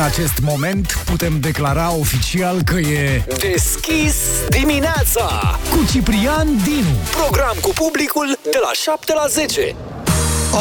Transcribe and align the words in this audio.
În 0.00 0.06
acest 0.06 0.38
moment 0.42 1.02
putem 1.04 1.40
declara 1.40 1.92
oficial 1.92 2.62
că 2.62 2.78
e 2.78 3.24
Deschis 3.38 4.14
dimineața 4.48 5.58
cu 5.70 5.84
Ciprian 5.90 6.46
Dinu. 6.64 6.94
Program 7.10 7.56
cu 7.60 7.70
publicul 7.74 8.38
de 8.42 8.58
la 8.62 8.70
7 8.72 9.12
la 9.14 9.26
10 9.28 9.74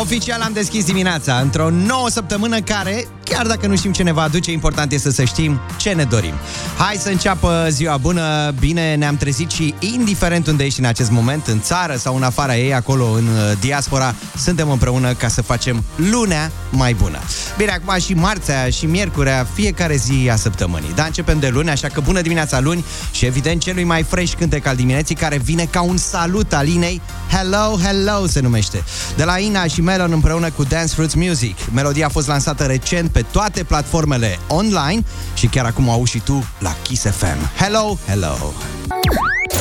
Oficial 0.02 0.42
am 0.42 0.54
deschis 0.54 0.86
dimineața 0.86 1.40
într-o 1.40 1.70
nouă 1.70 2.10
săptămână 2.10 2.60
care, 2.60 3.08
chiar 3.30 3.48
dacă 3.48 3.68
nu 3.68 3.76
știm 3.76 3.92
ce 3.92 4.04
ne 4.04 4.12
va 4.12 4.22
aduce, 4.22 4.52
important 4.52 4.92
este 4.92 5.12
să 5.12 5.24
știm 5.24 5.60
ce 5.78 5.90
ne 5.90 6.04
dorim. 6.04 6.34
Hai 6.78 6.96
să 6.96 7.10
înceapă 7.10 7.68
ziua 7.70 7.98
bună, 7.98 8.54
bine 8.60 8.96
ne-am 8.96 9.16
trezit 9.16 9.52
și 9.52 9.74
indiferent 9.80 10.48
unde 10.48 10.64
ești 10.64 10.80
în 10.80 10.86
acest 10.86 11.12
moment, 11.12 11.48
în 11.48 11.62
țară 11.62 11.96
sau 11.96 12.16
în 12.16 12.24
afara 12.24 12.58
ei, 12.58 12.74
acolo 12.74 13.06
în 13.06 13.28
uh, 13.28 13.58
diaspora, 13.60 14.16
suntem 14.38 14.70
împreună 14.70 15.14
ca 15.14 15.28
să 15.28 15.42
facem 15.42 15.84
lunea 15.96 16.52
mai 16.70 16.94
bună. 16.94 17.20
Bine, 17.58 17.72
acum 17.72 18.00
și 18.00 18.14
marțea 18.14 18.70
și 18.70 18.86
miercurea, 18.86 19.48
fiecare 19.54 19.96
zi 19.96 20.30
a 20.32 20.36
săptămânii. 20.36 20.94
Dar 20.96 21.06
începem 21.06 21.40
de 21.40 21.48
luni, 21.48 21.70
așa 21.70 21.88
că 21.88 22.02
bună 22.02 22.22
dimineața 22.22 22.60
luni 22.60 22.86
și 23.12 23.26
evident 23.26 23.62
celui 23.62 23.84
mai 23.84 24.04
fresh 24.04 24.34
cântec 24.38 24.66
al 24.66 24.76
dimineții 24.76 25.16
care 25.16 25.38
vine 25.38 25.66
ca 25.66 25.82
un 25.82 25.98
salut 25.98 26.54
al 26.54 26.68
Inei. 26.68 27.02
Hello, 27.32 27.80
hello 27.84 28.28
se 28.28 28.40
numește. 28.40 28.84
De 29.16 29.24
la 29.24 29.38
Ina 29.38 29.68
și 29.68 29.82
Melon 29.82 30.12
împreună 30.12 30.50
cu 30.50 30.64
Dance 30.64 30.94
Fruits 30.94 31.14
Music. 31.14 31.58
Melodia 31.74 32.06
a 32.06 32.10
fost 32.10 32.28
lansată 32.28 32.64
recent 32.64 33.10
pe 33.10 33.19
toate 33.22 33.64
platformele 33.64 34.40
online 34.48 35.04
și 35.34 35.48
chiar 35.48 35.66
acum 35.66 35.88
o 35.88 35.92
auzi 35.92 36.12
și 36.12 36.20
tu 36.20 36.44
la 36.60 36.76
Kiss 36.84 37.04
FM. 37.04 37.56
Hello, 37.58 37.98
hello! 38.08 38.36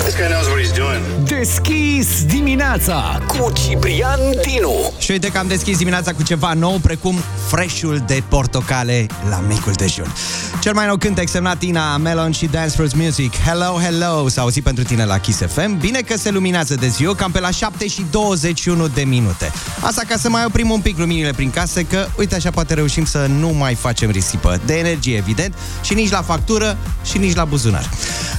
This 0.04 0.16
guy 0.16 0.28
knows 0.28 0.46
what 0.46 0.58
he's 0.60 0.76
doing. 0.76 1.02
Deschis 1.24 2.24
dimineața 2.24 3.22
cu 3.26 3.52
Ciprian 3.52 4.20
Dinu. 4.42 4.92
Și 4.98 5.10
uite 5.10 5.28
că 5.28 5.38
am 5.38 5.46
deschis 5.46 5.76
dimineața 5.76 6.12
cu 6.12 6.22
ceva 6.22 6.52
nou, 6.52 6.78
precum 6.78 7.14
freshul 7.48 8.02
de 8.06 8.22
portocale 8.28 9.06
la 9.30 9.42
micul 9.48 9.72
dejun. 9.72 10.12
Cel 10.60 10.72
mai 10.74 10.86
nou 10.86 10.96
cântec 10.96 11.28
semnat 11.28 11.62
Ina 11.62 11.96
Melon 11.96 12.32
și 12.32 12.46
Dance 12.46 12.74
Fruits 12.74 12.94
Music. 12.94 13.36
Hello, 13.36 13.78
hello, 13.82 14.28
s-a 14.28 14.40
auzit 14.40 14.62
pentru 14.62 14.84
tine 14.84 15.04
la 15.04 15.18
Kiss 15.18 15.38
FM. 15.38 15.78
Bine 15.78 16.00
că 16.00 16.16
se 16.16 16.30
luminează 16.30 16.74
de 16.74 16.88
ziua, 16.88 17.14
cam 17.14 17.30
pe 17.30 17.40
la 17.40 17.50
7 17.50 17.88
și 17.88 18.06
21 18.10 18.88
de 18.88 19.02
minute. 19.02 19.52
Asta 19.80 20.02
ca 20.08 20.16
să 20.16 20.28
mai 20.28 20.44
oprim 20.46 20.70
un 20.70 20.80
pic 20.80 20.98
luminile 20.98 21.30
prin 21.30 21.50
casă, 21.50 21.82
că 21.82 22.06
uite 22.18 22.34
așa 22.34 22.50
poate 22.50 22.74
reușim 22.74 23.04
să 23.04 23.26
nu 23.38 23.48
mai 23.48 23.74
facem 23.74 24.10
risipă 24.10 24.60
de 24.66 24.74
energie, 24.78 25.16
evident, 25.16 25.54
și 25.82 25.94
nici 25.94 26.10
la 26.10 26.22
factură 26.22 26.76
și 27.04 27.18
nici 27.18 27.34
la 27.34 27.44
buzunar. 27.44 27.90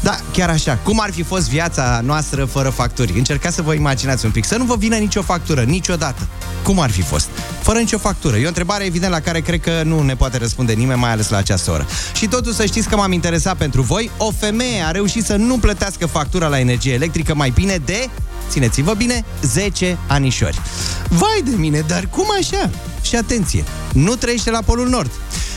Da, 0.01 0.17
chiar 0.33 0.49
așa, 0.49 0.79
cum 0.83 0.99
ar 0.99 1.11
fi 1.11 1.23
fost 1.23 1.48
viața 1.49 2.01
noastră 2.03 2.45
fără 2.45 2.69
facturi? 2.69 3.17
Încercați 3.17 3.55
să 3.55 3.61
vă 3.61 3.73
imaginați 3.73 4.25
un 4.25 4.31
pic, 4.31 4.45
să 4.45 4.57
nu 4.57 4.63
vă 4.63 4.75
vină 4.75 4.95
nicio 4.95 5.21
factură, 5.21 5.61
niciodată. 5.61 6.27
Cum 6.63 6.79
ar 6.79 6.91
fi 6.91 7.01
fost? 7.01 7.27
Fără 7.61 7.79
nicio 7.79 7.97
factură. 7.97 8.37
E 8.37 8.45
o 8.45 8.47
întrebare 8.47 8.85
evident 8.85 9.11
la 9.11 9.19
care 9.19 9.39
cred 9.39 9.61
că 9.61 9.81
nu 9.85 10.01
ne 10.01 10.15
poate 10.15 10.37
răspunde 10.37 10.73
nimeni, 10.73 10.99
mai 10.99 11.11
ales 11.11 11.29
la 11.29 11.37
această 11.37 11.71
oră. 11.71 11.87
Și 12.15 12.27
totuși 12.27 12.55
să 12.55 12.65
știți 12.65 12.87
că 12.87 12.95
m-am 12.95 13.11
interesat 13.11 13.57
pentru 13.57 13.81
voi. 13.81 14.11
O 14.17 14.31
femeie 14.31 14.81
a 14.81 14.91
reușit 14.91 15.25
să 15.25 15.35
nu 15.35 15.57
plătească 15.57 16.05
factura 16.05 16.47
la 16.47 16.59
energie 16.59 16.93
electrică 16.93 17.35
mai 17.35 17.49
bine 17.49 17.81
de, 17.85 18.09
țineți-vă 18.49 18.93
bine, 18.93 19.25
10 19.41 19.97
anișori. 20.07 20.61
Vai 21.07 21.41
de 21.43 21.55
mine, 21.55 21.83
dar 21.87 22.07
cum 22.09 22.25
așa? 22.39 22.69
Și 23.01 23.15
atenție, 23.15 23.63
nu 23.93 24.15
trăiește 24.15 24.51
la 24.51 24.61
Polul 24.61 24.89
Nord. 24.89 25.11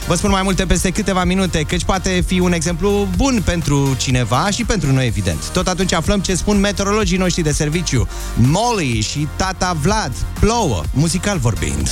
Vă 0.07 0.15
spun 0.15 0.31
mai 0.31 0.43
multe 0.43 0.67
peste 0.67 0.91
câteva 0.91 1.25
minute, 1.25 1.63
căci 1.63 1.85
poate 1.85 2.25
fi 2.27 2.39
un 2.41 2.53
exemplu 2.53 3.09
bun 3.17 3.43
pentru 3.45 3.95
cineva 3.99 4.51
și 4.51 4.65
pentru 4.65 4.93
noi, 4.93 5.07
evident. 5.07 5.49
Tot 5.53 5.69
atunci 5.69 5.93
aflăm 5.93 6.21
ce 6.21 6.35
spun 6.35 6.61
meteorologii 6.61 7.17
noștri 7.17 7.43
de 7.43 7.53
serviciu. 7.53 8.09
Molly 8.35 9.01
și 9.01 9.29
tata 9.37 9.77
Vlad 9.81 10.13
plouă, 10.41 10.83
muzical 10.93 11.39
vorbind. 11.39 11.91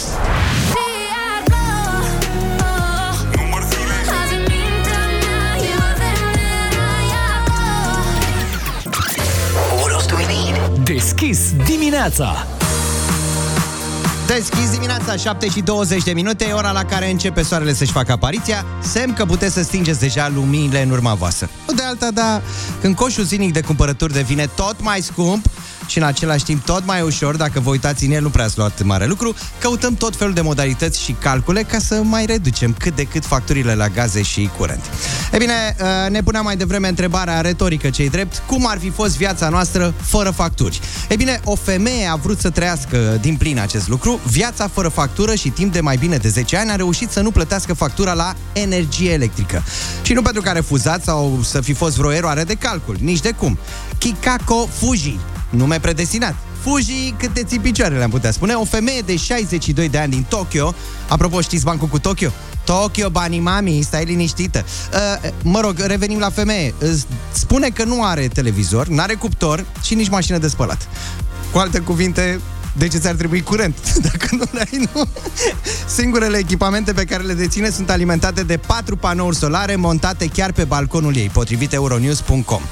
What 9.80 9.92
else 9.92 10.06
do 10.06 10.16
we 10.16 10.26
need? 10.26 10.84
Deschis 10.84 11.38
dimineața 11.66 12.46
Deschis 14.36 14.70
dimineața, 14.70 15.16
7 15.16 15.48
și 15.48 15.60
20 15.60 16.02
de 16.02 16.12
minute, 16.12 16.46
e 16.48 16.52
ora 16.52 16.70
la 16.70 16.84
care 16.84 17.10
începe 17.10 17.42
soarele 17.42 17.72
să-și 17.72 17.92
facă 17.92 18.12
apariția, 18.12 18.64
semn 18.82 19.12
că 19.12 19.24
puteți 19.24 19.54
să 19.54 19.62
stingeți 19.62 20.00
deja 20.00 20.28
luminile 20.34 20.82
în 20.82 20.90
urma 20.90 21.14
voastră. 21.14 21.50
O 21.68 21.72
de 21.72 21.82
alta, 21.82 22.10
da, 22.10 22.42
când 22.80 22.96
coșul 22.96 23.24
zilnic 23.24 23.52
de 23.52 23.60
cumpărături 23.60 24.12
devine 24.12 24.46
tot 24.46 24.82
mai 24.82 25.00
scump 25.00 25.46
și 25.90 25.98
în 25.98 26.04
același 26.04 26.44
timp 26.44 26.64
tot 26.64 26.86
mai 26.86 27.02
ușor, 27.02 27.36
dacă 27.36 27.60
vă 27.60 27.70
uitați 27.70 28.04
în 28.04 28.12
el, 28.12 28.22
nu 28.22 28.30
prea 28.30 28.44
ați 28.44 28.58
luat 28.58 28.82
mare 28.82 29.06
lucru, 29.06 29.34
căutăm 29.58 29.94
tot 29.94 30.16
felul 30.16 30.34
de 30.34 30.40
modalități 30.40 31.02
și 31.02 31.12
calcule 31.12 31.62
ca 31.62 31.78
să 31.78 32.00
mai 32.02 32.26
reducem 32.26 32.74
cât 32.78 32.96
de 32.96 33.04
cât 33.04 33.24
facturile 33.24 33.74
la 33.74 33.88
gaze 33.88 34.22
și 34.22 34.50
curent. 34.56 34.84
E 35.32 35.36
bine, 35.36 35.76
ne 36.08 36.22
puneam 36.22 36.44
mai 36.44 36.56
devreme 36.56 36.88
întrebarea 36.88 37.40
retorică 37.40 37.90
cei 37.90 38.10
drept, 38.10 38.42
cum 38.46 38.66
ar 38.68 38.78
fi 38.78 38.90
fost 38.90 39.16
viața 39.16 39.48
noastră 39.48 39.94
fără 40.02 40.30
facturi? 40.30 40.80
E 41.08 41.16
bine, 41.16 41.40
o 41.44 41.54
femeie 41.54 42.06
a 42.06 42.14
vrut 42.14 42.40
să 42.40 42.50
trăiască 42.50 43.18
din 43.20 43.36
plin 43.36 43.58
acest 43.60 43.88
lucru, 43.88 44.20
viața 44.26 44.68
fără 44.68 44.88
factură 44.88 45.34
și 45.34 45.48
timp 45.48 45.72
de 45.72 45.80
mai 45.80 45.96
bine 45.96 46.16
de 46.16 46.28
10 46.28 46.56
ani 46.56 46.70
a 46.70 46.76
reușit 46.76 47.10
să 47.10 47.20
nu 47.20 47.30
plătească 47.30 47.74
factura 47.74 48.12
la 48.12 48.34
energie 48.52 49.12
electrică. 49.12 49.64
Și 50.02 50.12
nu 50.12 50.22
pentru 50.22 50.42
că 50.42 50.48
a 50.48 50.52
refuzat 50.52 51.04
sau 51.04 51.40
să 51.44 51.60
fi 51.60 51.72
fost 51.72 51.96
vreo 51.96 52.12
eroare 52.12 52.44
de 52.44 52.54
calcul, 52.54 52.96
nici 53.00 53.20
de 53.20 53.30
cum. 53.30 53.58
Kikako 53.98 54.68
Fuji, 54.78 55.18
nume 55.50 55.80
predestinat. 55.80 56.34
Fuji, 56.62 57.14
câte 57.18 57.44
ții 57.44 57.58
picioarele 57.58 58.02
am 58.02 58.10
putea 58.10 58.30
spune, 58.30 58.54
o 58.54 58.64
femeie 58.64 59.00
de 59.00 59.16
62 59.16 59.88
de 59.88 59.98
ani 59.98 60.10
din 60.10 60.26
Tokyo. 60.28 60.74
Apropo, 61.08 61.40
știți 61.40 61.64
bancul 61.64 61.88
cu 61.88 61.98
Tokyo? 61.98 62.30
Tokyo, 62.64 63.08
banii 63.08 63.40
mami, 63.40 63.82
stai 63.82 64.04
liniștită. 64.04 64.64
Uh, 64.92 65.30
mă 65.42 65.60
rog, 65.60 65.78
revenim 65.78 66.18
la 66.18 66.30
femeie. 66.30 66.74
Spune 67.32 67.68
că 67.68 67.84
nu 67.84 68.04
are 68.04 68.28
televizor, 68.28 68.86
nu 68.86 69.00
are 69.00 69.14
cuptor 69.14 69.64
și 69.82 69.94
nici 69.94 70.08
mașină 70.08 70.38
de 70.38 70.48
spălat. 70.48 70.88
Cu 71.52 71.58
alte 71.58 71.78
cuvinte, 71.78 72.40
de 72.72 72.88
ce 72.88 72.98
ți-ar 72.98 73.14
trebui 73.14 73.42
curent? 73.42 73.76
Dacă 74.10 74.28
nu 74.30 74.44
ai, 74.58 74.88
nu. 74.92 75.08
Singurele 75.86 76.38
echipamente 76.38 76.92
pe 76.92 77.04
care 77.04 77.22
le 77.22 77.34
deține 77.34 77.70
sunt 77.70 77.90
alimentate 77.90 78.42
de 78.42 78.56
patru 78.56 78.96
panouri 78.96 79.36
solare 79.36 79.76
montate 79.76 80.26
chiar 80.26 80.52
pe 80.52 80.64
balconul 80.64 81.16
ei, 81.16 81.28
potrivit 81.28 81.72
euronews.com. 81.72 82.62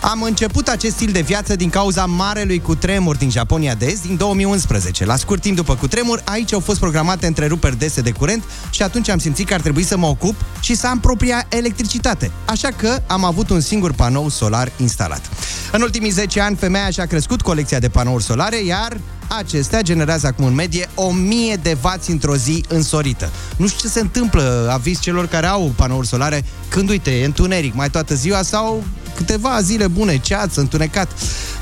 Am 0.00 0.22
început 0.22 0.68
acest 0.68 0.94
stil 0.94 1.12
de 1.12 1.20
viață 1.20 1.56
din 1.56 1.70
cauza 1.70 2.04
marelui 2.04 2.60
cutremur 2.60 3.16
din 3.16 3.30
Japonia 3.30 3.74
de 3.74 3.86
Est 3.86 4.02
din 4.02 4.16
2011. 4.16 5.04
La 5.04 5.16
scurt 5.16 5.40
timp 5.40 5.56
după 5.56 5.74
cutremur, 5.74 6.22
aici 6.24 6.52
au 6.52 6.60
fost 6.60 6.78
programate 6.78 7.26
întreruperi 7.26 7.78
dese 7.78 8.00
de 8.00 8.10
curent 8.10 8.44
și 8.70 8.82
atunci 8.82 9.08
am 9.08 9.18
simțit 9.18 9.46
că 9.48 9.54
ar 9.54 9.60
trebui 9.60 9.82
să 9.82 9.96
mă 9.96 10.06
ocup 10.06 10.34
și 10.60 10.74
să 10.74 10.86
am 10.86 11.00
propria 11.00 11.46
electricitate. 11.48 12.30
Așa 12.44 12.68
că 12.68 13.02
am 13.06 13.24
avut 13.24 13.50
un 13.50 13.60
singur 13.60 13.92
panou 13.92 14.28
solar 14.28 14.72
instalat. 14.76 15.28
În 15.72 15.82
ultimii 15.82 16.10
10 16.10 16.40
ani, 16.40 16.56
femeia 16.56 16.90
și-a 16.90 17.06
crescut 17.06 17.40
colecția 17.40 17.78
de 17.78 17.88
panouri 17.88 18.24
solare, 18.24 18.64
iar 18.64 18.96
acestea 19.38 19.82
generează 19.82 20.26
acum 20.26 20.44
în 20.44 20.54
medie 20.54 20.88
1000 20.94 21.56
de 21.62 21.76
vați 21.80 22.10
într-o 22.10 22.36
zi 22.36 22.64
însorită. 22.68 23.30
Nu 23.56 23.66
știu 23.66 23.88
ce 23.88 23.94
se 23.94 24.00
întâmplă, 24.00 24.68
aviz 24.72 24.98
celor 24.98 25.26
care 25.26 25.46
au 25.46 25.72
panouri 25.76 26.06
solare, 26.06 26.44
când, 26.68 26.88
uite, 26.88 27.10
e 27.10 27.24
întuneric 27.24 27.74
mai 27.74 27.90
toată 27.90 28.14
ziua 28.14 28.42
sau 28.42 28.84
câteva 29.16 29.60
zile 29.60 29.86
bune, 29.86 30.18
ceață, 30.18 30.60
întunecat. 30.60 31.12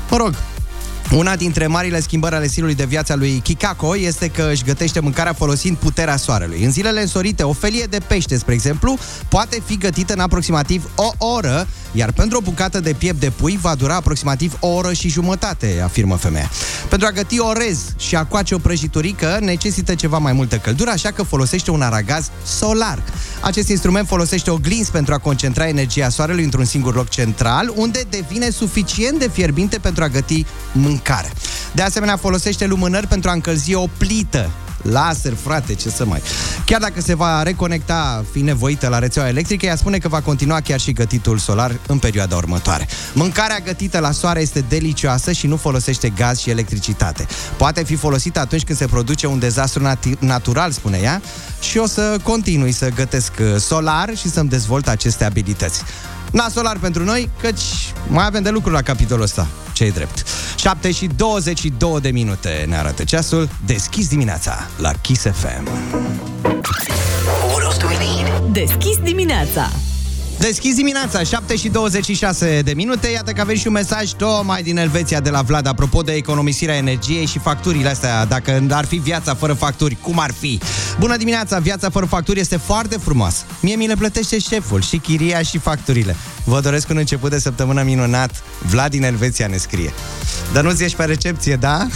Mă 0.09 0.17
rog, 0.17 0.35
una 1.15 1.35
dintre 1.35 1.67
marile 1.67 2.01
schimbări 2.01 2.35
ale 2.35 2.47
stilului 2.47 2.75
de 2.75 2.85
viață 2.85 3.15
lui 3.15 3.39
Kikako 3.43 3.97
este 3.97 4.27
că 4.27 4.49
își 4.51 4.63
gătește 4.63 4.99
mâncarea 4.99 5.33
folosind 5.33 5.77
puterea 5.77 6.17
soarelui. 6.17 6.63
În 6.63 6.71
zilele 6.71 7.01
însorite, 7.01 7.43
o 7.43 7.53
felie 7.53 7.85
de 7.85 7.97
pește, 8.07 8.37
spre 8.37 8.53
exemplu, 8.53 8.97
poate 9.27 9.61
fi 9.65 9.77
gătită 9.77 10.13
în 10.13 10.19
aproximativ 10.19 10.89
o 10.95 11.25
oră, 11.25 11.67
iar 11.91 12.11
pentru 12.11 12.37
o 12.37 12.41
bucată 12.41 12.79
de 12.79 12.93
piept 12.93 13.19
de 13.19 13.29
pui 13.29 13.59
va 13.61 13.75
dura 13.75 13.95
aproximativ 13.95 14.57
o 14.59 14.67
oră 14.67 14.93
și 14.93 15.09
jumătate, 15.09 15.81
afirmă 15.83 16.15
femeia. 16.15 16.49
Pentru 16.89 17.07
a 17.07 17.11
găti 17.11 17.39
orez 17.39 17.79
și 17.97 18.15
a 18.15 18.25
coace 18.25 18.55
o 18.55 18.57
prăjiturică 18.57 19.37
necesită 19.41 19.95
ceva 19.95 20.17
mai 20.17 20.33
multă 20.33 20.57
căldură, 20.57 20.89
așa 20.89 21.11
că 21.11 21.23
folosește 21.23 21.71
un 21.71 21.81
aragaz 21.81 22.29
solar. 22.45 23.03
Acest 23.41 23.69
instrument 23.69 24.07
folosește 24.07 24.51
o 24.51 24.57
glins 24.57 24.89
pentru 24.89 25.13
a 25.13 25.17
concentra 25.17 25.67
energia 25.67 26.09
soarelui 26.09 26.43
într-un 26.43 26.65
singur 26.65 26.95
loc 26.95 27.09
central, 27.09 27.73
unde 27.75 28.03
devine 28.09 28.49
suficient 28.49 29.19
de 29.19 29.29
fierbinte 29.33 29.77
pentru 29.77 30.03
a 30.03 30.07
găti 30.07 30.45
mâncare. 31.05 31.31
De 31.71 31.81
asemenea, 31.81 32.17
folosește 32.17 32.65
lumânări 32.65 33.07
pentru 33.07 33.29
a 33.29 33.33
încălzi 33.33 33.73
o 33.73 33.87
plită 33.97 34.49
Laser, 34.81 35.33
frate, 35.33 35.73
ce 35.73 35.89
să 35.89 36.05
mai... 36.05 36.21
Chiar 36.65 36.81
dacă 36.81 37.01
se 37.01 37.15
va 37.15 37.43
reconecta, 37.43 38.25
fi 38.31 38.41
nevoită 38.41 38.87
la 38.87 38.99
rețeaua 38.99 39.27
electrică, 39.27 39.65
ea 39.65 39.75
spune 39.75 39.97
că 39.97 40.07
va 40.07 40.21
continua 40.21 40.59
chiar 40.61 40.79
și 40.79 40.91
gătitul 40.91 41.37
solar 41.37 41.79
în 41.87 41.97
perioada 41.97 42.35
următoare. 42.35 42.87
Mâncarea 43.13 43.59
gătită 43.59 43.99
la 43.99 44.11
soare 44.11 44.41
este 44.41 44.65
delicioasă 44.69 45.31
și 45.31 45.47
nu 45.47 45.57
folosește 45.57 46.09
gaz 46.09 46.39
și 46.39 46.49
electricitate. 46.49 47.27
Poate 47.57 47.83
fi 47.83 47.95
folosită 47.95 48.39
atunci 48.39 48.63
când 48.63 48.77
se 48.77 48.85
produce 48.85 49.27
un 49.27 49.39
dezastru 49.39 49.83
nat- 49.89 50.19
natural, 50.19 50.71
spune 50.71 50.99
ea, 51.01 51.21
și 51.61 51.77
o 51.77 51.87
să 51.87 52.17
continui 52.23 52.71
să 52.71 52.89
gătesc 52.89 53.31
solar 53.57 54.09
și 54.15 54.29
să-mi 54.29 54.49
dezvolt 54.49 54.87
aceste 54.87 55.25
abilități. 55.25 55.81
Na 56.31 56.49
solar 56.49 56.77
pentru 56.77 57.03
noi, 57.03 57.29
căci 57.41 57.93
mai 58.07 58.25
avem 58.25 58.43
de 58.43 58.49
lucru 58.49 58.71
la 58.71 58.81
capitolul 58.81 59.23
ăsta. 59.23 59.47
ce 59.73 59.83
e 59.83 59.89
drept. 59.89 60.23
7 60.55 60.91
și 60.91 61.09
22 61.17 61.99
de 62.01 62.09
minute 62.09 62.65
ne 62.67 62.77
arată 62.77 63.03
ceasul. 63.03 63.49
Deschis 63.65 64.07
dimineața 64.07 64.67
la 64.77 64.91
Kiss 65.01 65.21
FM. 65.21 65.67
What 67.51 67.61
else 67.61 67.77
do 67.79 67.87
we 67.87 67.97
need? 67.97 68.53
Deschis 68.53 68.97
dimineața. 68.97 69.69
Deschis 70.39 70.75
dimineața, 70.75 71.23
7 71.23 71.55
și 71.55 71.69
26 71.69 72.61
de 72.61 72.73
minute. 72.73 73.07
Iată 73.07 73.31
că 73.31 73.41
avem 73.41 73.55
și 73.55 73.67
un 73.67 73.73
mesaj 73.73 74.11
tocmai 74.11 74.63
din 74.63 74.77
Elveția 74.77 75.19
de 75.19 75.29
la 75.29 75.41
Vlad, 75.41 75.67
apropo 75.67 76.01
de 76.01 76.11
economisirea 76.11 76.75
energiei 76.75 77.25
și 77.25 77.39
facturile 77.39 77.89
astea. 77.89 78.25
Dacă 78.25 78.65
ar 78.69 78.85
fi 78.85 78.95
viața 78.95 79.35
fără 79.35 79.53
facturi, 79.53 79.97
cum 80.01 80.19
ar 80.19 80.31
fi? 80.31 80.59
Bună 80.99 81.17
dimineața, 81.17 81.59
viața 81.59 81.89
fără 81.89 82.05
facturi 82.05 82.39
este 82.39 82.57
foarte 82.57 82.97
frumoasă. 82.97 83.43
Mie 83.61 83.75
mi 83.75 83.87
le 83.87 83.95
plătește 83.95 84.39
șeful 84.39 84.81
și 84.81 84.97
chiria 84.97 85.41
și 85.41 85.57
facturile. 85.57 86.15
Vă 86.43 86.59
doresc 86.59 86.89
un 86.89 86.97
început 86.97 87.29
de 87.29 87.39
săptămână 87.39 87.81
minunat. 87.83 88.43
Vlad 88.69 88.89
din 88.89 89.03
Elveția 89.03 89.47
ne 89.47 89.57
scrie. 89.57 89.93
Dar 90.53 90.63
nu-ți 90.63 90.83
ești 90.83 90.97
pe 90.97 91.03
recepție, 91.03 91.55
da? 91.55 91.87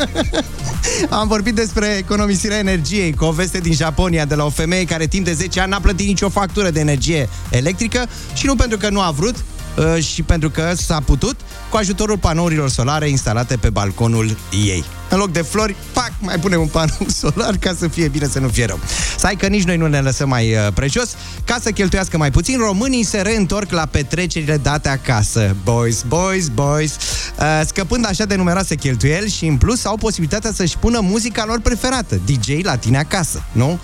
Am 1.20 1.28
vorbit 1.28 1.54
despre 1.54 1.86
economisirea 1.86 2.58
energiei 2.58 3.14
cu 3.14 3.24
o 3.24 3.30
veste 3.30 3.58
din 3.58 3.72
Japonia 3.72 4.24
de 4.24 4.34
la 4.34 4.44
o 4.44 4.50
femeie 4.50 4.84
care 4.84 5.06
timp 5.06 5.24
de 5.24 5.32
10 5.32 5.60
ani 5.60 5.70
n-a 5.70 5.80
plătit 5.80 6.06
nicio 6.06 6.28
factură 6.28 6.70
de 6.70 6.80
energie 6.80 7.28
electrică 7.50 8.06
și 8.34 8.46
nu 8.46 8.56
pentru 8.56 8.78
că 8.78 8.88
nu 8.88 9.00
a 9.00 9.10
vrut, 9.10 9.34
uh, 9.76 10.02
și 10.04 10.22
pentru 10.22 10.50
că 10.50 10.72
s-a 10.74 11.00
putut 11.04 11.36
cu 11.70 11.76
ajutorul 11.76 12.18
panourilor 12.18 12.68
solare 12.68 13.08
instalate 13.08 13.56
pe 13.56 13.70
balconul 13.70 14.36
ei. 14.50 14.84
În 15.12 15.18
loc 15.18 15.32
de 15.32 15.42
flori, 15.42 15.76
pac, 15.92 16.12
mai 16.18 16.38
punem 16.38 16.60
un 16.60 16.66
panou 16.66 17.06
solar 17.20 17.56
ca 17.56 17.74
să 17.78 17.88
fie 17.88 18.08
bine, 18.08 18.28
să 18.28 18.38
nu 18.38 18.48
fie 18.48 18.64
rău. 18.64 18.78
Să 19.18 19.26
ai 19.26 19.36
că 19.36 19.46
nici 19.46 19.62
noi 19.62 19.76
nu 19.76 19.86
ne 19.86 20.00
lăsăm 20.00 20.28
mai 20.28 20.54
uh, 20.54 20.72
prejos. 20.74 21.14
Ca 21.44 21.58
să 21.62 21.70
cheltuiască 21.70 22.16
mai 22.16 22.30
puțin, 22.30 22.58
românii 22.58 23.04
se 23.04 23.20
reîntorc 23.20 23.70
la 23.70 23.86
petrecerile 23.86 24.56
date 24.56 24.88
acasă. 24.88 25.56
Boys, 25.64 26.02
boys, 26.02 26.48
boys. 26.48 26.96
Uh, 27.38 27.60
scăpând 27.66 28.06
așa 28.06 28.24
de 28.24 28.34
numeroase 28.34 28.74
cheltuieli 28.74 29.30
și 29.30 29.46
în 29.46 29.56
plus 29.56 29.84
au 29.84 29.96
posibilitatea 29.96 30.52
să-și 30.52 30.78
pună 30.78 31.00
muzica 31.00 31.44
lor 31.46 31.60
preferată, 31.60 32.20
DJ 32.24 32.62
la 32.62 32.76
tine 32.76 32.98
acasă, 32.98 33.42
nu? 33.52 33.78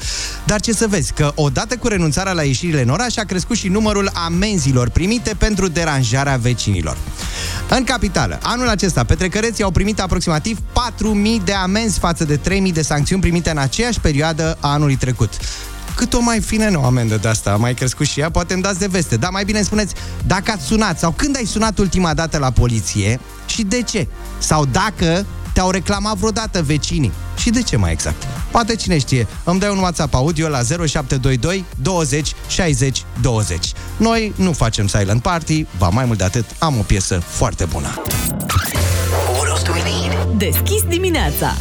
Dar 0.46 0.60
ce 0.60 0.72
să 0.72 0.86
vezi, 0.86 1.12
că 1.12 1.32
odată 1.34 1.76
cu 1.76 1.88
renunțarea 1.88 2.32
la 2.32 2.42
ieșirile 2.42 2.82
în 2.82 2.88
oraș 2.88 3.16
a 3.16 3.22
crescut 3.22 3.56
și 3.56 3.68
numărul 3.68 4.10
amenzilor 4.14 4.88
primite 4.88 5.34
pentru 5.38 5.68
deranjarea 5.68 6.36
vecinilor. 6.36 6.96
În 7.68 7.84
capitală, 7.84 8.38
anul 8.42 8.68
acesta, 8.68 9.04
petrecăreții 9.04 9.64
au 9.64 9.70
primit 9.70 10.00
aproximativ 10.00 10.58
4.000 10.58 11.17
de 11.44 11.52
amenzi 11.52 11.98
față 11.98 12.24
de 12.24 12.38
3.000 12.38 12.72
de 12.72 12.82
sancțiuni 12.82 13.20
primite 13.20 13.50
în 13.50 13.58
aceeași 13.58 14.00
perioadă 14.00 14.56
a 14.60 14.72
anului 14.72 14.96
trecut. 14.96 15.32
Cât 15.94 16.14
o 16.14 16.20
mai 16.20 16.40
fine 16.40 16.66
o 16.74 16.84
amendă 16.84 17.16
de 17.16 17.28
asta, 17.28 17.50
a 17.50 17.56
mai 17.56 17.74
crescut 17.74 18.06
și 18.06 18.20
ea, 18.20 18.30
poate 18.30 18.52
îmi 18.52 18.62
dați 18.62 18.78
de 18.78 18.86
veste. 18.86 19.16
Dar 19.16 19.30
mai 19.30 19.44
bine 19.44 19.62
spuneți, 19.62 19.94
dacă 20.26 20.50
ați 20.50 20.64
sunat 20.64 20.98
sau 20.98 21.10
când 21.10 21.36
ai 21.36 21.44
sunat 21.44 21.78
ultima 21.78 22.14
dată 22.14 22.38
la 22.38 22.50
poliție 22.50 23.20
și 23.46 23.62
de 23.62 23.82
ce? 23.82 24.06
Sau 24.38 24.64
dacă 24.64 25.26
te-au 25.52 25.70
reclamat 25.70 26.16
vreodată 26.16 26.62
vecinii. 26.62 27.12
Și 27.36 27.50
de 27.50 27.62
ce 27.62 27.76
mai 27.76 27.92
exact? 27.92 28.22
Poate 28.50 28.74
cine 28.76 28.98
știe, 28.98 29.26
îmi 29.44 29.60
dai 29.60 29.70
un 29.70 29.78
WhatsApp 29.78 30.14
audio 30.14 30.48
la 30.48 30.62
0722 30.62 31.64
20 31.82 32.34
60 32.48 33.04
20. 33.20 33.72
Noi 33.96 34.32
nu 34.36 34.52
facem 34.52 34.86
silent 34.86 35.22
party, 35.22 35.66
ba 35.78 35.88
mai 35.88 36.04
mult 36.04 36.18
de 36.18 36.24
atât, 36.24 36.44
am 36.58 36.78
o 36.78 36.82
piesă 36.82 37.22
foarte 37.26 37.64
bună. 37.64 37.88
What 39.36 39.48
else 39.48 39.62
do 39.62 39.72
we 39.72 39.82
need? 39.82 40.07
Deschis 40.38 40.82
dimineața. 40.88 41.56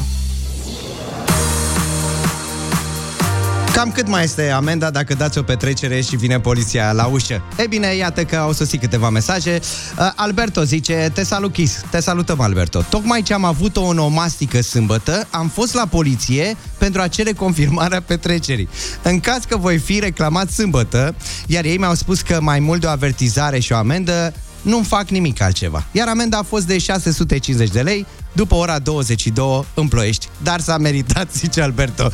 Cam 3.74 3.92
cât 3.92 4.08
mai 4.08 4.24
este 4.24 4.50
amenda 4.50 4.90
dacă 4.90 5.14
dați 5.14 5.38
o 5.38 5.42
petrecere 5.42 6.02
și 6.02 6.16
vine 6.16 6.40
poliția 6.40 6.92
la 6.92 7.06
ușă? 7.06 7.44
E 7.58 7.68
bine, 7.68 7.96
iată 7.96 8.24
că 8.24 8.36
au 8.36 8.52
sosit 8.52 8.80
câteva 8.80 9.10
mesaje. 9.10 9.60
Uh, 10.00 10.12
Alberto 10.16 10.64
zice, 10.64 11.12
te 11.14 11.24
salut, 11.24 11.54
Chis. 11.54 11.82
Te 11.90 12.00
salutăm, 12.00 12.40
Alberto. 12.40 12.82
Tocmai 12.90 13.22
ce 13.22 13.34
am 13.34 13.44
avut 13.44 13.78
o 13.78 13.82
onomastică 13.82 14.62
sâmbătă, 14.62 15.28
am 15.30 15.48
fost 15.48 15.74
la 15.74 15.86
poliție 15.86 16.58
pentru 16.78 17.02
a 17.02 17.08
cere 17.08 17.32
confirmarea 17.32 18.02
petrecerii. 18.02 18.70
În 19.02 19.20
caz 19.20 19.44
că 19.44 19.58
voi 19.58 19.78
fi 19.78 20.00
reclamat 20.00 20.50
sâmbătă, 20.50 21.16
iar 21.48 21.66
ei 21.66 21.78
mi-au 21.78 21.94
spus 21.94 22.22
că 22.22 22.38
mai 22.42 22.60
mult 22.60 22.82
de 22.82 22.88
o 22.88 22.90
avertizare 22.90 23.60
și 23.60 23.72
o 23.72 23.76
amendă, 23.76 24.34
nu-mi 24.68 24.86
fac 24.86 25.10
nimic 25.10 25.42
altceva. 25.42 25.86
Iar 25.92 26.08
amenda 26.08 26.38
a 26.38 26.44
fost 26.44 26.66
de 26.66 26.78
650 26.78 27.70
de 27.70 27.82
lei 27.82 28.06
după 28.32 28.56
ora 28.56 28.80
22 28.80 29.66
în 29.74 29.88
Ploiești. 29.88 30.28
Dar 30.44 30.60
s-a 30.60 30.78
meritat, 30.78 31.34
zice 31.42 31.62
Alberto. 31.62 32.10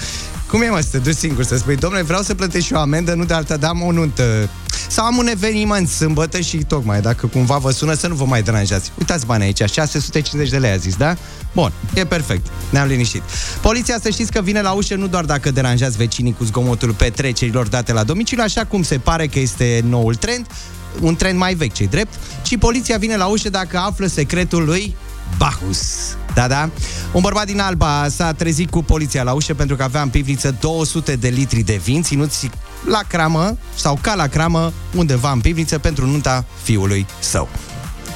Cum 0.47 0.61
e, 0.61 0.69
mă, 0.69 0.79
să 0.79 0.87
te 0.91 0.97
duci 0.97 1.15
singur 1.15 1.43
să 1.43 1.57
spui, 1.57 1.75
domnule, 1.75 2.03
vreau 2.03 2.21
să 2.21 2.35
plătesc 2.35 2.65
și 2.65 2.73
o 2.73 2.79
amendă, 2.79 3.13
nu 3.13 3.25
de 3.25 3.33
alta, 3.33 3.57
dar 3.57 3.69
am 3.69 3.81
o 3.81 3.91
nuntă. 3.91 4.49
Sau 4.87 5.05
am 5.05 5.17
un 5.17 5.27
eveniment 5.27 5.87
sâmbătă 5.87 6.39
și 6.39 6.57
tocmai, 6.57 7.01
dacă 7.01 7.27
cumva 7.27 7.57
vă 7.57 7.71
sună, 7.71 7.93
să 7.93 8.07
nu 8.07 8.15
vă 8.15 8.25
mai 8.25 8.41
deranjați. 8.41 8.91
Uitați 8.99 9.25
bani 9.25 9.43
aici, 9.43 9.61
650 9.71 10.49
de 10.49 10.57
lei 10.57 10.71
a 10.71 10.75
zis, 10.75 10.95
da? 10.95 11.15
Bun, 11.53 11.71
e 11.93 12.05
perfect, 12.05 12.47
ne-am 12.69 12.87
liniștit. 12.87 13.21
Poliția 13.61 13.99
să 14.01 14.09
știți 14.09 14.31
că 14.31 14.41
vine 14.41 14.61
la 14.61 14.71
ușă 14.71 14.95
nu 14.95 15.07
doar 15.07 15.25
dacă 15.25 15.51
deranjați 15.51 15.97
vecinii 15.97 16.33
cu 16.33 16.43
zgomotul 16.43 16.93
petrecerilor 16.93 17.67
date 17.67 17.93
la 17.93 18.03
domiciliu, 18.03 18.43
așa 18.43 18.65
cum 18.65 18.83
se 18.83 18.97
pare 18.97 19.27
că 19.27 19.39
este 19.39 19.83
noul 19.87 20.15
trend, 20.15 20.45
un 21.01 21.15
trend 21.15 21.37
mai 21.37 21.53
vechi, 21.53 21.73
ce 21.73 21.83
drept, 21.83 22.13
ci 22.41 22.57
poliția 22.57 22.97
vine 22.97 23.15
la 23.15 23.25
ușă 23.25 23.49
dacă 23.49 23.77
află 23.77 24.05
secretul 24.05 24.65
lui 24.65 24.95
Bacchus. 25.37 25.79
Da, 26.33 26.47
da. 26.47 26.69
Un 27.11 27.21
bărbat 27.21 27.45
din 27.45 27.59
Alba 27.59 28.07
s-a 28.09 28.33
trezit 28.33 28.69
cu 28.69 28.83
poliția 28.83 29.23
la 29.23 29.33
ușă 29.33 29.53
pentru 29.53 29.75
că 29.75 29.83
avea 29.83 30.01
în 30.01 30.09
pivniță 30.09 30.55
200 30.59 31.15
de 31.15 31.27
litri 31.27 31.61
de 31.61 31.79
vin 31.83 32.01
ținuți 32.01 32.49
la 32.85 33.01
cramă 33.07 33.57
sau 33.75 33.99
ca 34.01 34.15
la 34.15 34.27
cramă 34.27 34.73
undeva 34.95 35.31
în 35.31 35.39
pivniță 35.39 35.77
pentru 35.79 36.05
nunta 36.05 36.45
fiului 36.63 37.05
său. 37.19 37.49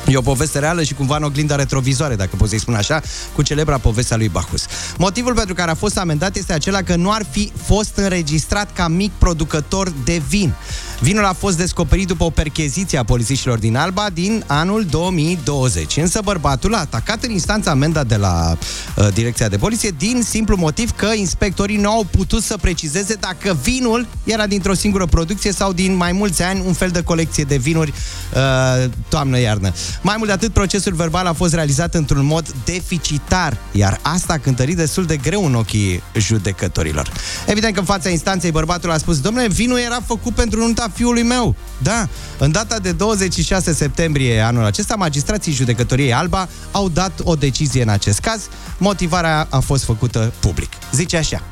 E 0.07 0.17
o 0.17 0.21
poveste 0.21 0.59
reală 0.59 0.83
și 0.83 0.93
cumva 0.93 1.15
în 1.15 1.23
oglinda 1.23 1.55
retrovizoare, 1.55 2.15
dacă 2.15 2.35
pot 2.35 2.49
să-i 2.49 2.59
spun 2.59 2.73
așa, 2.73 3.01
cu 3.35 3.41
celebra 3.41 3.77
povestea 3.77 4.17
lui 4.17 4.29
Bacchus. 4.29 4.65
Motivul 4.97 5.33
pentru 5.33 5.53
care 5.53 5.71
a 5.71 5.75
fost 5.75 5.97
amendat 5.97 6.35
este 6.35 6.53
acela 6.53 6.81
că 6.81 6.95
nu 6.95 7.11
ar 7.11 7.25
fi 7.29 7.51
fost 7.63 7.95
înregistrat 7.95 8.73
ca 8.73 8.87
mic 8.87 9.11
producător 9.17 9.93
de 10.03 10.21
vin. 10.27 10.53
Vinul 10.99 11.25
a 11.25 11.33
fost 11.33 11.57
descoperit 11.57 12.07
după 12.07 12.23
o 12.23 12.29
percheziție 12.29 12.97
a 12.97 13.03
polițiștilor 13.03 13.57
din 13.57 13.75
Alba 13.75 14.09
din 14.13 14.43
anul 14.47 14.85
2020. 14.85 15.97
Însă 15.97 16.21
bărbatul 16.23 16.73
a 16.73 16.79
atacat 16.79 17.23
în 17.23 17.31
instanța 17.31 17.71
amenda 17.71 18.03
de 18.03 18.15
la 18.15 18.57
uh, 18.95 19.07
direcția 19.13 19.47
de 19.47 19.57
poliție 19.57 19.95
din 19.97 20.21
simplu 20.21 20.55
motiv 20.55 20.91
că 20.91 21.05
inspectorii 21.15 21.77
nu 21.77 21.89
au 21.89 22.05
putut 22.11 22.43
să 22.43 22.57
precizeze 22.61 23.13
dacă 23.13 23.57
vinul 23.63 24.07
era 24.23 24.47
dintr-o 24.47 24.73
singură 24.73 25.05
producție 25.05 25.51
sau 25.51 25.73
din 25.73 25.95
mai 25.95 26.11
mulți 26.11 26.43
ani 26.43 26.63
un 26.65 26.73
fel 26.73 26.89
de 26.89 27.03
colecție 27.03 27.43
de 27.43 27.57
vinuri 27.57 27.93
uh, 28.33 28.89
toamnă-iarnă. 29.09 29.73
Mai 30.01 30.15
mult 30.17 30.27
de 30.27 30.35
atât, 30.35 30.53
procesul 30.53 30.93
verbal 30.93 31.25
a 31.25 31.33
fost 31.33 31.53
realizat 31.53 31.93
într-un 31.93 32.25
mod 32.25 32.55
deficitar, 32.65 33.57
iar 33.71 33.99
asta 34.01 34.33
a 34.33 34.37
cântărit 34.37 34.75
destul 34.75 35.05
de 35.05 35.17
greu 35.17 35.45
în 35.45 35.55
ochii 35.55 36.03
judecătorilor. 36.15 37.11
Evident 37.45 37.73
că 37.73 37.79
în 37.79 37.85
fața 37.85 38.09
instanței 38.09 38.51
bărbatul 38.51 38.91
a 38.91 38.97
spus, 38.97 39.19
domnule, 39.19 39.47
vinul 39.47 39.77
era 39.77 40.01
făcut 40.05 40.33
pentru 40.33 40.59
nunta 40.59 40.86
fiului 40.93 41.23
meu. 41.23 41.55
Da, 41.77 42.07
în 42.37 42.51
data 42.51 42.79
de 42.79 42.91
26 42.91 43.73
septembrie 43.73 44.39
anul 44.39 44.63
acesta, 44.63 44.95
magistrații 44.95 45.53
judecătoriei 45.53 46.13
Alba 46.13 46.47
au 46.71 46.89
dat 46.89 47.11
o 47.23 47.35
decizie 47.35 47.81
în 47.81 47.89
acest 47.89 48.19
caz. 48.19 48.41
Motivarea 48.77 49.47
a 49.49 49.59
fost 49.59 49.83
făcută 49.83 50.33
public. 50.39 50.69
Zice 50.91 51.17
așa. 51.17 51.43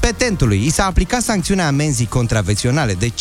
Petentului 0.00 0.66
i 0.66 0.70
s-a 0.70 0.84
aplicat 0.84 1.22
sancțiunea 1.22 1.66
amenzii 1.66 2.06
contravenționale 2.06 2.94
de 2.94 3.08
5.000 3.08 3.12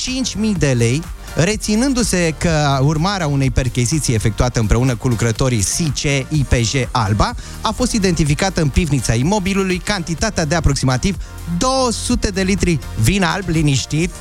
de 0.57 0.71
lei 0.77 1.03
reținându-se 1.35 2.35
că 2.37 2.79
urmarea 2.81 3.27
unei 3.27 3.51
percheziții 3.51 4.13
efectuate 4.13 4.59
împreună 4.59 4.95
cu 4.95 5.07
lucrătorii 5.07 5.61
SIC 5.61 6.25
IPJ 6.29 6.73
Alba 6.91 7.33
a 7.61 7.71
fost 7.71 7.91
identificată 7.91 8.61
în 8.61 8.69
pivnița 8.69 9.13
imobilului 9.13 9.77
cantitatea 9.77 10.45
de 10.45 10.55
aproximativ 10.55 11.15
200 11.57 12.29
de 12.29 12.41
litri 12.41 12.79
vin 13.01 13.23
alb 13.23 13.47
liniștit, 13.47 14.11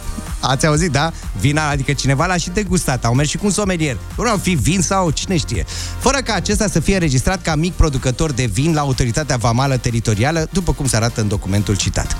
Ați 0.40 0.66
auzit, 0.66 0.90
da? 0.90 1.12
Vin 1.40 1.58
alb, 1.58 1.70
adică 1.70 1.92
cineva 1.92 2.26
l-a 2.26 2.36
și 2.36 2.50
degustat, 2.50 3.04
au 3.04 3.14
mers 3.14 3.28
și 3.28 3.36
cu 3.36 3.46
un 3.46 3.52
somelier. 3.52 3.96
Nu 4.16 4.36
fi 4.42 4.54
vin 4.54 4.82
sau 4.82 5.10
cine 5.10 5.36
știe. 5.36 5.64
Fără 5.98 6.18
ca 6.18 6.34
acesta 6.34 6.68
să 6.68 6.80
fie 6.80 6.94
înregistrat 6.94 7.42
ca 7.42 7.54
mic 7.54 7.72
producător 7.72 8.32
de 8.32 8.44
vin 8.44 8.74
la 8.74 8.80
autoritatea 8.80 9.36
vamală 9.36 9.76
teritorială, 9.76 10.48
după 10.52 10.72
cum 10.72 10.86
se 10.86 10.96
arată 10.96 11.20
în 11.20 11.28
documentul 11.28 11.76
citat. 11.76 12.16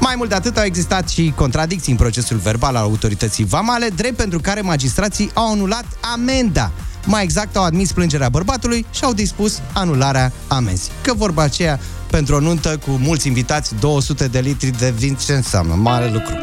Mai 0.00 0.14
mult 0.16 0.28
de 0.28 0.34
atât 0.34 0.56
au 0.56 0.64
existat 0.64 1.08
și 1.08 1.32
contradicții 1.36 1.92
în 1.92 1.98
procesul 1.98 2.36
verbal 2.36 2.76
al 2.76 2.82
autorității 2.82 3.44
vamale, 3.44 3.88
drept 3.94 4.16
pentru 4.16 4.40
care 4.40 4.60
magistrații 4.60 5.30
au 5.34 5.52
anulat 5.52 5.84
amenda. 6.12 6.70
Mai 7.04 7.22
exact, 7.22 7.56
au 7.56 7.64
admis 7.64 7.92
plângerea 7.92 8.28
bărbatului 8.28 8.86
și 8.90 9.04
au 9.04 9.12
dispus 9.12 9.60
anularea 9.72 10.32
amenzii. 10.46 10.92
Că 11.02 11.14
vorba 11.14 11.42
aceea, 11.42 11.80
pentru 12.10 12.34
o 12.34 12.40
nuntă 12.40 12.78
cu 12.86 12.90
mulți 12.90 13.26
invitați, 13.26 13.74
200 13.80 14.26
de 14.26 14.38
litri 14.38 14.78
de 14.78 14.90
vin, 14.96 15.14
ce 15.14 15.32
înseamnă? 15.32 15.74
Mare 15.74 16.10
lucru. 16.10 16.34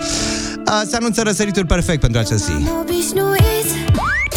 A, 0.65 0.84
se 0.89 0.95
anunță 0.95 1.22
răsăritul 1.22 1.65
perfect 1.65 2.00
pentru 2.00 2.19
această 2.19 2.36
zi. 2.36 2.51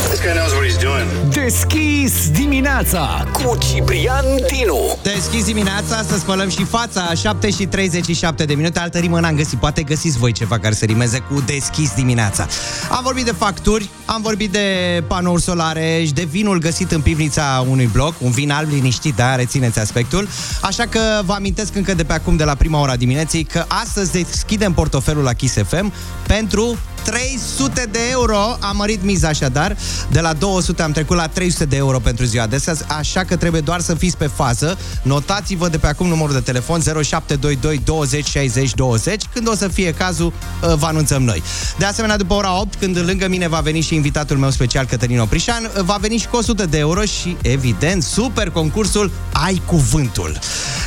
This 0.09 0.21
guy 0.21 0.33
knows 0.33 0.53
what 0.53 0.65
he's 0.65 0.81
doing. 0.83 1.33
Deschis 1.45 2.31
dimineața 2.31 3.25
cu 3.33 3.59
Ciprian 3.59 4.25
Dinu. 4.53 4.99
Deschis 5.03 5.45
dimineața 5.45 6.03
să 6.03 6.19
spălăm 6.19 6.49
și 6.49 6.65
fața. 6.65 7.15
7 7.15 7.51
și 7.51 7.67
37 7.67 8.45
de 8.45 8.55
minute. 8.55 8.79
Altă 8.79 8.99
rimă 8.99 9.21
n-am 9.21 9.35
găsit, 9.35 9.59
poate 9.59 9.83
găsiți 9.83 10.19
voi 10.19 10.33
ceva 10.33 10.59
care 10.59 10.75
să 10.75 10.85
rimeze 10.85 11.19
cu 11.19 11.43
deschis 11.47 11.93
dimineața. 11.95 12.47
Am 12.91 13.01
vorbit 13.03 13.25
de 13.25 13.33
facturi, 13.39 13.89
am 14.05 14.23
vorbit 14.23 14.53
de 14.53 14.67
panouri 15.07 15.43
solare 15.43 16.03
și 16.07 16.13
de 16.13 16.27
vinul 16.31 16.59
găsit 16.59 16.93
în 16.93 17.01
pivnița 17.01 17.65
unui 17.71 17.87
bloc. 17.93 18.15
Un 18.19 18.31
vin 18.31 18.51
alb 18.51 18.71
liniștit, 18.71 19.15
da, 19.15 19.35
rețineți 19.35 19.79
aspectul. 19.79 20.29
Așa 20.63 20.85
că 20.87 21.01
vă 21.25 21.33
amintesc 21.33 21.75
încă 21.75 21.95
de 21.95 22.05
pe 22.05 22.13
acum, 22.13 22.37
de 22.37 22.45
la 22.45 22.55
prima 22.55 22.81
ora 22.81 22.97
dimineții 22.97 23.45
Că 23.45 23.65
astăzi 23.69 24.13
deschidem 24.13 24.73
portofelul 24.73 25.23
la 25.23 25.33
Kiss 25.33 25.55
FM 25.55 25.93
Pentru 26.27 26.79
300 27.05 27.89
de 27.91 27.99
euro. 28.11 28.57
Am 28.61 28.77
mărit 28.77 29.03
miza 29.03 29.29
așadar. 29.29 29.77
De 30.11 30.21
la 30.21 30.33
200 30.33 30.83
am 30.83 30.93
trecut 30.93 31.17
la 31.17 31.27
300 31.27 31.65
de 31.65 31.77
euro 31.77 31.99
pentru 31.99 32.25
ziua 32.25 32.47
de 32.47 32.57
astăzi 32.57 32.85
Așa 32.99 33.25
că 33.25 33.37
trebuie 33.37 33.61
doar 33.61 33.81
să 33.81 33.95
fiți 33.95 34.17
pe 34.17 34.27
fază. 34.27 34.79
Notați-vă 35.03 35.69
de 35.69 35.79
pe 35.79 35.87
acum 35.87 36.07
numărul 36.07 36.35
de 36.35 36.41
telefon 36.41 36.81
0722 36.81 37.81
20 37.85 38.27
60 38.27 38.75
20 38.75 39.23
Când 39.33 39.49
o 39.49 39.55
să 39.55 39.69
fie 39.69 39.93
cazul, 39.93 40.33
uh, 40.63 40.75
vă 40.75 40.87
anunțăm 40.87 41.23
noi. 41.23 41.43
De 41.79 41.85
asemenea, 41.85 42.17
după 42.17 42.35
ora 42.35 42.61
8, 42.61 42.75
când 42.75 42.99
lângă 42.99 43.29
mine 43.29 43.49
va 43.49 43.61
veni 43.61 43.81
și 43.81 43.95
invitatul 43.95 44.37
meu 44.37 44.51
special 44.51 44.85
Cătălin 44.85 45.21
Oprișan 45.21 45.71
uh, 45.77 45.83
Va 45.83 45.97
veni 46.01 46.17
și 46.17 46.27
cu 46.27 46.37
100 46.37 46.67
de 46.67 46.79
euro 46.79 47.03
și, 47.03 47.37
evident, 47.43 48.03
super 48.03 48.51
concursul 48.51 49.11
Ai 49.33 49.63
Cuvântul. 49.67 50.39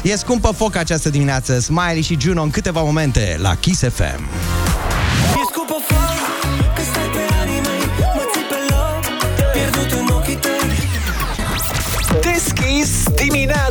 E 0.04 0.18
scumpă 0.18 0.54
foc 0.58 0.76
această 0.76 1.10
dimineață. 1.10 1.60
Smiley 1.60 2.02
și 2.02 2.18
Juno 2.20 2.42
în 2.42 2.50
câteva 2.50 2.82
momente 2.82 3.38
la 3.42 3.56
Kiss 3.56 3.80
FM 3.80 4.30
E 5.36 5.42
scupă 5.52 5.76
foc 5.88 6.01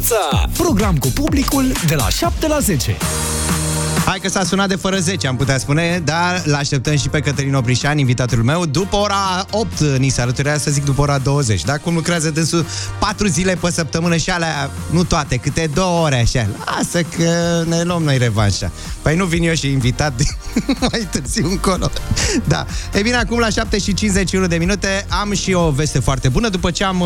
dimineața. 0.01 0.49
Program 0.57 0.97
cu 0.97 1.09
publicul 1.09 1.73
de 1.87 1.95
la 1.95 2.09
7 2.09 2.47
la 2.47 2.59
10. 2.59 2.97
Hai 4.05 4.19
că 4.19 4.29
s-a 4.29 4.45
sunat 4.45 4.69
de 4.69 4.77
fără 4.77 4.99
10, 4.99 5.27
am 5.27 5.37
putea 5.37 5.59
spune, 5.59 6.03
dar 6.05 6.43
l-așteptăm 6.45 6.97
și 6.97 7.09
pe 7.09 7.21
Cătălin 7.21 7.55
Oprișan, 7.55 7.99
invitatul 7.99 8.43
meu, 8.43 8.67
după 8.67 8.97
ora 8.97 9.47
8, 9.51 9.81
ni 9.81 10.09
se 10.09 10.21
alăturea 10.21 10.59
să 10.59 10.71
zic 10.71 10.85
după 10.85 11.01
ora 11.01 11.19
20, 11.19 11.65
da? 11.65 11.79
Cum 11.79 11.95
lucrează 11.95 12.31
dânsul 12.31 12.67
4 12.99 13.27
zile 13.27 13.55
pe 13.55 13.71
săptămână 13.71 14.17
și 14.17 14.31
alea, 14.31 14.71
nu 14.91 15.05
toate, 15.05 15.37
câte 15.37 15.71
două 15.75 16.05
ore 16.05 16.21
așa. 16.21 16.47
Lasă 16.65 17.03
că 17.17 17.63
ne 17.69 17.83
luăm 17.83 18.03
noi 18.03 18.19
revanșa. 18.19 18.71
Păi 19.03 19.17
nu 19.17 19.25
vin 19.25 19.43
eu 19.43 19.55
și 19.55 19.71
invitat 19.71 20.13
mai 20.91 21.09
târziu 21.11 21.47
încolo. 21.51 21.91
Da. 22.45 22.67
E 22.93 23.03
bine, 23.03 23.17
acum 23.17 23.39
la 23.39 23.49
7 23.49 23.79
și 23.79 23.95
51 23.95 24.47
de 24.47 24.57
minute 24.57 25.07
am 25.09 25.35
și 25.35 25.53
o 25.53 25.71
veste 25.71 25.99
foarte 25.99 26.29
bună, 26.29 26.49
după 26.49 26.71
ce 26.71 26.85
am... 26.85 27.05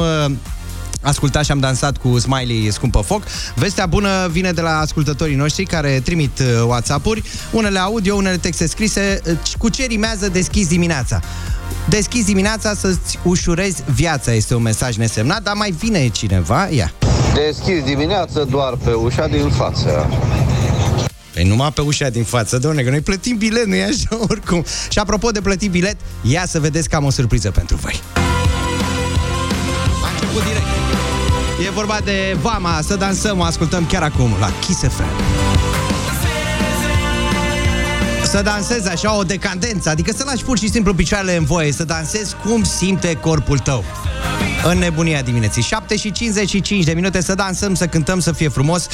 Uh, 1.05 1.11
ascultat 1.15 1.45
și 1.45 1.51
am 1.51 1.59
dansat 1.59 1.97
cu 1.97 2.19
Smiley 2.19 2.69
Scumpă 2.73 3.01
Foc. 3.01 3.23
Vestea 3.55 3.87
bună 3.87 4.29
vine 4.31 4.53
de 4.53 4.61
la 4.61 4.79
ascultătorii 4.79 5.35
noștri 5.35 5.65
care 5.65 6.01
trimit 6.05 6.39
uh, 6.39 6.47
WhatsApp-uri, 6.67 7.23
unele 7.51 7.79
audio, 7.79 8.15
unele 8.15 8.37
texte 8.37 8.67
scrise, 8.67 9.21
uh, 9.27 9.37
cu 9.59 9.69
ce 9.69 9.85
rimează 9.85 10.29
deschis 10.29 10.67
dimineața. 10.67 11.21
Deschis 11.89 12.25
dimineața 12.25 12.75
să-ți 12.75 13.19
ușurezi 13.23 13.83
viața, 13.95 14.33
este 14.33 14.55
un 14.55 14.63
mesaj 14.63 14.97
nesemnat, 14.97 15.43
dar 15.43 15.55
mai 15.55 15.71
vine 15.71 16.09
cineva, 16.09 16.69
ia. 16.69 16.93
Deschis 17.35 17.85
dimineața 17.85 18.45
doar 18.45 18.75
pe 18.85 18.93
ușa 18.93 19.27
din 19.27 19.51
față. 19.51 20.09
Păi 21.35 21.45
numai 21.45 21.73
pe 21.73 21.81
ușa 21.81 22.09
din 22.09 22.25
față, 22.25 22.59
doamne, 22.59 22.83
că 22.83 22.91
noi 22.91 23.01
plătim 23.01 23.37
bilet, 23.37 23.67
nu 23.67 23.75
e 23.75 23.85
așa 23.85 24.19
oricum. 24.31 24.65
Și 24.89 24.99
apropo 24.99 25.31
de 25.31 25.41
plătit 25.41 25.71
bilet, 25.71 25.97
ia 26.23 26.45
să 26.47 26.61
vedeți 26.61 26.89
că 26.89 26.97
am 26.97 27.05
o 27.05 27.11
surpriză 27.11 27.51
pentru 27.51 27.77
voi. 27.77 28.01
A 30.05 30.09
început 30.13 30.43
direct. 30.43 30.84
E 31.59 31.71
vorba 31.71 31.99
de 32.05 32.37
Vama, 32.41 32.81
să 32.81 32.97
dansăm, 32.97 33.39
o 33.39 33.43
ascultăm 33.43 33.87
chiar 33.87 34.03
acum 34.03 34.37
la 34.41 34.51
Kiss 34.61 34.81
FM. 34.81 35.64
Să 38.35 38.43
dansezi 38.43 38.89
așa 38.89 39.17
o 39.19 39.23
decadență, 39.23 39.89
adică 39.89 40.13
să 40.17 40.25
lași 40.27 40.45
pur 40.45 40.59
și 40.59 40.71
simplu 40.71 40.95
picioarele 40.95 41.37
în 41.37 41.45
voie, 41.45 41.73
să 41.73 41.85
dansezi 41.85 42.35
cum 42.45 42.65
simte 42.65 43.15
corpul 43.15 43.59
tău. 43.59 43.85
În 44.65 44.79
nebunia 44.79 45.23
dimineții. 45.23 45.63
7 45.63 45.97
și 45.97 46.13
55 46.13 46.85
de 46.85 46.93
minute 46.93 47.23
să 47.23 47.35
dansăm, 47.35 47.75
să 47.75 47.87
cântăm, 47.87 48.21
să 48.21 48.33
fie 48.33 48.49
frumos. 48.49 48.87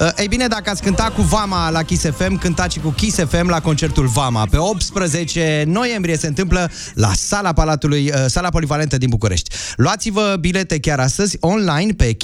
Uh, 0.00 0.08
Ei 0.16 0.28
bine, 0.28 0.46
dacă 0.46 0.70
ați 0.70 0.82
cântat 0.82 1.14
cu 1.14 1.22
Vama 1.22 1.70
la 1.70 1.82
Kiss 1.82 2.04
FM, 2.16 2.38
cântați 2.38 2.74
și 2.74 2.80
cu 2.80 2.88
Kiss 2.88 3.18
FM 3.28 3.48
la 3.48 3.60
concertul 3.60 4.06
Vama. 4.06 4.46
Pe 4.50 4.56
18 4.56 5.64
noiembrie 5.66 6.16
se 6.16 6.26
întâmplă 6.26 6.70
la 6.94 7.12
Sala 7.14 7.52
Palatului, 7.52 8.10
uh, 8.14 8.24
Sala 8.26 8.48
Polivalentă 8.48 8.98
din 8.98 9.08
București. 9.08 9.54
Luați-vă 9.76 10.36
bilete 10.40 10.80
chiar 10.80 11.00
astăzi 11.00 11.36
online 11.40 11.92
pe 11.92 12.16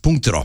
chimaro.iabilet.ro 0.00 0.42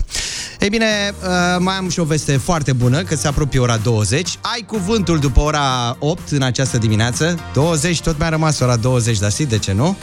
Ei 0.59 0.69
bine, 0.69 1.13
uh, 1.21 1.27
mai 1.59 1.75
am 1.75 1.89
și 1.89 1.99
o 1.99 2.03
veste 2.03 2.37
foarte 2.37 2.73
bună, 2.73 3.03
că 3.03 3.15
se 3.15 3.27
apropie 3.27 3.59
ora 3.59 3.77
20. 3.77 4.37
Ai 4.41 4.63
cuvântul 4.67 5.19
după 5.19 5.39
ora 5.39 5.95
8 5.99 6.31
în 6.31 6.41
această 6.41 6.77
dimineață. 6.77 7.39
20, 7.53 8.01
tot 8.01 8.19
mi-a 8.19 8.29
rămas 8.29 8.59
ora 8.59 8.75
20, 8.75 9.19
dar 9.19 9.29
si, 9.29 9.45
de 9.45 9.57
ce 9.57 9.71
nu? 9.71 9.97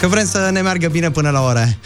Că 0.00 0.06
vrem 0.06 0.26
să 0.26 0.48
ne 0.52 0.60
meargă 0.60 0.88
bine 0.88 1.10
până 1.10 1.30
la 1.30 1.42
ora 1.42 1.60
aia. 1.60 1.78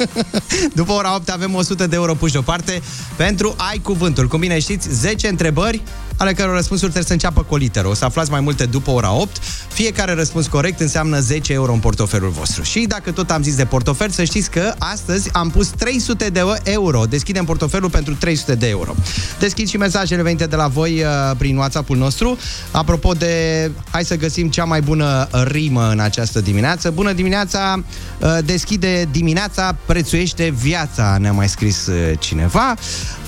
După 0.74 0.92
ora 0.92 1.14
8 1.14 1.28
avem 1.28 1.54
100 1.54 1.86
de 1.86 1.94
euro 1.94 2.14
puși 2.14 2.32
deoparte 2.32 2.82
pentru 3.16 3.54
Ai 3.70 3.78
Cuvântul. 3.78 4.28
Cum 4.28 4.40
bine 4.40 4.58
știți, 4.58 4.88
10 4.90 5.28
întrebări 5.28 5.82
ale 6.18 6.32
căror 6.32 6.54
răspunsuri 6.54 6.90
trebuie 6.90 7.04
să 7.04 7.12
înceapă 7.12 7.42
cu 7.42 7.54
o 7.54 7.56
literă. 7.56 7.88
O 7.88 7.94
să 7.94 8.04
aflați 8.04 8.30
mai 8.30 8.40
multe 8.40 8.66
după 8.66 8.90
ora 8.90 9.12
8. 9.12 9.36
Fiecare 9.68 10.12
răspuns 10.12 10.46
corect 10.46 10.80
înseamnă 10.80 11.20
10 11.20 11.52
euro 11.52 11.72
în 11.72 11.78
portofelul 11.78 12.30
vostru. 12.30 12.62
Și 12.62 12.84
dacă 12.88 13.12
tot 13.12 13.30
am 13.30 13.42
zis 13.42 13.54
de 13.54 13.64
portofel, 13.64 14.10
să 14.10 14.24
știți 14.24 14.50
că 14.50 14.74
astăzi 14.78 15.28
am 15.32 15.50
pus 15.50 15.68
300 15.68 16.28
de 16.28 16.42
euro. 16.62 17.04
Deschidem 17.04 17.44
portofelul 17.44 17.90
pentru 17.90 18.14
300 18.14 18.54
de 18.54 18.68
euro. 18.68 18.94
Deschid 19.38 19.68
și 19.68 19.76
mesajele 19.76 20.22
venite 20.22 20.46
de 20.46 20.56
la 20.56 20.66
voi 20.66 21.02
uh, 21.02 21.36
prin 21.36 21.56
WhatsApp-ul 21.56 21.96
nostru. 21.96 22.38
Apropo 22.70 23.12
de, 23.12 23.70
hai 23.90 24.04
să 24.04 24.16
găsim 24.16 24.48
cea 24.48 24.64
mai 24.64 24.80
bună 24.80 25.28
rimă 25.44 25.88
în 25.90 26.00
această 26.00 26.40
dimineață. 26.40 26.90
Bună 26.90 27.12
dimineața, 27.12 27.82
uh, 28.18 28.38
deschide 28.44 29.08
dimineața, 29.10 29.76
prețuiește 29.86 30.54
viața, 30.58 31.16
ne-a 31.20 31.32
mai 31.32 31.48
scris 31.48 31.86
uh, 31.86 32.18
cineva. 32.18 32.74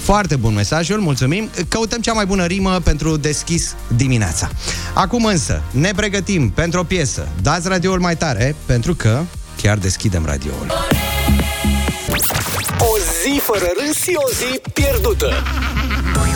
Foarte 0.03 0.37
bun 0.37 0.55
mesajul, 0.55 1.01
mulțumim. 1.01 1.49
Căutăm 1.69 2.01
cea 2.01 2.13
mai 2.13 2.27
bună 2.27 2.45
rimă 2.45 2.80
pentru 2.81 3.17
deschis 3.17 3.75
dimineața. 3.97 4.49
Acum 4.95 5.25
însă, 5.25 5.63
ne 5.71 5.91
pregătim 5.97 6.51
pentru 6.51 6.81
o 6.81 6.83
piesă. 6.83 7.29
Dați 7.43 7.69
radioul 7.69 8.01
mai 8.01 8.17
tare, 8.17 8.57
pentru 8.67 8.95
că 8.95 9.21
chiar 9.63 9.79
deschidem 9.79 10.25
radioul. 10.25 10.67
O 12.79 12.99
zi 13.23 13.41
fără 13.41 13.67
râs 13.79 14.03
și 14.03 14.13
o 14.15 14.29
zi 14.29 14.61
pierdută. 14.73 15.33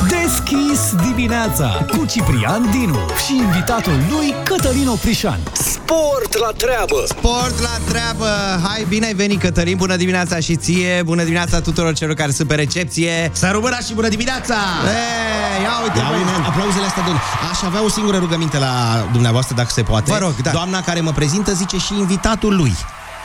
Deschis 0.08 0.94
dimineața 1.08 1.86
cu 1.88 2.04
Ciprian 2.06 2.70
Dinu 2.70 2.98
și 3.26 3.36
invitatul 3.36 3.92
lui 4.10 4.34
Cătălin 4.44 4.88
Oprișan. 4.88 5.38
Sport 5.52 6.38
la 6.38 6.50
treabă! 6.56 7.04
Sport 7.06 7.60
la 7.60 7.76
treabă! 7.88 8.28
Hai, 8.68 8.86
bine 8.88 9.06
ai 9.06 9.14
venit, 9.14 9.40
Cătălin! 9.40 9.76
Bună 9.76 9.96
dimineața 9.96 10.38
și 10.38 10.56
ție! 10.56 11.02
Bună 11.04 11.22
dimineața 11.22 11.60
tuturor 11.60 11.92
celor 11.94 12.14
care 12.14 12.30
sunt 12.32 12.48
pe 12.48 12.54
recepție! 12.54 13.30
Să 13.32 13.48
rămână 13.52 13.76
și 13.86 13.94
bună 13.94 14.08
dimineața! 14.08 14.54
Ei, 14.84 15.62
ia 15.62 15.70
uite, 15.82 15.98
Ia 15.98 16.04
băi, 16.08 16.18
uite, 16.18 16.30
nen. 16.30 16.42
aplauzele 16.44 16.84
astea, 16.84 17.02
domnule. 17.02 17.24
Aș 17.52 17.62
avea 17.62 17.84
o 17.84 17.88
singură 17.88 18.16
rugăminte 18.18 18.58
la 18.58 18.72
dumneavoastră, 19.12 19.54
dacă 19.54 19.68
se 19.72 19.82
poate. 19.82 20.10
Vă 20.10 20.18
rog, 20.18 20.34
da. 20.42 20.50
Doamna 20.50 20.80
care 20.82 21.00
mă 21.00 21.12
prezintă 21.12 21.52
zice 21.52 21.76
și 21.76 21.92
invitatul 21.98 22.56
lui. 22.56 22.74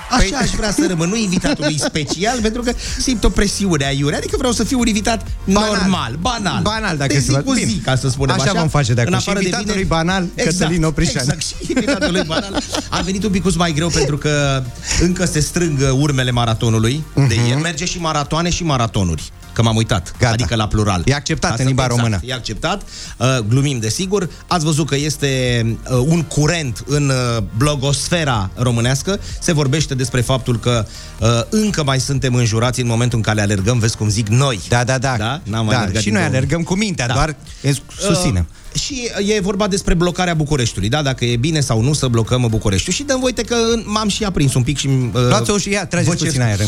Așa 0.09 0.23
Păi- 0.23 0.41
aș 0.41 0.49
vrea 0.49 0.71
să 0.71 0.85
rămân, 0.87 1.09
nu 1.09 1.15
invitatul 1.15 1.63
lui 1.63 1.79
special, 1.89 2.39
pentru 2.41 2.61
că 2.61 2.71
simt 2.99 3.23
o 3.23 3.29
presiune 3.29 3.85
aiurea, 3.85 4.17
adică 4.17 4.35
vreau 4.37 4.53
să 4.53 4.63
fiu 4.63 4.79
un 4.79 4.87
invitat 4.87 5.25
Banal. 5.45 5.75
normal, 5.75 6.15
banal. 6.19 6.61
Banal, 6.61 6.97
dacă 6.97 7.13
de 7.13 7.19
se 7.19 7.25
zi 7.25 7.31
va- 7.31 7.41
cu 7.41 7.53
zi, 7.53 7.65
Bine. 7.65 7.81
ca 7.83 7.95
să 7.95 8.09
spunem 8.09 8.35
Așa 8.39 8.43
așa. 8.51 8.59
vom 8.59 8.69
face 8.69 8.93
de 8.93 9.01
acum. 9.01 9.13
În 9.13 9.19
Și 9.19 9.29
afară 9.29 9.43
de 9.43 9.49
invitatul 9.49 9.73
bine- 9.73 9.87
lui 9.87 9.89
banal, 10.05 10.25
Cătălin 10.43 10.83
Oprișan. 10.83 11.15
Exact, 11.21 11.41
și 11.41 11.53
invitatul 11.67 12.11
lui 12.11 12.23
banal. 12.27 12.61
A 12.89 13.01
venit 13.01 13.23
un 13.23 13.31
pic 13.31 13.55
mai 13.55 13.71
greu 13.73 13.87
pentru 13.89 14.17
că 14.17 14.63
încă 15.01 15.25
se 15.25 15.39
strâng 15.39 15.79
urmele 15.99 16.31
maratonului 16.31 17.03
de 17.27 17.35
ieri. 17.47 17.61
Merge 17.61 17.85
și 17.85 17.99
maratoane 17.99 18.49
și 18.49 18.63
maratonuri. 18.63 19.31
Că 19.53 19.61
m-am 19.65 19.75
uitat. 19.75 20.13
Gata. 20.19 20.33
Adică 20.33 20.55
la 20.55 20.67
plural. 20.67 21.01
E 21.05 21.13
acceptat 21.13 21.49
Asta- 21.51 21.61
în 21.63 21.67
limba 21.67 21.83
exact, 21.83 22.01
română. 22.01 22.19
E 22.25 22.33
acceptat. 22.33 22.81
Uh, 23.17 23.37
glumim, 23.47 23.79
desigur. 23.79 24.29
Ați 24.47 24.65
văzut 24.65 24.87
că 24.87 24.95
este 24.95 25.61
uh, 25.91 25.97
un 26.07 26.21
curent 26.23 26.83
în 26.87 27.09
uh, 27.09 27.43
blogosfera 27.57 28.49
românească. 28.55 29.19
Se 29.41 29.51
vorbește 29.53 29.93
despre 29.99 30.21
faptul 30.21 30.59
că 30.59 30.85
uh, 31.19 31.27
încă 31.49 31.83
mai 31.83 31.99
suntem 31.99 32.33
înjurați 32.35 32.81
în 32.81 32.87
momentul 32.87 33.17
în 33.17 33.23
care 33.23 33.41
alergăm. 33.41 33.79
Vezi 33.79 33.97
cum 33.97 34.09
zic 34.09 34.27
noi. 34.27 34.59
Da, 34.69 34.83
da, 34.83 34.97
da. 34.97 35.15
Da? 35.17 35.41
N-am 35.43 35.65
mai 35.65 35.73
da 35.75 35.79
alergat 35.81 36.01
și 36.01 36.07
din 36.09 36.13
noi 36.17 36.21
2000. 36.21 36.37
alergăm 36.37 36.63
cu 36.63 36.75
mintea, 36.75 37.07
Da. 37.07 37.13
doar 37.13 37.35
e- 37.61 37.73
susținem. 37.99 38.47
Uh, 38.49 38.79
și 38.81 39.11
e 39.35 39.39
vorba 39.41 39.67
despre 39.67 39.93
blocarea 39.93 40.33
Bucureștiului, 40.33 40.89
da? 40.89 41.01
Dacă 41.01 41.25
e 41.25 41.35
bine 41.35 41.59
sau 41.59 41.81
nu 41.81 41.93
să 41.93 42.07
blocăm 42.07 42.45
Bucureștiul. 42.49 42.93
Și 42.93 43.03
dăm 43.03 43.19
voite 43.19 43.41
că 43.41 43.55
în- 43.73 43.83
m-am 43.85 44.07
și 44.07 44.23
aprins 44.23 44.53
un 44.53 44.63
pic 44.63 44.77
și... 44.77 44.87
Uh, 44.87 45.11
Luați-o 45.29 45.57
și 45.57 45.69
ia, 45.69 45.85
trageți 45.85 46.09
vă 46.09 46.15
cer 46.15 46.27
puțin 46.27 46.41
aer. 46.41 46.59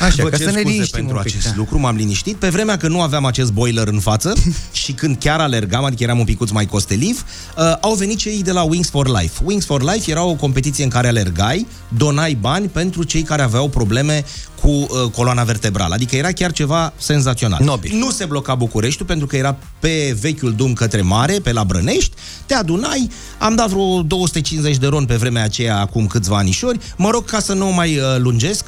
Așa, 0.00 0.22
Vă 0.22 0.28
ca 0.28 0.36
cer 0.36 0.46
să 0.46 0.52
ne 0.52 0.60
scuze 0.60 0.72
liniștim 0.72 0.98
pentru 0.98 1.16
un 1.16 1.22
pic, 1.22 1.32
acest 1.32 1.46
da. 1.46 1.52
lucru, 1.56 1.78
m-am 1.78 1.96
liniștit. 1.96 2.36
Pe 2.36 2.48
vremea 2.48 2.76
când 2.76 2.92
nu 2.92 3.00
aveam 3.00 3.24
acest 3.24 3.52
boiler 3.52 3.88
în 3.88 4.00
față 4.00 4.32
și 4.82 4.92
când 4.92 5.16
chiar 5.18 5.40
alergam, 5.40 5.84
adică 5.84 6.02
eram 6.02 6.18
un 6.18 6.24
picuț 6.24 6.50
mai 6.50 6.66
costeliv, 6.66 7.24
uh, 7.56 7.76
au 7.80 7.94
venit 7.94 8.18
cei 8.18 8.42
de 8.42 8.52
la 8.52 8.62
Wings 8.62 8.90
for 8.90 9.20
Life. 9.20 9.42
Wings 9.44 9.64
for 9.64 9.82
Life 9.82 10.10
era 10.10 10.22
o 10.24 10.34
competiție 10.34 10.84
în 10.84 10.90
care 10.90 11.08
alergai, 11.08 11.66
donai 11.88 12.34
bani 12.40 12.68
pentru 12.68 13.02
cei 13.02 13.22
care 13.22 13.42
aveau 13.42 13.68
probleme 13.68 14.24
cu 14.60 14.68
uh, 14.68 14.86
coloana 15.12 15.42
vertebrală. 15.42 15.94
Adică 15.94 16.16
era 16.16 16.32
chiar 16.32 16.52
ceva 16.52 16.92
senzațional. 16.96 17.60
Nobil. 17.64 17.96
Nu 17.96 18.10
se 18.10 18.24
bloca 18.24 18.54
Bucureștiul 18.54 19.06
pentru 19.06 19.26
că 19.26 19.36
era 19.36 19.56
pe 19.78 20.16
vechiul 20.20 20.54
drum 20.54 20.72
către 20.72 21.00
mare, 21.00 21.38
pe 21.42 21.52
la 21.52 21.64
Brănești, 21.64 22.16
te 22.46 22.54
adunai, 22.54 23.10
am 23.38 23.54
dat 23.54 23.68
vreo 23.68 24.02
250 24.02 24.76
de 24.76 24.86
ron 24.86 25.04
pe 25.04 25.14
vremea 25.14 25.42
aceea, 25.44 25.80
acum 25.80 26.06
câțiva 26.06 26.36
anișori. 26.36 26.78
Mă 26.96 27.10
rog, 27.10 27.24
ca 27.24 27.40
să 27.40 27.52
nu 27.52 27.68
o 27.68 27.70
mai 27.70 27.96
uh, 27.96 28.02
lungesc, 28.18 28.64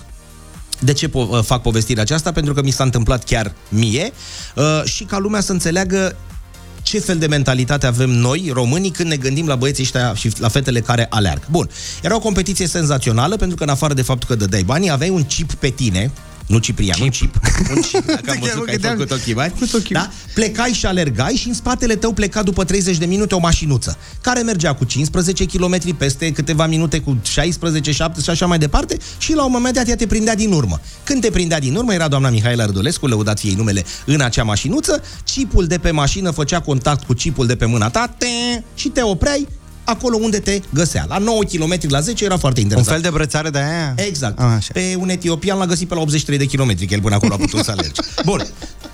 de 0.85 0.93
ce 0.93 1.09
po- 1.09 1.29
uh, 1.29 1.43
fac 1.43 1.63
povestirea 1.63 2.03
aceasta? 2.03 2.33
Pentru 2.33 2.55
că 2.55 2.63
mi 2.63 2.71
s-a 2.71 2.85
întâmplat 2.85 3.25
chiar 3.25 3.55
mie 3.69 4.13
uh, 4.55 4.83
și 4.85 5.05
ca 5.05 5.19
lumea 5.19 5.41
să 5.41 5.53
înțeleagă 5.53 6.17
ce 6.83 6.99
fel 6.99 7.19
de 7.19 7.27
mentalitate 7.27 7.87
avem 7.87 8.11
noi, 8.11 8.51
românii, 8.53 8.91
când 8.91 9.09
ne 9.09 9.17
gândim 9.17 9.47
la 9.47 9.55
băieții 9.55 9.83
ăștia 9.83 10.15
și 10.15 10.31
la 10.39 10.49
fetele 10.49 10.81
care 10.81 11.07
aleargă. 11.11 11.47
Bun, 11.51 11.71
era 12.03 12.15
o 12.15 12.19
competiție 12.19 12.67
senzațională, 12.67 13.37
pentru 13.37 13.57
că 13.57 13.63
în 13.63 13.69
afară 13.69 13.95
de 13.95 14.03
faptul 14.03 14.29
că 14.29 14.35
dădeai 14.35 14.63
banii, 14.63 14.91
aveai 14.91 15.11
un 15.11 15.25
chip 15.25 15.53
pe 15.53 15.69
tine, 15.69 16.11
nu 16.47 16.59
Ciprian, 16.59 16.99
un 17.03 17.09
chip. 17.09 17.35
Un 17.75 17.81
chip, 17.81 18.05
dacă 18.07 18.31
am 18.31 18.39
Chiar 18.39 18.39
văzut 18.39 18.57
mă 18.57 18.63
că 18.65 18.71
ai 18.71 18.77
gândeam- 18.77 18.97
făcut 18.97 19.11
ochii 19.11 19.35
mari. 19.35 19.51
Făcut 19.51 19.73
ochii 19.75 19.95
Da? 19.95 20.11
Plecai 20.35 20.71
și 20.71 20.87
alergai 20.87 21.33
și 21.35 21.49
în 21.49 21.55
spatele 21.55 21.97
tău 21.97 22.13
pleca 22.13 22.43
după 22.43 22.65
30 22.65 22.97
de 22.97 23.05
minute 23.07 23.35
o 23.35 23.39
mașinuță, 23.39 23.97
care 24.21 24.41
mergea 24.43 24.75
cu 24.75 24.85
15 24.85 25.45
km 25.47 25.97
peste 25.97 26.33
câteva 26.33 26.67
minute 26.67 27.01
cu 27.01 27.19
16, 27.23 27.91
17 27.93 28.21
și 28.23 28.31
așa 28.31 28.47
mai 28.47 28.59
departe 28.59 28.97
și 29.19 29.35
la 29.35 29.45
un 29.45 29.51
moment 29.53 29.75
dat 29.75 29.89
ea 29.89 29.97
te 29.97 30.07
prindea 30.07 30.35
din 30.35 30.53
urmă. 30.53 30.81
Când 31.05 31.21
te 31.21 31.31
prindea 31.31 31.59
din 31.59 31.75
urmă, 31.75 31.93
era 31.95 32.09
doamna 32.09 32.29
Mihaela 32.29 32.65
Rădulescu, 32.65 33.07
lăudat 33.07 33.39
fie 33.39 33.51
ei 33.51 33.57
numele, 33.57 33.85
în 34.07 34.21
acea 34.21 34.43
mașinuță, 34.43 35.03
chipul 35.25 35.67
de 35.67 35.79
pe 35.79 35.91
mașină 35.91 36.31
făcea 36.31 36.61
contact 36.61 37.05
cu 37.05 37.13
chipul 37.13 37.47
de 37.47 37.57
pe 37.57 37.65
mâna 37.65 37.91
ta 37.91 38.15
te, 38.19 38.27
și 38.75 38.89
te 38.89 39.03
opreai 39.03 39.49
acolo 39.85 40.17
unde 40.17 40.39
te 40.39 40.61
găsea. 40.75 41.05
La 41.09 41.19
9 41.19 41.45
km 41.45 41.75
la 41.89 42.01
10 42.01 42.25
era 42.25 42.37
foarte 42.37 42.61
Un 42.61 42.67
interesant. 42.67 42.95
fel 43.01 43.11
de 43.11 43.17
brățare 43.17 43.51
de 43.51 43.59
aia? 43.59 43.95
Exact. 43.97 44.39
A, 44.41 44.45
așa. 44.45 44.71
Pe 44.73 44.95
un 44.99 45.09
etiopian 45.09 45.59
l-a 45.59 45.67
găsit 45.67 45.89
pe 45.89 45.95
la 45.95 46.01
83 46.01 46.39
de 46.39 46.45
kilometri, 46.47 46.87
că 46.87 46.95
el 46.95 47.01
până 47.01 47.15
acolo 47.15 47.35
a 47.35 47.37
putut 47.37 47.65
să 47.65 47.71
alerge. 47.71 48.01
Bun. 48.25 48.47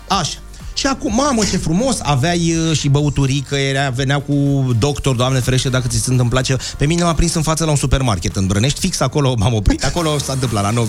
Așa. 0.07 0.37
Și 0.79 0.87
acum, 0.87 1.15
mamă, 1.15 1.43
ce 1.45 1.57
frumos, 1.57 1.97
aveai 2.01 2.55
uh, 2.55 2.77
și 2.77 2.89
băuturică, 2.89 3.55
era, 3.55 3.89
venea 3.89 4.21
cu 4.21 4.33
doctor, 4.77 5.15
doamne 5.15 5.39
ferește, 5.39 5.69
dacă 5.69 5.87
ți 5.87 5.97
se 5.97 6.11
întâmpla 6.11 6.41
ce... 6.41 6.57
Pe 6.77 6.85
mine 6.85 7.03
m-a 7.03 7.13
prins 7.13 7.33
în 7.33 7.41
față 7.41 7.65
la 7.65 7.69
un 7.69 7.75
supermarket 7.75 8.35
în 8.35 8.47
Brănești, 8.47 8.79
fix 8.79 8.99
acolo 8.99 9.33
m-am 9.37 9.53
oprit, 9.53 9.83
acolo 9.83 10.17
s-a 10.17 10.33
întâmplat, 10.33 10.63
la 10.63 10.83
9,6 10.83 10.85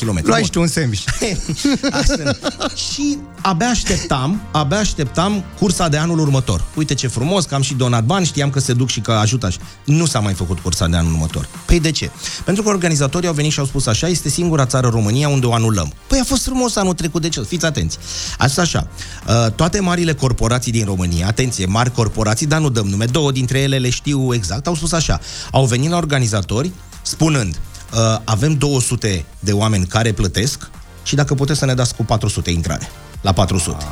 km. 0.00 0.20
Luai 0.24 0.42
și 0.44 0.50
tu 0.50 0.60
un 0.60 0.66
sandwich. 0.66 1.04
Așa. 2.00 2.36
și 2.74 3.18
abia 3.40 3.66
așteptam, 3.66 4.40
abia 4.50 4.78
așteptam 4.78 5.44
cursa 5.58 5.88
de 5.88 5.96
anul 5.96 6.18
următor. 6.18 6.64
Uite 6.74 6.94
ce 6.94 7.06
frumos, 7.06 7.44
că 7.44 7.54
am 7.54 7.62
și 7.62 7.74
donat 7.74 8.04
bani, 8.04 8.26
știam 8.26 8.50
că 8.50 8.60
se 8.60 8.72
duc 8.72 8.88
și 8.88 9.00
că 9.00 9.12
ajută 9.12 9.46
așa. 9.46 9.58
Nu 9.84 10.06
s-a 10.06 10.18
mai 10.18 10.32
făcut 10.32 10.58
cursa 10.58 10.86
de 10.86 10.96
anul 10.96 11.12
următor. 11.12 11.48
Păi 11.66 11.80
de 11.80 11.90
ce? 11.90 12.10
Pentru 12.44 12.62
că 12.62 12.68
organizatorii 12.68 13.28
au 13.28 13.34
venit 13.34 13.52
și 13.52 13.58
au 13.58 13.66
spus 13.66 13.86
așa, 13.86 14.06
este 14.06 14.28
singura 14.28 14.66
țară 14.66 14.88
România 14.88 15.28
unde 15.28 15.46
o 15.46 15.52
anulăm. 15.52 15.92
Păi 16.06 16.18
a 16.20 16.24
fost 16.24 16.44
frumos 16.44 16.76
anul 16.76 16.94
trecut, 16.94 17.22
de 17.22 17.28
ce? 17.28 17.42
Fiți 17.42 17.64
atenți. 17.64 17.98
Asta 18.38 18.60
așa, 18.60 18.88
uh, 19.26 19.29
toate 19.56 19.80
marile 19.80 20.14
corporații 20.14 20.72
din 20.72 20.84
România, 20.84 21.26
atenție, 21.26 21.66
mari 21.66 21.92
corporații, 21.92 22.46
dar 22.46 22.60
nu 22.60 22.68
dăm 22.68 22.86
nume, 22.86 23.04
două 23.04 23.32
dintre 23.32 23.58
ele 23.58 23.78
le 23.78 23.90
știu 23.90 24.34
exact, 24.34 24.66
au 24.66 24.74
spus 24.74 24.92
așa, 24.92 25.20
au 25.50 25.64
venit 25.64 25.90
la 25.90 25.96
organizatori 25.96 26.70
spunând, 27.02 27.60
uh, 27.92 28.20
avem 28.24 28.54
200 28.54 29.24
de 29.38 29.52
oameni 29.52 29.86
care 29.86 30.12
plătesc 30.12 30.70
și 31.02 31.14
dacă 31.14 31.34
puteți 31.34 31.58
să 31.58 31.64
ne 31.64 31.74
dați 31.74 31.94
cu 31.94 32.04
400 32.04 32.50
intrare. 32.50 32.88
La 33.20 33.32
400. 33.32 33.76
Ah. 33.78 33.84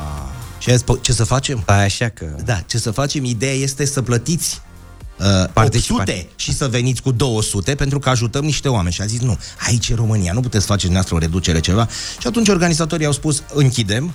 Și 0.58 0.70
a 0.70 0.72
zis, 0.72 0.82
"Păi, 0.82 0.98
ce 1.00 1.12
să 1.12 1.24
facem? 1.24 1.60
Stai 1.62 1.84
așa 1.84 2.08
că... 2.08 2.26
Da, 2.44 2.60
ce 2.66 2.78
să 2.78 2.90
facem? 2.90 3.24
Ideea 3.24 3.52
este 3.52 3.84
să 3.84 4.02
plătiți 4.02 4.60
uh, 5.18 5.26
Participare. 5.52 6.12
800 6.12 6.28
și 6.36 6.54
să 6.54 6.68
veniți 6.68 7.02
cu 7.02 7.10
200 7.10 7.74
pentru 7.74 7.98
că 7.98 8.08
ajutăm 8.08 8.44
niște 8.44 8.68
oameni. 8.68 8.94
Și 8.94 9.00
a 9.00 9.06
zis, 9.06 9.20
nu, 9.20 9.38
aici 9.66 9.88
e 9.88 9.94
România, 9.94 10.32
nu 10.32 10.40
puteți 10.40 10.66
face 10.66 10.86
dumneavoastră 10.86 11.14
o 11.14 11.18
reducere 11.18 11.60
ceva. 11.60 11.88
Și 12.20 12.26
atunci 12.26 12.48
organizatorii 12.48 13.06
au 13.06 13.12
spus, 13.12 13.42
închidem, 13.54 14.14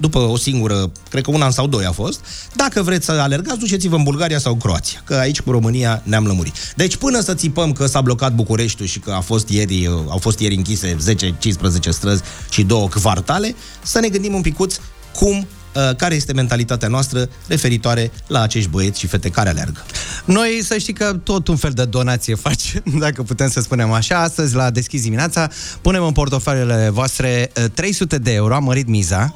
după 0.00 0.18
o 0.18 0.36
singură, 0.36 0.90
cred 1.10 1.22
că 1.22 1.30
un 1.30 1.42
an 1.42 1.50
sau 1.50 1.66
doi 1.66 1.84
a 1.84 1.92
fost, 1.92 2.20
dacă 2.54 2.82
vreți 2.82 3.04
să 3.04 3.12
alergați, 3.12 3.58
duceți-vă 3.58 3.96
în 3.96 4.02
Bulgaria 4.02 4.38
sau 4.38 4.54
Croația, 4.54 5.02
că 5.04 5.14
aici 5.14 5.40
cu 5.40 5.50
România 5.50 6.02
ne-am 6.04 6.26
lămurit. 6.26 6.54
Deci 6.76 6.96
până 6.96 7.20
să 7.20 7.34
țipăm 7.34 7.72
că 7.72 7.86
s-a 7.86 8.00
blocat 8.00 8.34
Bucureștiul 8.34 8.88
și 8.88 8.98
că 8.98 9.10
a 9.10 9.20
fost 9.20 9.48
ieri, 9.48 9.86
uh, 9.86 9.94
au 10.08 10.18
fost 10.18 10.38
ieri 10.38 10.54
închise 10.54 10.96
10-15 10.96 11.88
străzi 11.88 12.22
și 12.50 12.62
două 12.62 12.88
kvartale, 12.88 13.54
să 13.82 14.00
ne 14.00 14.08
gândim 14.08 14.34
un 14.34 14.40
picuț 14.40 14.76
cum 15.14 15.36
uh, 15.36 15.96
care 15.96 16.14
este 16.14 16.32
mentalitatea 16.32 16.88
noastră 16.88 17.28
referitoare 17.46 18.10
la 18.26 18.40
acești 18.40 18.70
băieți 18.70 18.98
și 18.98 19.06
fete 19.06 19.28
care 19.28 19.48
aleargă. 19.48 19.84
Noi 20.24 20.60
să 20.62 20.78
știi 20.78 20.92
că 20.92 21.12
tot 21.22 21.48
un 21.48 21.56
fel 21.56 21.70
de 21.70 21.84
donație 21.84 22.34
faci, 22.34 22.74
dacă 23.04 23.22
putem 23.22 23.48
să 23.48 23.60
spunem 23.60 23.92
așa. 23.92 24.18
Astăzi, 24.22 24.54
la 24.54 24.70
Deschis 24.70 25.02
dimineața, 25.02 25.48
punem 25.80 26.04
în 26.04 26.12
portofelele 26.12 26.88
voastre 26.92 27.52
uh, 27.56 27.64
300 27.74 28.18
de 28.18 28.32
euro, 28.32 28.54
am 28.54 28.64
mărit 28.64 28.86
miza. 28.86 29.34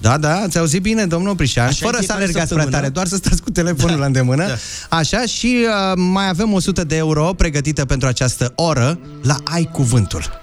Da, 0.00 0.18
da, 0.18 0.34
ați 0.36 0.58
auzit 0.58 0.82
bine, 0.82 1.06
domnul 1.06 1.34
Prișan, 1.36 1.66
Așa 1.66 1.76
e 1.80 1.84
fără 1.84 1.96
să 1.96 1.98
fiecare 1.98 2.22
alergați 2.22 2.46
prea 2.48 2.62
săptămână. 2.62 2.76
tare, 2.76 2.88
doar 2.88 3.06
să 3.06 3.16
stați 3.16 3.42
cu 3.42 3.50
telefonul 3.50 3.98
la 3.98 4.06
îndemână. 4.06 4.46
da. 4.46 4.54
Așa, 4.96 5.26
și 5.26 5.56
uh, 5.66 5.92
mai 5.96 6.28
avem 6.28 6.52
100 6.52 6.84
de 6.84 6.96
euro 6.96 7.32
pregătită 7.36 7.84
pentru 7.84 8.08
această 8.08 8.52
oră 8.54 8.98
la 9.22 9.36
Ai 9.44 9.68
Cuvântul. 9.72 10.40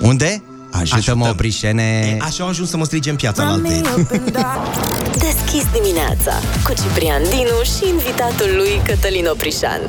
Unde? 0.00 0.42
Ajută-mă, 0.72 1.22
Ajutăm. 1.22 1.36
Prișene! 1.36 2.16
E, 2.18 2.24
așa 2.24 2.42
au 2.42 2.48
ajuns 2.48 2.68
să 2.70 2.76
mă 2.76 2.84
strige 2.84 3.10
în 3.10 3.16
piața 3.16 3.42
la 3.44 3.50
altei. 3.50 3.80
Deschis 5.26 5.64
dimineața 5.72 6.32
cu 6.64 6.72
Ciprian 6.72 7.22
Dinu 7.22 7.62
și 7.62 7.88
invitatul 7.88 8.50
lui 8.56 8.80
Cătălin 8.86 9.26
Oprișan. 9.26 9.80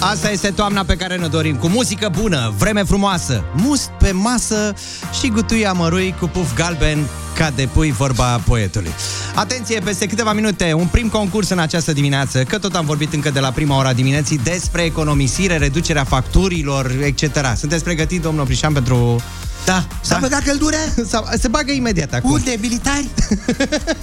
Asta 0.00 0.30
este 0.30 0.48
toamna 0.50 0.84
pe 0.84 0.96
care 0.96 1.16
ne 1.16 1.26
dorim, 1.26 1.56
cu 1.56 1.66
muzică 1.68 2.10
bună, 2.20 2.52
vreme 2.58 2.82
frumoasă, 2.82 3.44
must 3.54 3.90
pe 3.98 4.10
masă 4.12 4.72
și 5.20 5.28
gutuia 5.28 5.72
mărui 5.72 6.14
cu 6.20 6.26
puf 6.26 6.54
galben 6.54 6.98
ca 7.34 7.50
de 7.54 7.68
pui 7.72 7.92
vorba 7.92 8.40
poetului. 8.46 8.90
Atenție, 9.34 9.80
peste 9.80 10.06
câteva 10.06 10.32
minute, 10.32 10.72
un 10.72 10.86
prim 10.86 11.08
concurs 11.08 11.48
în 11.48 11.58
această 11.58 11.92
dimineață, 11.92 12.42
că 12.42 12.58
tot 12.58 12.74
am 12.74 12.84
vorbit 12.84 13.12
încă 13.12 13.30
de 13.30 13.40
la 13.40 13.50
prima 13.50 13.78
ora 13.78 13.92
dimineții 13.92 14.40
despre 14.44 14.82
economisire, 14.82 15.56
reducerea 15.56 16.04
facturilor, 16.04 16.90
etc. 17.02 17.22
Sunteți 17.56 17.84
pregătit, 17.84 18.22
domnul 18.22 18.44
Prișan, 18.44 18.72
pentru... 18.72 19.22
Da, 19.64 19.84
s-a 20.00 20.18
băgat 20.20 20.42
căldură? 20.42 20.76
Sau- 21.10 21.26
Se 21.38 21.48
bagă 21.48 21.72
imediat 21.72 22.12
acum. 22.12 22.30
Unde, 22.30 22.56
militari? 22.60 23.08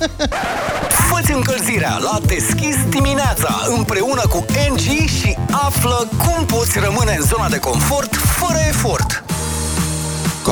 Fă-ți 1.10 1.32
încălzirea 1.32 1.98
la 1.98 2.20
Deschis 2.26 2.76
dimineața 2.90 3.62
împreună 3.78 4.22
cu 4.30 4.46
NG 4.72 4.80
și 5.10 5.38
află 5.52 6.10
cum 6.18 6.46
poți 6.46 6.80
rămâne 6.80 7.16
în 7.20 7.26
zona 7.26 7.50
de 7.50 7.58
confort 7.58 8.16
fără 8.16 8.60
efort. 8.70 9.24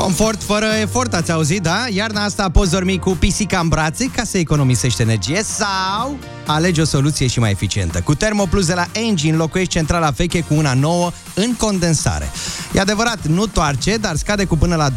Confort 0.00 0.42
fără 0.42 0.66
efort, 0.80 1.14
ați 1.14 1.32
auzit, 1.32 1.62
da? 1.62 1.84
Iarna 1.90 2.24
asta 2.24 2.50
poți 2.50 2.70
dormi 2.70 2.98
cu 2.98 3.10
pisica 3.10 3.58
în 3.58 3.68
brațe 3.68 4.10
ca 4.16 4.24
să 4.24 4.38
economisești 4.38 5.02
energie 5.02 5.42
sau 5.42 6.18
alegi 6.50 6.80
o 6.80 6.84
soluție 6.84 7.26
și 7.26 7.38
mai 7.38 7.50
eficientă. 7.50 8.00
Cu 8.00 8.14
Thermoplus 8.14 8.66
de 8.66 8.74
la 8.74 8.86
Engie 8.92 9.30
înlocuiești 9.30 9.72
centrala 9.72 10.10
veche 10.10 10.40
cu 10.40 10.54
una 10.54 10.74
nouă 10.74 11.12
în 11.34 11.54
condensare. 11.54 12.30
E 12.72 12.80
adevărat, 12.80 13.26
nu 13.26 13.46
toarce, 13.46 13.96
dar 13.96 14.16
scade 14.16 14.44
cu 14.44 14.56
până 14.56 14.76
la 14.76 14.90
20% 14.90 14.94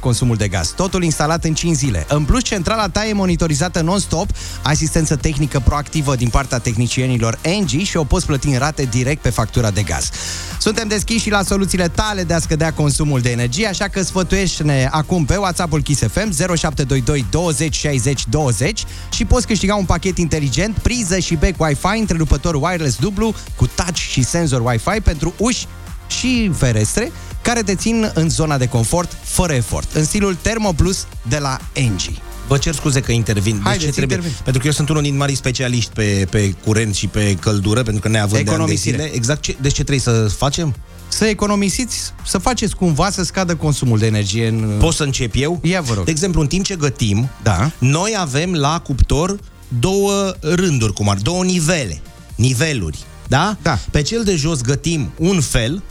consumul 0.00 0.36
de 0.36 0.48
gaz. 0.48 0.68
Totul 0.68 1.02
instalat 1.02 1.44
în 1.44 1.54
5 1.54 1.76
zile. 1.76 2.06
În 2.08 2.24
plus, 2.24 2.42
centrala 2.42 2.88
ta 2.88 3.06
e 3.06 3.12
monitorizată 3.12 3.80
non-stop, 3.80 4.30
asistență 4.62 5.16
tehnică 5.16 5.60
proactivă 5.64 6.14
din 6.16 6.28
partea 6.28 6.58
tehnicienilor 6.58 7.38
Engie 7.40 7.84
și 7.84 7.96
o 7.96 8.04
poți 8.04 8.26
plăti 8.26 8.46
în 8.46 8.58
rate 8.58 8.82
direct 8.82 9.22
pe 9.22 9.30
factura 9.30 9.70
de 9.70 9.82
gaz. 9.82 10.10
Suntem 10.58 10.88
deschiși 10.88 11.20
și 11.20 11.30
la 11.30 11.42
soluțiile 11.42 11.88
tale 11.88 12.22
de 12.24 12.34
a 12.34 12.38
scădea 12.38 12.72
consumul 12.72 13.20
de 13.20 13.30
energie, 13.30 13.66
așa 13.66 13.88
că 13.88 14.02
sfătuiește-ne 14.02 14.88
acum 14.90 15.24
pe 15.24 15.36
WhatsApp-ul 15.36 15.82
Kiss 15.82 16.00
FM 16.00 16.32
0722 16.32 17.26
20 17.30 17.74
60 17.74 18.24
20 18.28 18.84
și 19.12 19.24
poți 19.24 19.46
câștiga 19.46 19.74
un 19.74 19.84
pachet 19.84 20.18
inteligent, 20.18 20.73
priză 20.82 21.18
și 21.18 21.34
bec 21.34 21.60
Wi-Fi, 21.60 21.98
întrerupător 21.98 22.54
wireless 22.54 22.96
dublu 22.98 23.34
cu 23.56 23.66
touch 23.74 23.96
și 23.98 24.22
senzor 24.24 24.60
Wi-Fi 24.64 25.00
pentru 25.02 25.34
uși 25.38 25.66
și 26.06 26.50
ferestre 26.56 27.12
care 27.42 27.62
te 27.62 27.74
țin 27.74 28.10
în 28.14 28.28
zona 28.30 28.58
de 28.58 28.66
confort 28.66 29.16
fără 29.22 29.52
efort, 29.52 29.92
în 29.94 30.04
stilul 30.04 30.36
Thermo 30.42 30.72
Plus 30.72 31.06
de 31.28 31.38
la 31.38 31.58
Engie. 31.72 32.16
Vă 32.48 32.58
cer 32.58 32.74
scuze 32.74 33.00
că 33.00 33.12
intervin. 33.12 33.54
Deci 33.54 33.62
Haideți, 33.64 33.84
ce 33.86 33.92
trebuie? 33.92 34.16
intervin. 34.16 34.40
Pentru 34.44 34.60
că 34.62 34.66
eu 34.66 34.72
sunt 34.72 34.88
unul 34.88 35.02
din 35.02 35.16
mari 35.16 35.34
specialiști 35.34 35.90
pe, 35.94 36.26
pe 36.30 36.54
curent 36.64 36.94
și 36.94 37.06
pe 37.06 37.36
căldură, 37.40 37.82
pentru 37.82 38.02
că 38.02 38.08
neavând 38.08 38.32
de 38.32 38.38
ani 38.38 38.46
de 38.46 38.50
Economisire. 38.54 38.96
zile. 38.96 39.10
Exact. 39.14 39.40
Ce, 39.42 39.56
deci 39.60 39.74
ce 39.74 39.84
trebuie 39.84 39.98
să 40.00 40.34
facem? 40.36 40.74
Să 41.08 41.24
economisiți, 41.24 42.12
să 42.26 42.38
faceți 42.38 42.76
cumva 42.76 43.10
să 43.10 43.22
scadă 43.24 43.54
consumul 43.54 43.98
de 43.98 44.06
energie 44.06 44.48
în... 44.48 44.76
Pot 44.78 44.94
să 44.94 45.02
încep 45.02 45.32
eu? 45.36 45.60
Ia, 45.62 45.80
vă 45.80 45.94
rog. 45.94 46.04
De 46.04 46.10
exemplu, 46.10 46.40
în 46.40 46.46
timp 46.46 46.64
ce 46.64 46.76
gătim, 46.76 47.30
Da. 47.42 47.70
noi 47.78 48.14
avem 48.18 48.52
la 48.54 48.80
cuptor 48.80 49.38
două 49.78 50.34
rânduri, 50.40 50.92
cum 50.92 51.08
ar, 51.08 51.16
două 51.16 51.44
nivele, 51.44 52.00
niveluri, 52.34 52.98
da? 53.28 53.56
Da. 53.62 53.78
Pe 53.90 54.02
cel 54.02 54.24
de 54.24 54.36
jos 54.36 54.60
gătim 54.60 55.12
un 55.18 55.40
fel 55.40 55.82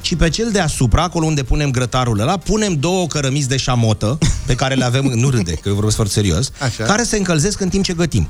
ci 0.00 0.14
pe 0.16 0.28
cel 0.28 0.50
deasupra, 0.50 1.02
acolo 1.02 1.26
unde 1.26 1.42
punem 1.42 1.70
grătarul 1.70 2.20
ăla, 2.20 2.36
punem 2.36 2.74
două 2.74 3.06
cărămizi 3.06 3.48
de 3.48 3.56
șamotă, 3.56 4.18
pe 4.46 4.54
care 4.54 4.74
le 4.74 4.84
avem, 4.84 5.04
nu 5.04 5.30
râde, 5.30 5.52
că 5.52 5.68
eu 5.68 5.74
vorbesc 5.74 5.94
foarte 5.96 6.12
serios, 6.14 6.50
Așa. 6.58 6.84
care 6.84 7.02
se 7.02 7.16
încălzesc 7.16 7.60
în 7.60 7.68
timp 7.68 7.84
ce 7.84 7.92
gătim. 7.94 8.28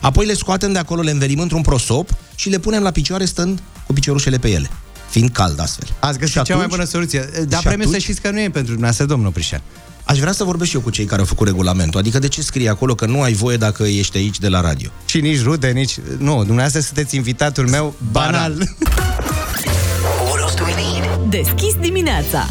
Apoi 0.00 0.26
le 0.26 0.34
scoatem 0.34 0.72
de 0.72 0.78
acolo, 0.78 1.00
le 1.02 1.10
învelim 1.10 1.38
într-un 1.40 1.62
prosop 1.62 2.10
și 2.34 2.48
le 2.48 2.58
punem 2.58 2.82
la 2.82 2.90
picioare 2.90 3.24
stând 3.24 3.62
cu 3.86 3.92
piciorușele 3.92 4.38
pe 4.38 4.48
ele, 4.48 4.70
fiind 5.10 5.30
cald 5.30 5.60
astfel. 5.60 5.88
Ați 6.00 6.18
găsit 6.18 6.34
Și 6.36 6.42
cea 6.42 6.54
mai 6.56 6.64
atunci- 6.64 6.76
bună 6.76 6.84
soluție. 6.88 7.28
Dar 7.48 7.60
și 7.60 7.66
premiul 7.66 7.82
să 7.90 7.96
atunci- 7.96 8.02
știți 8.02 8.20
că 8.20 8.30
nu 8.30 8.38
e 8.40 8.42
pentru 8.50 8.62
dumneavoastră, 8.72 9.04
domnul 9.06 9.30
Prișan. 9.30 9.62
Aș 10.10 10.18
vrea 10.18 10.32
să 10.32 10.44
vorbesc 10.44 10.70
și 10.70 10.76
eu 10.76 10.82
cu 10.82 10.90
cei 10.90 11.04
care 11.04 11.20
au 11.20 11.26
făcut 11.26 11.46
regulamentul. 11.46 12.00
Adică 12.00 12.18
de 12.18 12.28
ce 12.28 12.42
scrie 12.42 12.68
acolo 12.68 12.94
că 12.94 13.06
nu 13.06 13.22
ai 13.22 13.32
voie 13.32 13.56
dacă 13.56 13.82
ești 13.82 14.16
aici 14.16 14.38
de 14.38 14.48
la 14.48 14.60
radio? 14.60 14.90
Și 15.04 15.20
nici 15.20 15.42
rude, 15.42 15.70
nici... 15.70 15.98
Nu, 16.18 16.34
dumneavoastră 16.36 16.80
sunteți 16.80 17.16
invitatul 17.16 17.68
meu 17.68 17.94
banal. 18.12 18.52
What 20.26 20.40
else 20.40 20.54
do 20.56 20.64
we 20.64 20.74
need? 20.74 21.30
Deschis 21.30 21.74
dimineața. 21.80 22.48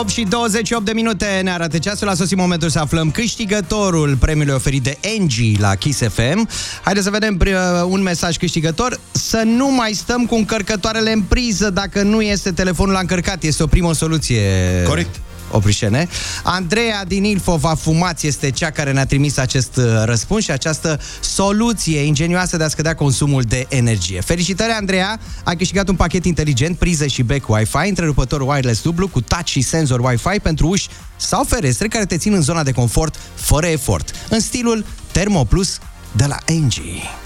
Opt 0.00 0.08
și 0.10 0.22
28 0.28 0.84
de 0.84 0.92
minute 0.92 1.40
ne 1.42 1.50
arată 1.50 1.78
ceasul, 1.78 2.08
a 2.08 2.14
sosit 2.14 2.36
momentul 2.36 2.68
să 2.68 2.78
aflăm 2.78 3.10
câștigătorul 3.10 4.16
premiului 4.16 4.54
oferit 4.54 4.82
de 4.82 4.98
Engie 5.00 5.56
la 5.60 5.74
Kiss 5.74 6.00
FM. 6.00 6.48
Haideți 6.82 7.04
să 7.04 7.10
vedem 7.10 7.36
pri- 7.44 7.82
un 7.88 8.02
mesaj 8.02 8.36
câștigător. 8.36 9.00
Să 9.12 9.42
nu 9.44 9.74
mai 9.74 9.92
stăm 9.92 10.26
cu 10.26 10.34
încărcătoarele 10.34 11.12
în 11.12 11.22
priză 11.22 11.70
dacă 11.70 12.02
nu 12.02 12.20
este 12.22 12.52
telefonul 12.52 12.92
la 12.92 13.00
încărcat. 13.00 13.42
Este 13.42 13.62
o 13.62 13.66
primă 13.66 13.94
soluție. 13.94 14.42
Corect. 14.86 15.20
Oprișene. 15.54 16.08
Andreea 16.42 17.04
din 17.04 17.24
Ilfov 17.24 17.64
a 17.64 17.74
fumați 17.74 18.26
este 18.26 18.50
cea 18.50 18.70
care 18.70 18.92
ne-a 18.92 19.06
trimis 19.06 19.36
acest 19.36 19.76
uh, 19.76 19.84
răspuns 20.04 20.44
și 20.44 20.50
această 20.50 21.00
soluție 21.20 22.00
ingenioasă 22.00 22.56
de 22.56 22.64
a 22.64 22.68
scădea 22.68 22.94
consumul 22.94 23.42
de 23.42 23.66
energie. 23.68 24.20
Felicitări, 24.20 24.72
Andreea! 24.72 25.20
Ai 25.44 25.56
câștigat 25.56 25.88
un 25.88 25.96
pachet 25.96 26.24
inteligent, 26.24 26.78
priză 26.78 27.06
și 27.06 27.22
back 27.22 27.48
Wi-Fi, 27.48 27.88
întrerupător 27.88 28.40
wireless 28.40 28.82
dublu 28.82 29.08
cu 29.08 29.20
touch 29.20 29.46
și 29.46 29.60
senzor 29.60 30.00
Wi-Fi 30.00 30.38
pentru 30.42 30.68
uși 30.68 30.88
sau 31.16 31.44
ferestre 31.44 31.88
care 31.88 32.06
te 32.06 32.16
țin 32.16 32.32
în 32.32 32.42
zona 32.42 32.62
de 32.62 32.72
confort 32.72 33.16
fără 33.34 33.66
efort, 33.66 34.10
în 34.28 34.40
stilul 34.40 34.84
Thermo 35.12 35.44
Plus 35.44 35.78
de 36.12 36.24
la 36.26 36.36
Engie. 36.44 37.23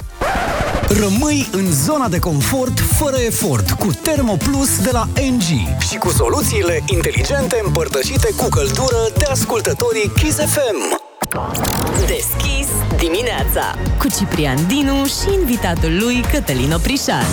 Rămâi 0.88 1.49
în 1.53 1.73
zona 1.73 2.09
de 2.09 2.19
confort 2.19 2.81
fără 2.81 3.17
efort 3.17 3.71
cu 3.71 3.87
Thermoplus 4.03 4.83
de 4.83 4.91
la 4.93 5.09
NG 5.14 5.43
și 5.88 5.97
cu 5.97 6.09
soluțiile 6.09 6.83
inteligente 6.87 7.61
împărtășite 7.64 8.29
cu 8.37 8.49
căldură 8.49 9.09
de 9.19 9.25
ascultătorii 9.31 10.12
Kiss 10.17 10.37
FM. 10.37 11.01
Deschis 12.07 12.69
dimineața. 12.99 13.75
Cu 13.99 14.09
Ciprian 14.19 14.67
Dinu 14.67 15.05
și 15.05 15.38
invitatul 15.41 15.99
lui 15.99 16.25
Cătălin 16.33 16.73
Oprișan. 16.73 17.27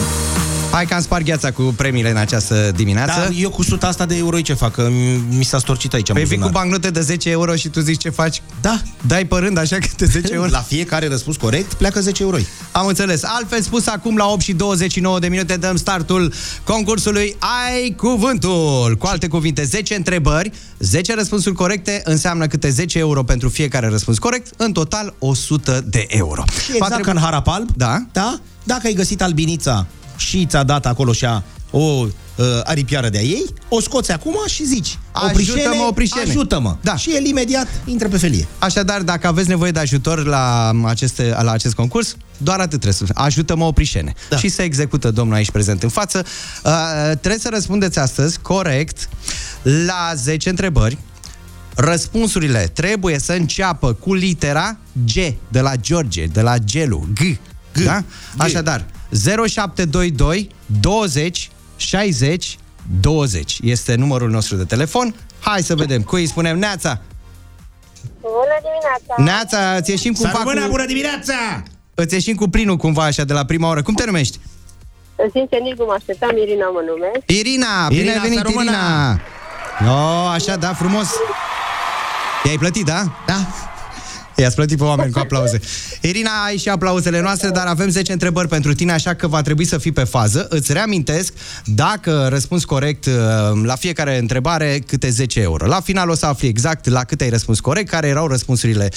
Hai 0.75 0.85
că 0.85 0.93
am 0.93 1.01
spart 1.01 1.23
gheața 1.23 1.51
cu 1.51 1.61
premiile 1.61 2.09
în 2.09 2.17
această 2.17 2.71
dimineață. 2.75 3.19
Dar 3.19 3.31
eu 3.35 3.49
cu 3.49 3.63
suta 3.63 3.87
asta 3.87 4.05
de 4.05 4.17
euro 4.17 4.41
ce 4.41 4.53
fac? 4.53 4.71
Că 4.71 4.89
mi 5.29 5.43
s-a 5.43 5.59
storcit 5.59 5.93
aici 5.93 6.09
în 6.09 6.15
Păi 6.15 6.23
vii 6.23 6.37
cu 6.37 6.41
buzunar. 6.41 6.61
bancnote 6.61 6.89
de 6.89 7.01
10 7.01 7.29
euro 7.29 7.55
și 7.55 7.69
tu 7.69 7.79
zici 7.79 8.01
ce 8.01 8.09
faci? 8.09 8.41
Da. 8.61 8.81
Dai 9.07 9.25
pe 9.25 9.35
rând 9.35 9.57
așa 9.57 9.77
câte 9.77 10.05
10 10.05 10.33
euro? 10.33 10.49
La 10.49 10.59
fiecare 10.59 11.07
răspuns 11.07 11.35
corect 11.37 11.73
pleacă 11.73 11.99
10 12.01 12.23
euro. 12.23 12.37
Am 12.71 12.87
înțeles. 12.87 13.23
Altfel 13.23 13.61
spus, 13.61 13.87
acum 13.87 14.15
la 14.17 14.25
8 14.27 14.41
și 14.41 14.53
29 14.53 15.19
de 15.19 15.27
minute 15.27 15.55
dăm 15.57 15.75
startul 15.75 16.33
concursului 16.63 17.35
Ai 17.39 17.93
Cuvântul. 17.97 18.95
Cu 18.99 19.05
alte 19.07 19.27
cuvinte, 19.27 19.63
10 19.63 19.95
întrebări, 19.95 20.51
10 20.79 21.15
răspunsuri 21.15 21.55
corecte 21.55 22.01
înseamnă 22.03 22.47
câte 22.47 22.69
10 22.69 22.97
euro 22.97 23.23
pentru 23.23 23.49
fiecare 23.49 23.87
răspuns 23.87 24.17
corect, 24.17 24.53
în 24.57 24.71
total 24.71 25.15
100 25.19 25.83
de 25.87 26.05
euro. 26.09 26.43
Și 26.63 26.71
exact 26.75 27.01
ca 27.01 27.11
în 27.11 27.17
Harapalb, 27.17 27.69
Da. 27.75 28.05
da? 28.11 28.39
Dacă 28.63 28.81
ai 28.87 28.93
găsit 28.93 29.21
albinița 29.21 29.85
și 30.17 30.45
ți-a 30.45 30.63
dat 30.63 30.85
acolo 30.85 31.11
și 31.13 31.25
a 31.25 31.43
o 31.71 31.79
uh, 31.79 32.45
aripiară 32.63 33.09
de-a 33.09 33.21
ei, 33.21 33.45
o 33.69 33.81
scoți 33.81 34.11
acum 34.11 34.35
și 34.47 34.65
zici 34.65 34.97
Ajută-mă, 35.11 35.85
Oprișene. 35.89 36.29
ajută-mă. 36.29 36.75
Da. 36.81 36.95
Și 36.95 37.15
el 37.15 37.25
imediat 37.25 37.67
intră 37.85 38.07
pe 38.07 38.17
felie. 38.17 38.47
Așadar, 38.59 39.01
dacă 39.01 39.27
aveți 39.27 39.47
nevoie 39.47 39.71
de 39.71 39.79
ajutor 39.79 40.25
la, 40.25 40.71
aceste, 40.85 41.35
la 41.41 41.51
acest 41.51 41.73
concurs, 41.73 42.15
doar 42.37 42.59
atât 42.59 42.79
trebuie 42.79 42.93
să 42.93 43.05
ajută-mă 43.13 43.63
oprișene. 43.65 44.13
Da. 44.29 44.37
Și 44.37 44.49
se 44.49 44.61
execută 44.63 45.11
domnul 45.11 45.35
aici 45.35 45.51
prezent 45.51 45.83
în 45.83 45.89
față. 45.89 46.25
Uh, 46.63 46.71
trebuie 47.07 47.39
să 47.39 47.49
răspundeți 47.51 47.99
astăzi 47.99 48.39
corect 48.39 49.09
la 49.61 50.11
10 50.15 50.49
întrebări. 50.49 50.97
Răspunsurile 51.75 52.71
trebuie 52.73 53.19
să 53.19 53.33
înceapă 53.33 53.93
cu 53.93 54.13
litera 54.13 54.77
G, 55.05 55.13
de 55.47 55.59
la 55.59 55.75
George, 55.75 56.25
de 56.25 56.41
la 56.41 56.57
Gelu, 56.57 57.07
G. 57.13 57.19
G. 57.73 57.83
Da? 57.83 57.99
G. 57.99 58.03
Așadar, 58.41 58.85
0722 59.47 60.49
20 60.81 61.49
60 61.75 62.57
20 63.01 63.57
este 63.61 63.95
numărul 63.95 64.29
nostru 64.29 64.55
de 64.55 64.63
telefon. 64.63 65.15
Hai 65.39 65.61
să 65.61 65.75
vedem. 65.75 66.01
Cui 66.01 66.21
îi 66.21 66.27
spunem 66.27 66.57
Neața? 66.57 67.01
Bună 68.21 68.57
dimineața! 68.61 69.23
Neața, 69.23 69.75
îți 69.77 69.91
ieșim 69.91 70.13
cumva 70.13 70.37
cu... 70.37 70.67
bună 70.69 70.85
dimineața! 70.85 71.63
Îți 71.95 72.13
ieșim 72.13 72.35
cu 72.35 72.49
plinul 72.49 72.77
cumva 72.77 73.03
așa 73.03 73.23
de 73.23 73.33
la 73.33 73.45
prima 73.45 73.69
oră. 73.69 73.81
Cum 73.81 73.93
te 73.93 74.05
numești? 74.05 74.39
Sincer, 75.31 75.59
nici 75.59 75.77
nu 75.77 75.85
mă 75.85 75.93
așteptam, 75.97 76.37
Irina 76.37 76.67
mă 76.69 76.81
numesc. 76.89 77.23
Irina, 77.27 77.87
bine 77.87 77.99
Irina, 77.99 78.13
ai 78.13 78.19
venit, 78.19 78.37
să 78.37 78.43
rămână! 78.43 78.71
Irina! 78.71 79.21
No, 79.79 80.27
așa, 80.27 80.55
da, 80.55 80.73
frumos. 80.73 81.07
I-ai 82.43 82.57
plătit, 82.57 82.85
da? 82.85 83.03
Da. 83.25 83.35
I-ați 84.35 84.55
plătit 84.55 84.77
pe 84.77 84.83
oameni 84.83 85.11
cu 85.11 85.19
aplauze. 85.19 85.59
Irina, 86.01 86.29
ai 86.45 86.57
și 86.57 86.69
aplauzele 86.69 87.21
noastre, 87.21 87.49
dar 87.49 87.65
avem 87.67 87.89
10 87.89 88.11
întrebări 88.11 88.47
pentru 88.47 88.73
tine, 88.73 88.91
așa 88.91 89.13
că 89.13 89.27
va 89.27 89.41
trebui 89.41 89.65
să 89.65 89.77
fii 89.77 89.91
pe 89.91 90.03
fază. 90.03 90.47
Îți 90.49 90.73
reamintesc, 90.73 91.33
dacă 91.65 92.27
răspunzi 92.29 92.65
corect 92.65 93.05
uh, 93.05 93.13
la 93.63 93.75
fiecare 93.75 94.17
întrebare, 94.17 94.83
câte 94.87 95.09
10 95.09 95.39
euro. 95.41 95.65
La 95.65 95.79
final 95.81 96.09
o 96.09 96.15
să 96.15 96.25
afli 96.25 96.47
exact 96.47 96.87
la 96.89 97.03
câte 97.03 97.23
ai 97.23 97.29
răspuns 97.29 97.59
corect, 97.59 97.89
care 97.89 98.07
erau 98.07 98.27
răspunsurile 98.27 98.89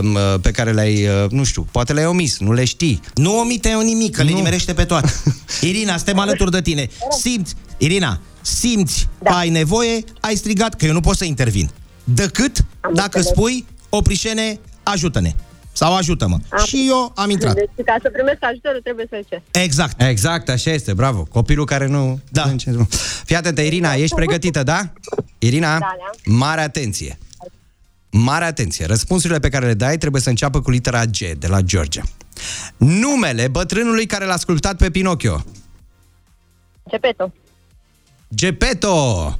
um, 0.00 0.14
uh, 0.14 0.34
pe 0.40 0.50
care 0.50 0.72
le-ai, 0.72 1.06
uh, 1.06 1.30
nu 1.30 1.44
știu, 1.44 1.66
poate 1.70 1.92
le-ai 1.92 2.06
omis, 2.06 2.38
nu 2.38 2.52
le 2.52 2.64
știi. 2.64 3.00
Nu 3.14 3.38
omite 3.38 3.68
eu 3.68 3.80
nimic, 3.80 4.16
că 4.16 4.22
le 4.22 4.30
Nu. 4.30 4.36
nimerește 4.36 4.72
pe 4.72 4.84
toate. 4.84 5.12
Irina, 5.60 5.96
suntem 5.96 6.18
alături 6.18 6.50
de 6.50 6.60
tine. 6.62 6.88
Simți, 7.20 7.54
Irina, 7.78 8.20
simți 8.40 9.08
da. 9.22 9.30
că 9.30 9.36
ai 9.36 9.48
nevoie, 9.48 10.04
ai 10.20 10.36
strigat, 10.36 10.74
că 10.74 10.84
eu 10.86 10.92
nu 10.92 11.00
pot 11.00 11.16
să 11.16 11.24
intervin. 11.24 11.70
Decât 12.04 12.64
Am 12.80 12.94
dacă 12.94 13.16
înțeles. 13.16 13.26
spui, 13.36 13.66
oprișene, 13.88 14.60
ajută-ne. 14.82 15.32
Sau 15.74 15.96
ajută-mă. 15.96 16.38
Am- 16.48 16.64
Și 16.64 16.84
eu 16.88 17.12
am 17.16 17.30
intrat. 17.30 17.54
Deci, 17.54 17.68
ca 17.84 17.96
să 18.02 18.10
primesc 18.12 18.36
ajutorul, 18.40 18.80
trebuie 18.82 19.06
să 19.08 19.20
cer. 19.28 19.42
Exact. 19.50 20.02
Exact, 20.02 20.48
așa 20.48 20.70
este, 20.70 20.94
bravo. 20.94 21.22
Copilul 21.24 21.64
care 21.64 21.86
nu... 21.86 22.20
Da. 22.30 22.52
nu- 22.64 22.88
Fii 23.24 23.36
atentă, 23.36 23.60
Irina, 23.60 23.92
ești 23.94 24.14
pregătită, 24.14 24.62
da? 24.62 24.92
Irina, 25.38 25.78
Da, 25.78 25.86
mare 26.24 26.60
atenție. 26.60 27.18
Mare 28.10 28.44
atenție. 28.44 28.86
Răspunsurile 28.86 29.38
pe 29.38 29.48
care 29.48 29.66
le 29.66 29.74
dai 29.74 29.98
trebuie 29.98 30.22
să 30.22 30.28
înceapă 30.28 30.60
cu 30.60 30.70
litera 30.70 31.04
G, 31.04 31.16
de 31.38 31.46
la 31.46 31.60
Georgia. 31.60 32.02
Numele 32.76 33.48
bătrânului 33.48 34.06
care 34.06 34.24
l-a 34.24 34.36
sculptat 34.36 34.76
pe 34.76 34.90
Pinocchio. 34.90 35.44
Gepeto. 36.90 37.32
Gepetto! 38.34 39.38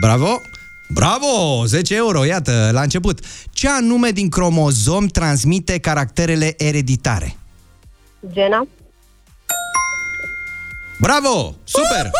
Bravo! 0.00 0.40
Bravo! 0.88 1.64
10 1.66 1.94
euro, 1.94 2.24
iată, 2.24 2.70
la 2.72 2.82
început. 2.82 3.20
Ce 3.50 3.68
anume 3.68 4.10
din 4.10 4.28
cromozom 4.28 5.06
transmite 5.06 5.78
caracterele 5.78 6.54
ereditare? 6.56 7.36
Gena. 8.30 8.66
Bravo! 11.00 11.54
Super! 11.64 12.10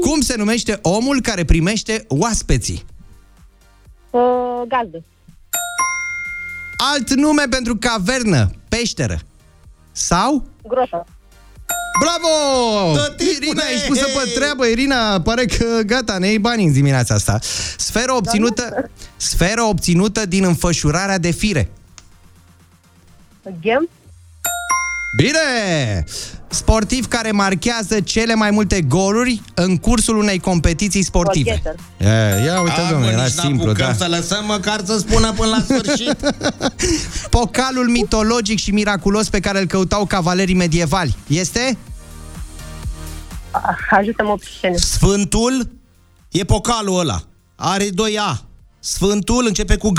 Cum 0.00 0.20
se 0.20 0.36
numește 0.36 0.78
omul 0.82 1.20
care 1.20 1.44
primește 1.44 2.04
oaspeții? 2.08 2.84
Uh, 4.10 4.20
gazdă. 4.68 5.04
Alt 6.92 7.14
nume 7.14 7.42
pentru 7.50 7.76
cavernă, 7.76 8.50
peșteră. 8.68 9.18
Sau? 9.92 10.44
Groșă. 10.62 11.04
Bravo! 11.98 12.94
Tot 12.96 13.16
timpul 13.16 13.34
Irina, 13.42 13.62
de- 13.62 13.72
ești 13.74 13.86
pusă 13.86 14.04
pe 14.04 14.30
treabă, 14.34 14.66
Irina. 14.66 15.20
Pare 15.20 15.44
că 15.44 15.80
gata, 15.86 16.18
ne 16.18 16.26
iei 16.26 16.38
bani 16.38 16.64
în 16.64 16.72
dimineața 16.72 17.14
asta. 17.14 17.38
Sferă 17.76 18.12
obținută, 18.12 18.90
sferă 19.16 19.62
obținută 19.62 20.26
din 20.26 20.44
înfășurarea 20.44 21.18
de 21.18 21.30
fire. 21.30 21.70
Ghem. 23.60 23.88
Bine! 25.16 26.04
Sportiv 26.48 27.06
care 27.06 27.30
marchează 27.30 28.00
cele 28.00 28.34
mai 28.34 28.50
multe 28.50 28.80
goluri 28.82 29.40
în 29.54 29.76
cursul 29.76 30.16
unei 30.16 30.38
competiții 30.38 31.02
sportive. 31.02 31.50
Golgheter. 31.50 31.74
Ia, 32.00 32.44
ia 32.44 32.60
uite, 32.60 32.80
A, 32.80 32.90
domnule, 32.90 33.10
mă, 33.10 33.16
era 33.16 33.22
nici 33.22 33.32
simplu, 33.32 33.64
n-apucăm 33.64 33.86
da. 33.86 33.92
să 33.92 34.06
lăsăm 34.08 34.44
măcar 34.46 34.80
să 34.84 34.98
spună 34.98 35.32
până 35.32 35.48
la 35.48 35.60
sfârșit. 35.60 36.16
Pocalul 37.38 37.88
mitologic 37.88 38.58
și 38.58 38.70
miraculos 38.70 39.28
pe 39.28 39.40
care 39.40 39.60
îl 39.60 39.66
căutau 39.66 40.04
cavalerii 40.06 40.54
medievali. 40.54 41.16
Este? 41.26 41.76
Ah, 43.50 43.62
Ajută-mă 43.90 44.30
oprișene. 44.30 44.76
Sfântul 44.76 45.70
e 46.30 46.44
pocalul 46.44 46.98
ăla. 46.98 47.20
Are 47.56 47.88
2 47.90 48.18
A. 48.18 48.40
Sfântul 48.78 49.44
începe 49.46 49.76
cu 49.76 49.90
G. 49.90 49.98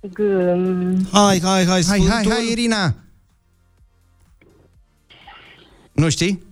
G... 0.00 0.18
mm, 0.18 1.08
Hai, 1.12 1.40
hai, 1.42 1.64
hai, 1.64 1.64
Hai, 1.66 1.82
Sfântul. 1.82 2.08
hai, 2.10 2.24
hai, 2.28 2.48
Irina! 2.50 2.94
Nu 6.00 6.08
știi? 6.08 6.42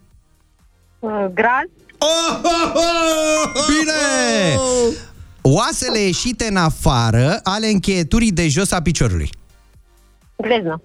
Uh, 0.99 1.27
Graz. 1.35 1.69
Oh, 1.99 2.41
oh, 2.43 2.73
oh! 2.75 3.65
Bine! 3.69 4.59
Oasele 5.43 5.99
ieșite 5.99 6.47
în 6.51 6.57
afară 6.57 7.41
ale 7.43 7.67
încheieturii 7.67 8.33
de 8.33 8.49
jos 8.49 8.71
a 8.71 8.83
piciorului. 8.83 9.31
Glezna. 10.37 10.81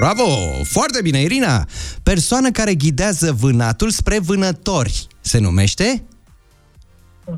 Bravo! 0.00 0.24
Foarte 0.64 1.02
bine, 1.02 1.20
Irina! 1.20 1.66
Persoană 2.02 2.50
care 2.50 2.74
ghidează 2.74 3.32
vânatul 3.32 3.90
spre 3.90 4.18
vânători 4.18 5.06
se 5.20 5.38
numește? 5.38 6.02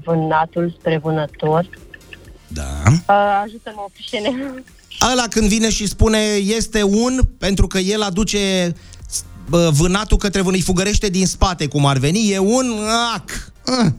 Vânatul 0.04 0.76
spre 0.78 0.98
vânător. 0.98 1.68
Da. 2.48 2.82
Uh, 2.86 3.42
ajută-mă, 3.44 3.84
ofișene. 3.86 4.64
Ăla 5.12 5.26
când 5.30 5.48
vine 5.48 5.70
și 5.70 5.86
spune 5.86 6.18
este 6.34 6.82
un, 6.82 7.20
pentru 7.38 7.66
că 7.66 7.78
el 7.78 8.02
aduce 8.02 8.38
bă, 8.68 8.89
vânatul 9.70 10.16
către 10.16 10.40
vână, 10.40 10.56
îi 10.56 10.62
fugărește 10.62 11.08
din 11.08 11.26
spate, 11.26 11.66
cum 11.66 11.86
ar 11.86 11.98
veni, 11.98 12.30
e 12.30 12.38
un 12.38 12.74
ac. 13.14 13.52
Ah, 13.66 13.92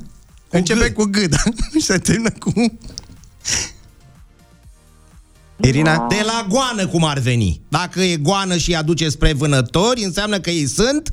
începe 0.49 0.89
G. 0.89 0.93
cu 0.93 1.03
G, 1.03 1.17
da? 1.17 1.37
Și 1.73 1.81
se 1.81 1.97
termină 1.97 2.29
cu... 2.39 2.53
Irina? 5.63 6.05
De 6.09 6.21
la 6.25 6.45
goană, 6.49 6.87
cum 6.87 7.03
ar 7.03 7.19
veni. 7.19 7.61
Dacă 7.69 8.01
e 8.01 8.17
goană 8.17 8.57
și 8.57 8.69
îi 8.69 8.75
aduce 8.75 9.09
spre 9.09 9.33
vânători, 9.33 10.03
înseamnă 10.03 10.39
că 10.39 10.49
ei 10.49 10.65
sunt... 10.67 11.11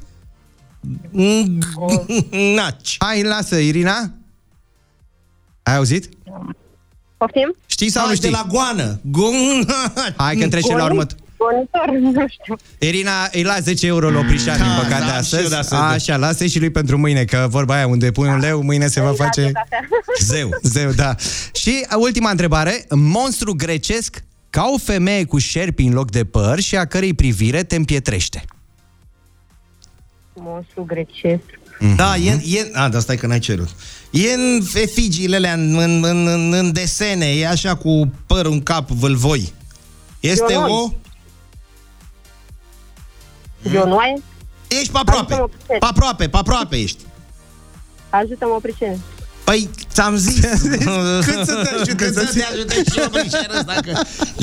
Naci. 2.30 2.96
Hai, 2.98 3.22
lasă, 3.22 3.56
Irina. 3.56 4.12
Ai 5.62 5.76
auzit? 5.76 6.08
Poftim? 7.16 7.54
Știi 7.66 7.90
sau 7.90 8.02
Sau 8.02 8.10
nu 8.12 8.18
de 8.18 8.26
știi? 8.26 8.30
la 8.36 8.46
goană. 8.50 9.00
Gon- 9.00 9.66
Hai 10.16 10.36
că 10.36 10.48
trecem 10.54 10.76
la 10.76 10.84
urmă. 10.84 11.06
Bonitor, 11.38 12.12
nu 12.20 12.26
știu. 12.28 12.56
Irina, 12.78 13.28
îi 13.32 13.42
las 13.42 13.60
10 13.62 13.86
euro 13.86 14.10
la 14.10 14.18
Oprișan, 14.18 14.58
Da, 14.58 14.64
din 14.64 14.72
păcate, 14.82 15.04
da, 15.04 15.12
și 15.12 15.18
astăzi. 15.18 15.42
eu 15.42 15.48
de 15.48 15.54
astăzi. 15.54 15.80
Așa, 15.80 16.16
lasă 16.16 16.46
și 16.46 16.58
lui 16.58 16.70
pentru 16.70 16.98
mâine, 16.98 17.24
că 17.24 17.46
vorba 17.50 17.74
aia, 17.74 17.86
unde 17.86 18.10
pui 18.10 18.28
un 18.28 18.38
leu, 18.38 18.62
mâine 18.62 18.86
se 18.86 19.00
va 19.00 19.12
face... 19.16 19.52
Zeu. 20.20 20.48
Zeu, 20.62 20.90
da. 20.90 21.14
Și 21.52 21.86
ultima 21.96 22.30
întrebare. 22.30 22.86
Monstru 22.90 23.52
grecesc 23.54 24.24
ca 24.50 24.70
o 24.74 24.78
femeie 24.78 25.24
cu 25.24 25.38
șerpi 25.38 25.82
în 25.84 25.92
loc 25.92 26.10
de 26.10 26.24
păr 26.24 26.60
și 26.60 26.76
a 26.76 26.84
cărei 26.84 27.14
privire 27.14 27.62
te 27.62 27.76
împietrește. 27.76 28.44
Monstru 30.34 30.84
grecesc. 30.84 31.42
Da, 31.96 32.16
e, 32.16 32.30
e... 32.30 32.70
A, 32.72 32.88
dar 32.88 33.00
stai 33.00 33.16
că 33.16 33.26
n-ai 33.26 33.38
cerut. 33.38 33.68
E 34.10 34.32
în 34.32 34.60
efigiile 34.74 35.36
alea, 35.36 35.52
în, 35.52 35.78
în, 35.78 36.04
în, 36.04 36.26
în, 36.26 36.52
în 36.52 36.72
desene, 36.72 37.26
e 37.26 37.48
așa 37.48 37.74
cu 37.76 38.12
părul 38.26 38.52
în 38.52 38.62
cap, 38.62 38.88
vâlvoi. 38.90 39.52
Este 40.20 40.52
Ionoi. 40.52 40.70
o... 40.70 40.90
Ionoaie. 43.72 44.22
Ești 44.68 44.90
pe 44.92 44.98
aproape. 44.98 45.34
Ajută-mă, 45.34 45.76
Pe 45.78 45.86
aproape, 45.86 46.28
pe 46.28 46.36
aproape 46.36 46.76
ești. 46.76 47.04
Ajută-mă, 48.10 48.52
ofișene. 48.52 48.98
Păi, 49.44 49.70
ți-am 49.92 50.16
zis. 50.16 50.40
Cât 51.24 51.44
să 51.46 51.62
te 51.64 51.74
ajute 51.74 51.94
Cât 51.94 52.14
să 52.14 52.24
să 52.26 52.38
te 52.38 52.44
ajute 52.52 52.74
și 52.74 52.98
eu, 52.98 53.08
Brișer 53.08 53.50
ăsta, 53.58 53.74
că... 53.82 53.90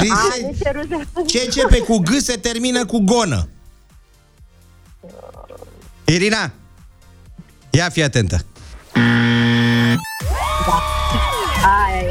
A, 0.10 0.36
ne 0.42 0.52
ceruze. 0.64 1.08
Ce 1.26 1.42
începe 1.46 1.80
cu 1.80 1.98
G 1.98 2.10
se 2.18 2.34
termină 2.36 2.86
cu 2.86 3.00
gonă. 3.00 3.48
Irina, 6.06 6.52
ia 7.70 7.90
fi 7.90 8.04
atentă. 8.04 8.46
Aia 8.94 9.92
e. 9.92 10.95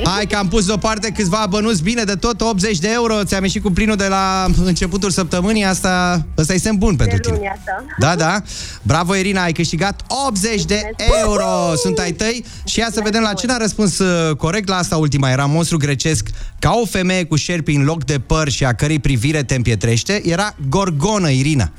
Hai 0.04 0.26
că 0.26 0.36
am 0.36 0.48
pus 0.48 0.66
deoparte 0.66 1.10
câțiva 1.10 1.46
bănuți 1.48 1.82
bine 1.82 2.02
de 2.02 2.14
tot, 2.14 2.40
80 2.40 2.78
de 2.78 2.88
euro. 2.92 3.24
Ți-am 3.24 3.42
ieșit 3.42 3.62
cu 3.62 3.70
plinul 3.70 3.96
de 3.96 4.06
la 4.06 4.46
începutul 4.64 5.10
săptămânii. 5.10 5.64
Asta, 5.64 6.24
ăsta 6.38 6.52
e 6.54 6.58
semn 6.58 6.78
bun 6.78 6.96
pentru 6.96 7.16
De 7.16 7.22
tine. 7.22 7.34
luni 7.36 7.48
asta. 7.48 7.84
Da, 7.98 8.14
da. 8.16 8.42
Bravo, 8.82 9.14
Irina, 9.14 9.42
ai 9.42 9.52
câștigat 9.52 10.02
80 10.26 10.64
de 10.64 10.90
euro. 11.22 11.74
Sunt 11.76 11.98
ai 11.98 12.12
tăi. 12.12 12.44
Și 12.64 12.78
ia 12.78 12.88
să 12.92 13.00
vedem 13.04 13.22
la 13.22 13.32
cine 13.32 13.52
a 13.52 13.56
răspuns 13.56 13.98
uh, 13.98 14.36
corect 14.36 14.68
la 14.68 14.76
asta 14.76 14.96
ultima. 14.96 15.30
Era 15.30 15.44
monstru 15.44 15.76
grecesc 15.76 16.28
ca 16.58 16.70
o 16.82 16.86
femeie 16.86 17.24
cu 17.24 17.36
șerpi 17.36 17.74
în 17.74 17.84
loc 17.84 18.04
de 18.04 18.18
păr 18.18 18.48
și 18.48 18.64
a 18.64 18.72
cărei 18.72 18.98
privire 18.98 19.42
te 19.42 19.54
împietrește. 19.54 20.22
Era 20.24 20.54
gorgonă, 20.68 21.30
Irina. 21.30 21.70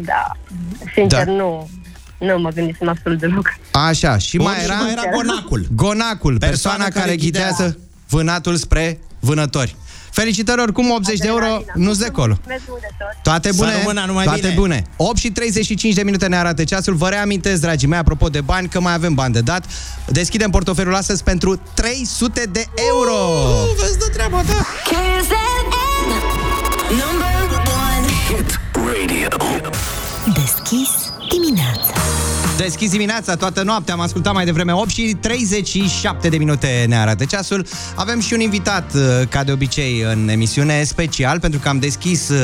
Da. 0.00 0.30
Sincer, 0.94 1.24
Da. 1.24 1.32
nu. 1.32 1.68
Nu 2.18 2.38
mă 2.38 2.50
gândisem 2.50 2.88
absolut 2.88 3.18
deloc. 3.18 3.46
Așa, 3.72 4.18
și 4.18 4.36
Bun, 4.36 4.46
mai 4.46 4.56
și 4.58 4.64
era... 4.64 4.74
mai 4.74 4.90
era 4.92 5.02
gonacul. 5.14 5.66
Gonacul, 5.74 6.38
persoana, 6.38 6.48
Persoana 6.48 6.84
care 6.84 6.98
care 7.00 7.16
ghidează 7.16 7.52
ghidează 7.54 7.78
vânatul 8.08 8.56
spre 8.56 8.98
vânători. 9.20 9.76
Felicitări 10.10 10.60
oricum, 10.60 10.90
80 10.90 11.18
de 11.18 11.26
euro, 11.26 11.44
Adrenalina. 11.44 11.72
nu 11.74 11.92
zecolo. 11.92 12.26
Mulțumesc 12.34 12.62
mult 12.68 12.80
de 12.80 12.86
tot. 12.98 13.22
Toate 13.22 13.50
bune, 13.56 13.70
Să 13.70 13.76
rămână 13.76 14.04
numai 14.06 14.24
toate 14.24 14.40
bine. 14.40 14.54
bune. 14.54 14.84
8 14.96 15.16
și 15.16 15.30
35 15.30 15.94
de 15.94 16.02
minute 16.02 16.26
ne 16.26 16.36
arată 16.36 16.64
ceasul. 16.64 16.94
Vă 16.94 17.08
reamintesc, 17.08 17.60
dragii 17.60 17.88
mei, 17.88 17.98
apropo 17.98 18.28
de 18.28 18.40
bani, 18.40 18.68
că 18.68 18.80
mai 18.80 18.92
avem 18.94 19.14
bani 19.14 19.32
de 19.32 19.40
dat. 19.40 19.64
Deschidem 20.06 20.50
portofelul 20.50 20.94
astăzi 20.94 21.22
pentru 21.22 21.60
300 21.74 22.42
de 22.52 22.64
euro. 22.88 23.16
Vezi 23.80 23.98
de 23.98 24.04
treaba 24.12 24.36
ta. 24.42 24.66
Kiss 24.84 25.28
FM. 25.28 26.08
Number 26.90 27.62
one. 27.86 28.06
Hit 28.28 28.60
Radio. 28.74 29.28
Deschis 30.34 30.90
dimineața. 30.90 31.05
Deschis 32.66 32.90
dimineața, 32.90 33.36
toată 33.36 33.62
noaptea, 33.62 33.94
am 33.94 34.00
ascultat 34.00 34.34
mai 34.34 34.44
devreme 34.44 34.72
8 34.72 34.88
și 34.88 35.16
37 35.20 36.28
de 36.28 36.36
minute 36.36 36.84
ne 36.88 36.96
arată 36.96 37.24
ceasul. 37.24 37.66
Avem 37.94 38.20
și 38.20 38.32
un 38.32 38.40
invitat, 38.40 38.94
uh, 38.94 39.02
ca 39.28 39.44
de 39.44 39.52
obicei, 39.52 40.00
în 40.00 40.28
emisiune 40.28 40.84
special, 40.84 41.40
pentru 41.40 41.60
că 41.60 41.68
am 41.68 41.78
deschis 41.78 42.28
uh, 42.28 42.36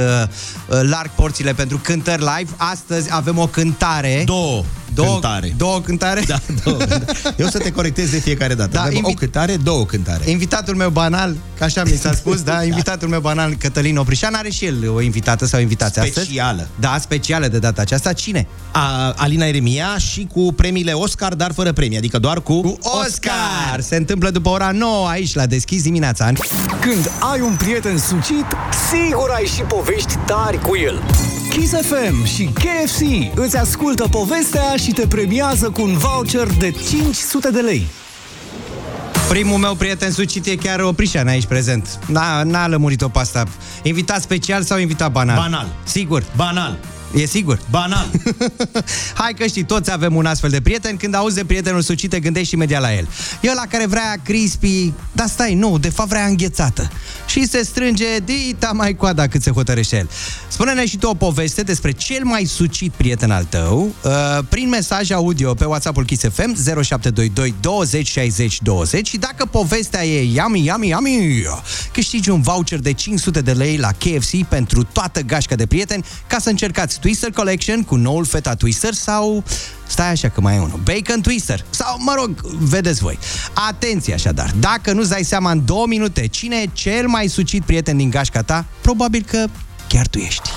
uh, 0.69 0.81
larg 0.83 1.11
porțile 1.11 1.53
pentru 1.53 1.81
cântări 1.83 2.21
live. 2.21 2.51
Astăzi 2.57 3.09
avem 3.13 3.39
o 3.39 3.47
cântare. 3.47 4.23
Două, 4.25 4.65
două 4.95 5.11
cântare. 5.11 5.55
Două 5.57 5.81
cântare? 5.81 6.23
Da, 6.27 6.39
două 6.65 6.77
cântare. 6.77 7.05
Eu 7.37 7.47
să 7.49 7.59
te 7.59 7.71
corectez 7.71 8.11
de 8.11 8.19
fiecare 8.19 8.55
dată. 8.55 8.71
Da, 8.73 8.79
Da, 8.79 8.85
Avem 8.85 8.97
invi- 8.97 9.05
o 9.11 9.15
cântare, 9.15 9.57
două 9.57 9.85
cântare. 9.87 10.31
Invitatul 10.31 10.75
meu 10.75 10.91
banal, 10.91 11.37
că 11.59 11.65
așa 11.65 11.83
mi 11.85 11.91
s-a 11.97 12.13
spus, 12.15 12.43
da, 12.51 12.65
invitatul 12.65 13.09
meu 13.09 13.21
banal, 13.21 13.55
Cătălin 13.55 13.97
Oprișan, 13.97 14.35
are 14.35 14.51
și 14.51 14.65
el 14.65 14.91
o 14.95 15.01
invitată 15.01 15.47
sau 15.47 15.61
invitație 15.61 16.03
astăzi. 16.03 16.27
Specială. 16.27 16.69
Da, 16.81 16.97
specială 17.01 17.49
de 17.49 17.59
data 17.59 17.81
aceasta. 17.81 18.13
Cine? 18.13 18.47
A, 18.73 19.13
Alina 19.17 19.45
Eremia 19.47 19.97
și 19.99 20.29
cu 20.35 20.53
premiile 20.53 20.93
Oscar, 20.93 21.35
dar 21.35 21.53
fără 21.53 21.73
premii, 21.73 21.97
adică 21.97 22.19
doar 22.19 22.41
cu, 22.41 22.61
Cu 22.61 22.79
Oscar! 22.83 23.81
Se 23.81 23.97
întâmplă 23.97 24.31
după 24.31 24.49
ora 24.49 24.71
9 24.71 25.09
aici 25.09 25.35
la 25.35 25.47
Deschis 25.47 25.83
dimineața. 25.83 26.31
Când 26.81 27.11
ai 27.33 27.41
un 27.41 27.55
prieten 27.59 27.99
sucit, 27.99 28.47
sigur 28.91 29.31
ai 29.37 29.45
și 29.55 29.61
povești 29.63 30.17
tari 30.27 30.59
cu 30.61 30.77
el. 30.77 31.03
Kiss 31.53 31.73
FM 31.73 32.25
și 32.25 32.45
KFC 32.45 33.01
îți 33.35 33.57
ascultă 33.57 34.09
povestea 34.11 34.77
și 34.77 34.93
te 34.93 35.07
premiază 35.07 35.71
cu 35.71 35.83
un 35.83 35.93
voucher 35.93 36.47
de 36.59 36.71
500 36.71 37.51
de 37.51 37.61
lei. 37.61 37.87
Primul 39.29 39.59
meu 39.59 39.75
prieten 39.75 40.13
sucit 40.13 40.47
e 40.47 40.57
chiar 40.57 40.81
Oprișan 40.81 41.29
aici 41.29 41.47
prezent. 41.47 41.99
N-a, 42.07 42.43
n-a 42.43 42.67
lămurit-o 42.67 43.09
pe 43.09 43.19
asta. 43.19 43.45
Invitat 43.83 44.21
special 44.21 44.63
sau 44.63 44.79
invitat 44.79 45.13
banal? 45.13 45.37
Banal. 45.37 45.67
Sigur. 45.85 46.25
Banal. 46.37 46.79
E 47.15 47.27
sigur? 47.27 47.61
Banal. 47.71 48.11
Hai 49.15 49.35
că 49.39 49.47
știi, 49.47 49.65
toți 49.65 49.93
avem 49.93 50.15
un 50.15 50.27
astfel 50.27 50.51
de 50.51 50.61
prieten. 50.61 50.97
Când 50.97 51.15
auzi 51.15 51.35
de 51.35 51.45
prietenul 51.45 51.83
sucit, 51.83 52.11
te 52.11 52.21
gândești 52.21 52.55
imediat 52.55 52.81
la 52.81 52.95
el. 52.95 53.09
E 53.41 53.51
ăla 53.51 53.67
care 53.71 53.87
vrea 53.87 54.17
crispy, 54.25 54.93
dar 55.13 55.27
stai, 55.27 55.55
nu, 55.55 55.79
de 55.79 55.89
fapt 55.89 56.09
vrea 56.09 56.25
înghețată. 56.25 56.91
Și 57.27 57.47
se 57.49 57.63
strânge 57.63 58.19
dita 58.25 58.71
mai 58.75 58.95
coada 58.95 59.29
cât 59.29 59.43
se 59.43 59.51
hotărăște 59.51 59.97
el. 59.97 60.09
Spune-ne 60.49 60.87
și 60.87 60.97
tu 60.97 61.09
o 61.09 61.15
poveste 61.15 61.63
despre 61.63 61.91
cel 61.91 62.25
mai 62.25 62.45
sucit 62.45 62.93
prieten 62.93 63.31
al 63.31 63.45
tău 63.45 63.95
uh, 64.05 64.13
prin 64.49 64.69
mesaj 64.69 65.11
audio 65.11 65.55
pe 65.55 65.65
WhatsApp-ul 65.65 66.05
Kiss 66.05 66.23
FM 66.23 66.55
0722 66.83 67.55
20 67.61 68.07
60 68.07 68.63
20 68.63 69.09
și 69.09 69.17
dacă 69.17 69.47
povestea 69.47 70.05
e 70.05 70.23
yummy, 70.23 70.67
yummy, 70.67 70.89
yummy, 70.89 71.43
câștigi 71.93 72.31
un 72.31 72.41
voucher 72.41 72.79
de 72.79 72.93
500 72.93 73.41
de 73.41 73.53
lei 73.53 73.77
la 73.77 73.93
KFC 73.93 74.45
pentru 74.49 74.83
toată 74.83 75.21
gașca 75.21 75.55
de 75.55 75.67
prieteni 75.67 76.05
ca 76.27 76.39
să 76.39 76.49
încercați 76.49 76.95
Twister 77.03 77.31
Collection 77.31 77.83
cu 77.83 77.95
noul 77.95 78.25
feta 78.25 78.55
Twister 78.55 78.93
sau 78.93 79.45
Stai 79.87 80.11
așa 80.11 80.29
că 80.29 80.41
mai 80.41 80.57
e 80.57 80.59
unul. 80.59 80.81
Bacon 80.85 81.21
Twister. 81.21 81.65
Sau, 81.71 81.97
mă 81.99 82.15
rog, 82.17 82.41
vedeți 82.59 83.01
voi. 83.01 83.19
Atenție 83.69 84.15
așadar. 84.15 84.51
Dacă 84.61 84.93
nu-ți 84.93 85.09
dai 85.09 85.23
seama 85.23 85.51
în 85.51 85.65
două 85.65 85.87
minute 85.87 86.27
cine 86.27 86.57
e 86.57 86.69
cel 86.73 87.07
mai 87.07 87.27
sucit 87.27 87.63
prieten 87.63 87.97
din 87.97 88.11
gașca 88.11 88.43
ta, 88.43 88.65
probabil 88.81 89.25
că 89.31 89.47
chiar 89.89 90.07
tu 90.07 90.19
ești. 90.19 90.51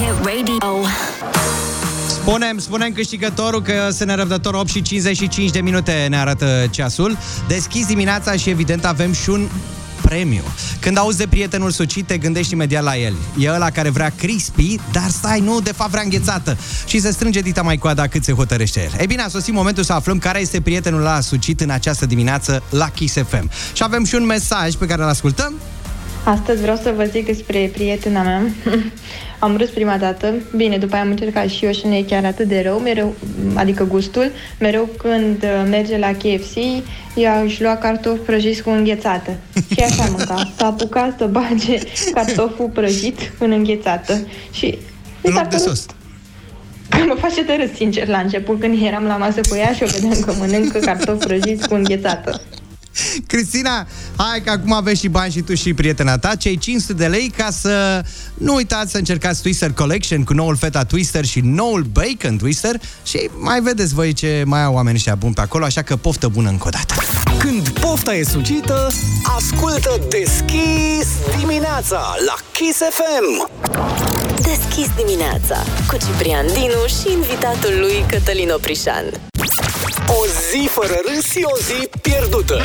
Hit 0.00 0.24
Radio. 0.24 0.86
Spunem, 2.08 2.58
spunem 2.58 2.92
câștigătorul 2.92 3.62
că 3.62 3.88
se 3.90 4.04
nerăbdător 4.04 4.54
8 4.54 4.68
și 4.68 4.82
55 4.82 5.50
de 5.50 5.60
minute 5.60 6.06
ne 6.08 6.16
arată 6.18 6.66
ceasul. 6.70 7.18
Deschis 7.48 7.86
dimineața 7.86 8.32
și 8.36 8.50
evident 8.50 8.84
avem 8.84 9.12
și 9.12 9.30
un 9.30 9.48
premiu. 10.10 10.42
Când 10.80 10.98
auzi 10.98 11.18
de 11.18 11.26
prietenul 11.26 11.70
sucit, 11.70 12.06
te 12.06 12.18
gândești 12.18 12.52
imediat 12.52 12.82
la 12.82 12.96
el. 12.96 13.14
E 13.38 13.50
ăla 13.50 13.70
care 13.70 13.88
vrea 13.88 14.12
crispy, 14.16 14.78
dar 14.92 15.08
stai, 15.08 15.40
nu, 15.40 15.60
de 15.60 15.72
fapt 15.72 15.90
vrea 15.90 16.02
înghețată. 16.02 16.56
Și 16.86 17.00
se 17.00 17.10
strânge 17.10 17.40
dita 17.40 17.62
mai 17.62 17.76
coada 17.76 18.06
cât 18.06 18.24
se 18.24 18.32
hotărăște 18.32 18.80
el. 18.80 19.00
Ei 19.00 19.06
bine, 19.06 19.22
a 19.22 19.28
sosit 19.28 19.54
momentul 19.54 19.82
să 19.82 19.92
aflăm 19.92 20.18
care 20.18 20.40
este 20.40 20.60
prietenul 20.60 21.00
la 21.00 21.20
sucit 21.20 21.60
în 21.60 21.70
această 21.70 22.06
dimineață 22.06 22.62
la 22.70 22.88
Kiss 22.88 23.14
FM. 23.28 23.50
Și 23.72 23.82
avem 23.82 24.04
și 24.04 24.14
un 24.14 24.26
mesaj 24.26 24.74
pe 24.74 24.86
care 24.86 25.02
îl 25.02 25.08
ascultăm. 25.08 25.52
Astăzi 26.24 26.60
vreau 26.60 26.76
să 26.82 26.92
vă 26.96 27.04
zic 27.04 27.26
despre 27.26 27.70
prietena 27.72 28.22
mea. 28.22 28.42
Am 29.40 29.56
râs 29.56 29.68
prima 29.68 29.96
dată, 29.96 30.34
bine, 30.56 30.78
după 30.78 30.94
aia 30.94 31.02
am 31.02 31.10
încercat 31.10 31.48
și 31.48 31.64
eu 31.64 31.72
și 31.72 31.86
nu 31.86 31.94
e 31.94 32.02
chiar 32.02 32.24
atât 32.24 32.48
de 32.48 32.60
rău, 32.64 32.78
mereu, 32.78 33.14
adică 33.54 33.84
gustul. 33.84 34.30
Mereu 34.58 34.88
când 34.98 35.42
uh, 35.42 35.66
merge 35.68 35.98
la 35.98 36.10
KFC, 36.10 36.56
ea 37.14 37.40
își 37.40 37.62
lua 37.62 37.76
cartofi 37.76 38.20
prăjiți 38.20 38.62
cu 38.62 38.70
înghețată. 38.70 39.30
Și 39.74 39.80
așa 39.80 40.04
mânca. 40.10 40.34
S-a 40.56 40.66
apucat 40.66 41.18
să 41.18 41.26
bage 41.26 41.78
cartoful 42.14 42.68
prăjit 42.68 43.32
în 43.38 43.50
înghețată. 43.50 44.18
Și 44.52 44.78
În 45.22 45.32
mi 45.32 45.32
s-a 45.32 45.40
loc 45.40 45.50
de 45.50 45.56
părut 45.56 45.68
sos. 45.68 45.86
că 46.88 46.98
mă 47.06 47.14
face 47.14 47.42
de 47.42 47.56
râs, 47.60 47.76
sincer, 47.76 48.08
la 48.08 48.18
început, 48.18 48.60
când 48.60 48.82
eram 48.82 49.04
la 49.04 49.16
masă 49.16 49.40
cu 49.48 49.56
ea 49.56 49.72
și 49.72 49.82
o 49.82 49.86
vedeam 49.86 50.20
că 50.20 50.32
mănâncă 50.38 50.78
cartofi 50.78 51.26
prăjiți 51.26 51.68
cu 51.68 51.74
înghețată. 51.74 52.40
Cristina, 53.26 53.86
hai 54.16 54.42
că 54.44 54.50
acum 54.50 54.72
aveți 54.72 55.00
și 55.00 55.08
bani 55.08 55.32
și 55.32 55.40
tu 55.40 55.54
și 55.54 55.74
prietena 55.74 56.18
ta, 56.18 56.34
cei 56.34 56.58
500 56.58 56.92
de 56.92 57.06
lei 57.06 57.32
ca 57.36 57.50
să 57.50 58.04
nu 58.34 58.54
uitați 58.54 58.90
să 58.90 58.96
încercați 58.96 59.42
Twister 59.42 59.72
Collection 59.72 60.24
cu 60.24 60.32
noul 60.32 60.56
Feta 60.56 60.84
Twister 60.84 61.24
și 61.24 61.40
noul 61.40 61.82
Bacon 61.82 62.36
Twister 62.36 62.80
și 63.02 63.30
mai 63.38 63.60
vedeți 63.60 63.94
voi 63.94 64.12
ce 64.12 64.42
mai 64.46 64.62
au 64.64 64.74
oamenii 64.74 64.96
ăștia 64.96 65.14
buni 65.14 65.34
pe 65.34 65.40
acolo, 65.40 65.64
așa 65.64 65.82
că 65.82 65.96
poftă 65.96 66.28
bună 66.28 66.48
încă 66.48 66.66
o 66.66 66.70
dată. 66.70 66.94
Când 67.38 67.68
pofta 67.68 68.14
e 68.14 68.24
sucită, 68.24 68.90
ascultă 69.36 70.00
Deschis 70.08 71.08
dimineața 71.38 72.14
la 72.26 72.34
Kiss 72.52 72.78
FM. 72.78 73.48
Deschis 74.42 74.88
dimineața 74.96 75.56
cu 75.88 75.96
Ciprian 75.96 76.46
Dinu 76.46 76.86
și 76.86 77.12
invitatul 77.12 77.74
lui 77.78 78.04
Cătălin 78.08 78.50
Oprișan. 78.50 79.04
O 80.06 80.26
zi 80.50 80.68
fără 80.68 80.94
râs 81.06 81.24
și 81.30 81.42
o 81.44 81.56
zi 81.56 81.88
pierdută. 82.02 82.62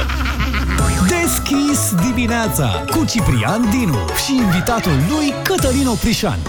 Deschis 1.07 1.93
dimineața 2.07 2.83
cu 2.91 3.05
Ciprian 3.05 3.69
Dinu 3.69 3.97
și 4.25 4.35
invitatul 4.35 4.97
lui 5.09 5.33
Cătălin 5.43 5.87
Oprișan. 5.87 6.39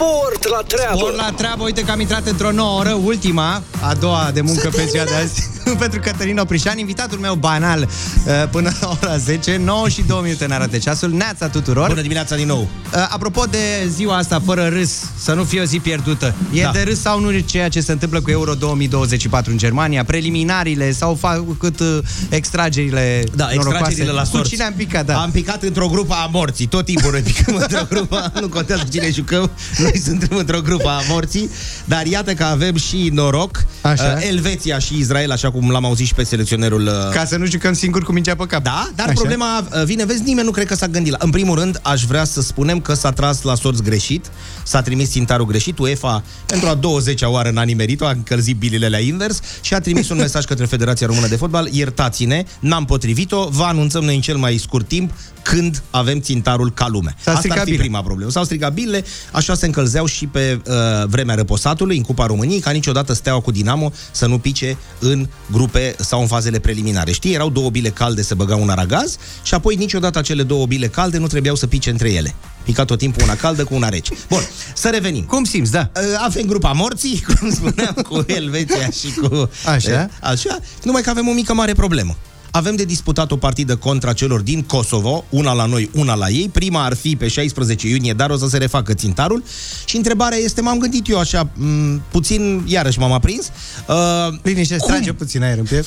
Sport 0.00 0.48
la 0.48 0.62
treabă. 0.66 0.96
Spor 0.96 1.12
la 1.14 1.32
treabă, 1.36 1.62
uite 1.64 1.80
că 1.82 1.90
am 1.90 2.00
intrat 2.00 2.26
într-o 2.26 2.50
nouă 2.52 2.78
oră, 2.78 2.98
ultima, 3.04 3.62
a 3.80 3.94
doua 3.94 4.30
de 4.34 4.40
muncă 4.40 4.68
pe 4.68 4.86
ziua 4.90 5.04
de 5.04 5.14
azi, 5.14 5.42
pentru 5.78 6.00
Cătălin 6.00 6.38
Oprișan, 6.38 6.78
invitatul 6.78 7.18
meu 7.18 7.34
banal 7.34 7.80
uh, 7.82 8.48
până 8.50 8.70
la 8.80 8.88
ora 9.02 9.16
10, 9.16 9.56
9 9.64 9.88
și 9.88 10.02
2 10.02 10.18
minute 10.22 10.46
ne 10.46 10.54
arată 10.54 10.78
ceasul, 10.78 11.10
neața 11.10 11.48
tuturor. 11.48 11.88
Bună 11.88 12.00
dimineața 12.00 12.36
din 12.36 12.46
nou! 12.46 12.60
Uh, 12.94 13.06
Apropo 13.10 13.44
de 13.50 13.58
ziua 13.88 14.16
asta 14.16 14.42
fără 14.44 14.68
râs, 14.68 14.90
să 15.18 15.32
nu 15.32 15.44
fie 15.44 15.60
o 15.60 15.64
zi 15.64 15.78
pierdută, 15.78 16.34
e 16.52 16.62
Da. 16.62 16.70
de 16.70 16.82
râs 16.82 17.00
sau 17.00 17.20
nu 17.20 17.38
ceea 17.38 17.68
ce 17.68 17.80
se 17.80 17.92
întâmplă 17.92 18.20
cu 18.20 18.30
Euro 18.30 18.54
2024 18.54 19.50
în 19.50 19.58
Germania, 19.58 20.04
preliminariile 20.04 20.92
sau 20.92 21.14
făcut 21.20 21.80
uh, 21.80 21.98
extragerile 22.28 23.24
Da, 23.34 23.44
norocoase? 23.54 23.76
extragerile 23.78 24.12
la 24.12 24.20
Cu 24.22 24.26
sorți. 24.36 24.50
cine 24.50 24.64
am 24.64 24.72
picat, 24.76 25.04
da. 25.06 25.20
Am 25.20 25.30
picat 25.30 25.62
într-o 25.62 25.88
grupă 25.88 26.14
a 26.14 26.28
morții. 26.32 26.66
Tot 26.66 26.84
timpul 26.84 27.10
noi 27.10 27.20
picăm 27.20 27.54
într-o 27.54 27.86
grupă. 27.88 28.32
Nu 28.40 28.48
contează 28.48 28.82
cu 28.82 28.88
cine 28.90 29.10
jucăm. 29.10 29.50
Noi 29.92 30.00
suntem 30.04 30.36
într-o 30.36 30.60
grupă 30.60 30.88
a 30.88 31.00
morții. 31.08 31.50
Dar 31.84 32.06
iată 32.06 32.34
că 32.34 32.44
avem 32.44 32.76
și 32.76 33.10
noroc. 33.12 33.64
Așa. 33.80 34.14
Uh, 34.16 34.28
Elveția 34.28 34.78
și 34.78 34.98
Israel, 34.98 35.30
așa 35.30 35.50
cum 35.50 35.70
l-am 35.70 35.84
auzit 35.84 36.06
și 36.06 36.14
pe 36.14 36.24
selecționerul 36.24 36.86
uh, 36.86 37.08
Ca 37.12 37.24
să 37.24 37.36
nu 37.36 37.46
jucăm 37.46 37.72
singur 37.72 38.02
cu 38.02 38.12
mingea 38.12 38.34
pe 38.34 38.46
cap. 38.46 38.62
Da, 38.62 38.90
dar 38.94 39.06
Așa. 39.06 39.14
problema 39.14 39.58
uh, 39.60 39.84
vine, 39.84 40.04
vezi, 40.04 40.22
nimeni 40.22 40.46
nu 40.46 40.52
cred 40.52 40.66
că 40.66 40.74
s-a 40.74 40.86
gândit 40.86 41.12
la... 41.12 41.18
În 41.20 41.30
primul 41.30 41.58
rând, 41.58 41.78
aș 41.82 42.04
vrea 42.04 42.24
să 42.24 42.40
spunem 42.40 42.80
că 42.80 42.94
s-a 42.94 43.12
tras 43.12 43.42
la 43.42 43.54
sorți 43.54 43.82
greșit, 43.82 44.30
s-a 44.62 44.82
trimis 44.82 45.10
țintarul 45.10 45.46
greșit, 45.46 45.78
UEFA, 45.78 46.22
pentru 46.46 46.68
a 46.68 46.78
20-a 46.78 47.28
oară 47.28 47.50
n-a 47.50 47.62
nimerit-o, 47.62 48.06
a 48.06 48.10
încălzit 48.10 48.56
bilele 48.56 48.88
la 48.88 48.98
invers 48.98 49.40
și 49.60 49.74
a 49.74 49.80
trimis 49.80 50.08
un 50.08 50.16
mesaj 50.16 50.44
către 50.44 50.64
Federația 50.64 51.06
Română 51.06 51.26
de 51.26 51.36
Fotbal, 51.36 51.68
iertați-ne, 51.70 52.44
n-am 52.60 52.84
potrivit-o, 52.84 53.48
vă 53.48 53.62
anunțăm 53.62 54.04
noi 54.04 54.14
în 54.14 54.20
cel 54.20 54.36
mai 54.36 54.56
scurt 54.56 54.88
timp 54.88 55.12
când 55.48 55.82
avem 55.90 56.20
țintarul 56.20 56.72
ca 56.72 56.88
lume. 56.88 57.14
S-a 57.20 57.30
Asta 57.30 57.38
stricat 57.38 57.58
ar 57.58 57.64
fi 57.64 57.70
bile. 57.70 57.82
prima 57.82 58.02
problemă. 58.02 58.30
S-au 58.30 58.44
stricat 58.44 58.72
bilele, 58.72 59.04
așa 59.32 59.54
se 59.54 59.66
încălzeau 59.66 60.06
și 60.06 60.26
pe 60.26 60.60
uh, 60.66 60.74
vremea 61.06 61.34
răposatului, 61.34 61.96
în 61.96 62.02
Cupa 62.02 62.26
României, 62.26 62.60
ca 62.60 62.70
niciodată 62.70 63.12
Steaua 63.12 63.40
cu 63.40 63.50
Dinamo 63.50 63.92
să 64.10 64.26
nu 64.26 64.38
pice 64.38 64.76
în 64.98 65.28
grupe 65.50 65.94
sau 65.98 66.20
în 66.20 66.26
fazele 66.26 66.58
preliminare. 66.58 67.12
Știi, 67.12 67.34
erau 67.34 67.50
două 67.50 67.70
bile 67.70 67.88
calde, 67.88 68.22
se 68.22 68.34
băga 68.34 68.56
un 68.56 68.68
aragaz 68.68 69.16
și 69.42 69.54
apoi 69.54 69.74
niciodată 69.74 70.18
acele 70.18 70.42
două 70.42 70.66
bile 70.66 70.86
calde 70.86 71.18
nu 71.18 71.26
trebuiau 71.26 71.54
să 71.56 71.66
pice 71.66 71.90
între 71.90 72.12
ele. 72.12 72.34
Pica 72.64 72.84
tot 72.84 72.98
timpul 72.98 73.22
una 73.22 73.34
caldă 73.34 73.64
cu 73.64 73.74
una 73.74 73.88
rece. 73.88 74.12
Bun, 74.28 74.40
să 74.74 74.88
revenim. 74.88 75.24
Cum 75.24 75.44
simți, 75.44 75.70
da? 75.70 75.90
Uh, 75.96 76.02
Avem 76.24 76.46
grupa 76.46 76.72
morții, 76.72 77.24
cum 77.38 77.50
spuneam, 77.50 77.94
cu 77.94 78.24
Elveția 78.38 78.90
și 78.90 79.12
cu... 79.12 79.50
Așa. 79.66 80.08
Uh, 80.22 80.28
Așa, 80.30 80.58
numai 80.82 81.02
că 81.02 81.10
avem 81.10 81.28
o 81.28 81.32
mică 81.32 81.54
mare 81.54 81.72
problemă. 81.72 82.16
Avem 82.56 82.76
de 82.76 82.84
disputat 82.84 83.30
o 83.30 83.36
partidă 83.36 83.76
contra 83.76 84.12
celor 84.12 84.40
din 84.40 84.62
Kosovo, 84.62 85.24
una 85.28 85.52
la 85.52 85.64
noi, 85.64 85.90
una 85.94 86.14
la 86.14 86.28
ei. 86.28 86.48
Prima 86.52 86.84
ar 86.84 86.94
fi 86.94 87.16
pe 87.16 87.28
16 87.28 87.88
iunie, 87.88 88.12
dar 88.12 88.30
o 88.30 88.36
să 88.36 88.46
se 88.48 88.56
refacă 88.58 88.94
țintarul. 88.94 89.42
Și 89.84 89.96
întrebarea 89.96 90.38
este, 90.38 90.60
m-am 90.60 90.78
gândit 90.78 91.08
eu 91.08 91.18
așa, 91.18 91.44
m- 91.48 92.00
puțin, 92.10 92.62
iarăși 92.66 92.98
m-am 92.98 93.12
aprins. 93.12 93.50
Uh, 93.88 93.94
Liniște, 94.42 94.76
cum- 94.76 94.86
strage 94.88 95.12
puțin 95.12 95.42
aer 95.42 95.58
în 95.58 95.64
piept. 95.64 95.86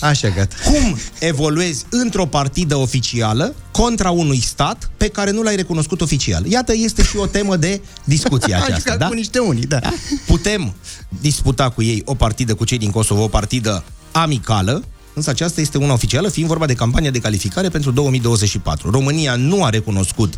Așa, 0.00 0.28
gata. 0.28 0.54
cum 0.64 0.98
evoluezi 1.18 1.84
într-o 1.90 2.26
partidă 2.26 2.76
oficială 2.76 3.54
contra 3.70 4.10
unui 4.10 4.40
stat 4.40 4.90
pe 4.96 5.08
care 5.08 5.30
nu 5.30 5.42
l-ai 5.42 5.56
recunoscut 5.56 6.00
oficial. 6.00 6.46
Iată, 6.46 6.72
este 6.76 7.02
și 7.02 7.16
o 7.16 7.26
temă 7.26 7.56
de 7.56 7.80
discuție 8.04 8.54
Am 8.54 8.62
aceasta. 8.66 8.78
jucat 8.84 8.98
Da? 8.98 9.06
cu 9.08 9.14
niște 9.14 9.38
unii, 9.38 9.64
da. 9.66 9.78
Da? 9.78 9.92
Putem 10.26 10.74
disputa 11.20 11.70
cu 11.70 11.82
ei 11.82 12.02
o 12.04 12.14
partidă 12.14 12.54
cu 12.54 12.64
cei 12.64 12.78
din 12.78 12.90
Kosovo, 12.90 13.22
o 13.22 13.28
partidă 13.28 13.84
amicală, 14.12 14.84
însă 15.14 15.30
aceasta 15.30 15.60
este 15.60 15.78
una 15.78 15.92
oficială, 15.92 16.28
fiind 16.28 16.48
vorba 16.48 16.66
de 16.66 16.74
campania 16.74 17.10
de 17.10 17.18
calificare 17.18 17.68
pentru 17.68 17.90
2024. 17.90 18.90
România 18.90 19.34
nu 19.36 19.64
a 19.64 19.68
recunoscut 19.70 20.34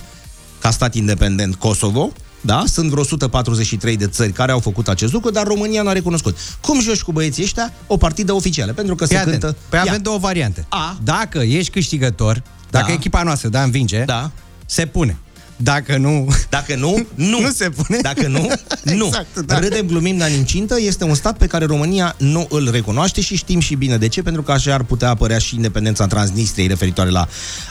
ca 0.59 0.71
stat 0.71 0.95
independent 0.95 1.55
Kosovo, 1.55 2.13
da? 2.41 2.63
Sunt 2.67 2.89
vreo 2.91 3.03
143 3.03 3.97
de 3.97 4.07
țări 4.07 4.33
care 4.33 4.53
au 4.53 4.59
făcut 4.59 4.89
acest 4.89 5.13
lucru, 5.13 5.31
dar 5.31 5.47
România 5.47 5.83
nu 5.83 5.89
a 5.89 5.93
recunoscut. 5.93 6.37
Cum 6.61 6.81
joci 6.81 7.03
cu 7.03 7.13
băieții 7.13 7.43
ăștia? 7.43 7.73
O 7.87 7.97
partidă 7.97 8.33
oficială, 8.33 8.73
pentru 8.73 8.95
că 8.95 9.05
se 9.05 9.15
Fii 9.17 9.25
cântă... 9.31 9.47
atent. 9.47 9.63
Păi 9.69 9.79
Ia. 9.79 9.85
avem 9.91 10.03
două 10.03 10.19
variante. 10.19 10.67
A. 10.69 10.99
Dacă 11.03 11.39
ești 11.39 11.71
câștigător, 11.73 12.43
dacă 12.71 12.87
Da. 12.87 12.93
echipa 12.93 13.23
noastră, 13.23 13.49
da, 13.49 13.63
învinge, 13.63 14.05
Da. 14.05 14.31
se 14.67 14.87
pune. 14.87 15.17
Dacă 15.63 15.97
nu... 15.97 16.29
Dacă 16.49 16.75
nu, 16.75 17.07
nu. 17.15 17.39
Nu 17.41 17.51
se 17.51 17.69
pune. 17.71 17.99
Dacă 18.03 18.27
nu, 18.29 18.51
nu. 18.83 19.07
Exact, 19.07 19.39
da. 19.47 19.59
Râdem, 19.59 19.87
glumim, 19.87 20.17
dar 20.19 20.31
incintă 20.31 20.77
este 20.81 21.05
un 21.05 21.15
stat 21.15 21.37
pe 21.37 21.47
care 21.47 21.65
România 21.65 22.15
nu 22.19 22.47
îl 22.51 22.71
recunoaște 22.71 23.21
și 23.21 23.37
știm 23.37 23.61
și 23.61 23.75
bine 23.75 23.97
de 23.97 24.09
ce, 24.09 24.23
pentru 24.23 24.43
că 24.43 24.53
așa 24.53 24.75
ar 24.75 24.83
putea 24.83 25.09
apărea 25.09 25.39
și 25.39 25.55
independența 25.55 26.07
Transnistriei 26.07 26.67
referitoare 26.69 27.11
la 27.11 27.29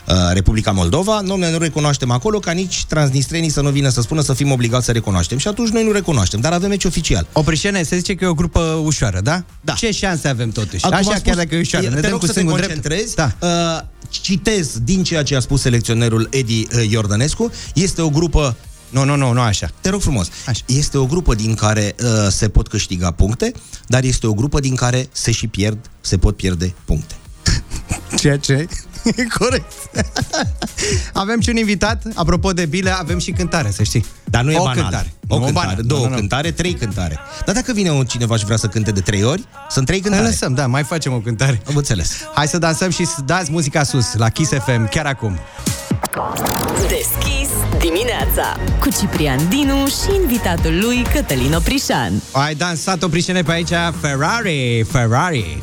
uh, 0.08 0.16
Republica 0.34 0.72
Moldova. 0.72 1.20
Noi 1.22 1.52
nu 1.52 1.58
recunoaștem 1.58 2.12
acolo 2.12 2.40
ca 2.40 2.52
nici 2.52 2.86
transnistrenii 2.86 3.50
să 3.50 3.62
nu 3.62 3.70
vină 3.70 3.90
să 3.90 4.02
spună 4.02 4.22
să 4.22 4.34
fim 4.34 4.52
obligați 4.52 4.86
să 4.86 4.92
recunoaștem. 4.92 5.38
Și 5.38 5.48
atunci 5.48 5.70
noi 5.70 5.84
nu 5.84 5.92
recunoaștem, 5.92 6.40
dar 6.40 6.52
avem 6.54 6.70
meci 6.70 6.86
oficial. 6.86 7.28
Oprișene, 7.34 7.84
se 7.84 7.96
zice 7.98 8.16
că 8.16 8.24
e 8.26 8.28
o 8.28 8.34
grupă 8.34 8.60
ușoară, 8.84 9.20
da? 9.24 9.44
Da. 9.62 9.74
Ce 9.74 9.92
șanse 9.92 10.28
avem 10.28 10.50
totuși? 10.50 10.86
Acum 10.86 10.98
Așa 10.98 11.10
am 11.10 11.16
spus, 11.16 11.26
chiar 11.28 11.36
dacă 11.36 11.56
e 11.56 11.60
ușoară. 11.60 11.88
te 11.88 11.94
Ne 11.94 12.00
dăm 12.00 12.10
rog 12.12 12.20
cu 12.20 12.26
să 12.26 12.32
te 12.32 12.40
sângul 12.40 12.58
drept. 12.58 12.74
concentrezi. 12.74 13.16
Da. 13.16 13.32
Uh, 13.40 13.82
citez 14.22 14.78
din 14.84 15.04
ceea 15.04 15.24
ce 15.24 15.36
a 15.36 15.40
spus 15.40 15.62
selecționerul 15.62 16.28
Edi 16.32 16.68
uh, 16.76 16.90
Iordănescu. 16.90 17.52
Este 17.82 18.02
o 18.02 18.10
grupă 18.10 18.56
Nu, 18.90 19.04
nu, 19.04 19.16
nu, 19.16 19.32
nu 19.32 19.42
așa. 19.42 19.70
Te 19.82 19.90
rog 19.90 20.02
frumos. 20.02 20.28
Așa. 20.48 20.62
Este 20.66 20.98
o 20.98 21.06
grupă 21.06 21.36
din 21.36 21.56
care 21.56 21.96
uh, 22.04 22.08
se 22.30 22.50
pot 22.50 22.68
câștiga 22.68 23.12
puncte, 23.12 23.52
dar 23.88 24.04
este 24.04 24.28
o 24.28 24.34
grupă 24.34 24.60
din 24.60 24.76
care 24.76 25.08
se 25.12 25.32
și 25.32 25.48
pierd, 25.48 25.78
se 26.02 26.18
pot 26.18 26.36
pierde 26.36 26.74
puncte. 26.86 27.16
Ceea 28.20 28.38
ce 28.38 28.68
e 29.04 29.24
corect. 29.38 29.72
avem 31.14 31.42
și 31.42 31.50
un 31.50 31.56
invitat, 31.56 32.04
apropo 32.16 32.52
de 32.54 32.66
bile, 32.66 32.90
avem 32.90 33.20
și 33.20 33.32
cântare, 33.32 33.72
să 33.72 33.84
știi. 33.84 34.06
Dar 34.24 34.44
nu 34.44 34.52
e 34.52 34.58
o 34.58 34.64
banal. 34.64 34.82
cântare. 34.82 35.14
O 35.28 35.38
Nu, 35.38 35.44
cântare, 35.46 35.68
banal. 35.68 35.84
două 35.84 36.00
Nu, 36.02 36.06
nu, 36.08 36.12
nu. 36.14 36.20
cântare, 36.20 36.52
trei 36.52 36.74
cântare. 36.74 37.20
Dar 37.46 37.56
dacă 37.56 37.74
vine 37.74 37.92
un 37.92 38.06
cineva 38.06 38.36
și 38.38 38.46
vrea 38.46 38.58
să 38.58 38.68
cânte 38.68 38.92
de 38.92 39.00
trei 39.02 39.24
ori, 39.24 39.44
sunt 39.70 39.86
trei 39.86 40.00
Ne 40.00 40.04
cântare. 40.08 40.28
lăsăm, 40.28 40.54
da, 40.54 40.68
mai 40.68 40.84
facem 40.84 41.14
o 41.14 41.20
cântare. 41.20 41.62
Am 41.68 41.76
înțeles. 41.76 42.12
Hai 42.34 42.48
să 42.48 42.58
dansăm 42.58 42.90
și 42.90 43.06
să 43.06 43.22
dați 43.26 43.52
muzica 43.52 43.84
sus 43.84 44.14
la 44.14 44.30
Kiss 44.30 44.52
FM 44.52 44.90
chiar 44.90 45.06
acum. 45.06 45.40
Deschis 46.88 47.50
dimineața 47.80 48.56
cu 48.80 48.90
Ciprian 49.00 49.50
Dinu 49.50 49.88
și 49.88 50.22
invitatul 50.22 50.80
lui 50.80 51.06
Cătălin 51.14 51.54
Oprișan. 51.54 52.22
Ai 52.32 52.56
dansat 52.56 53.04
oprișene 53.04 53.42
pe 53.42 53.52
aici 53.52 53.70
Ferrari, 54.02 54.86
Ferrari. 54.92 55.60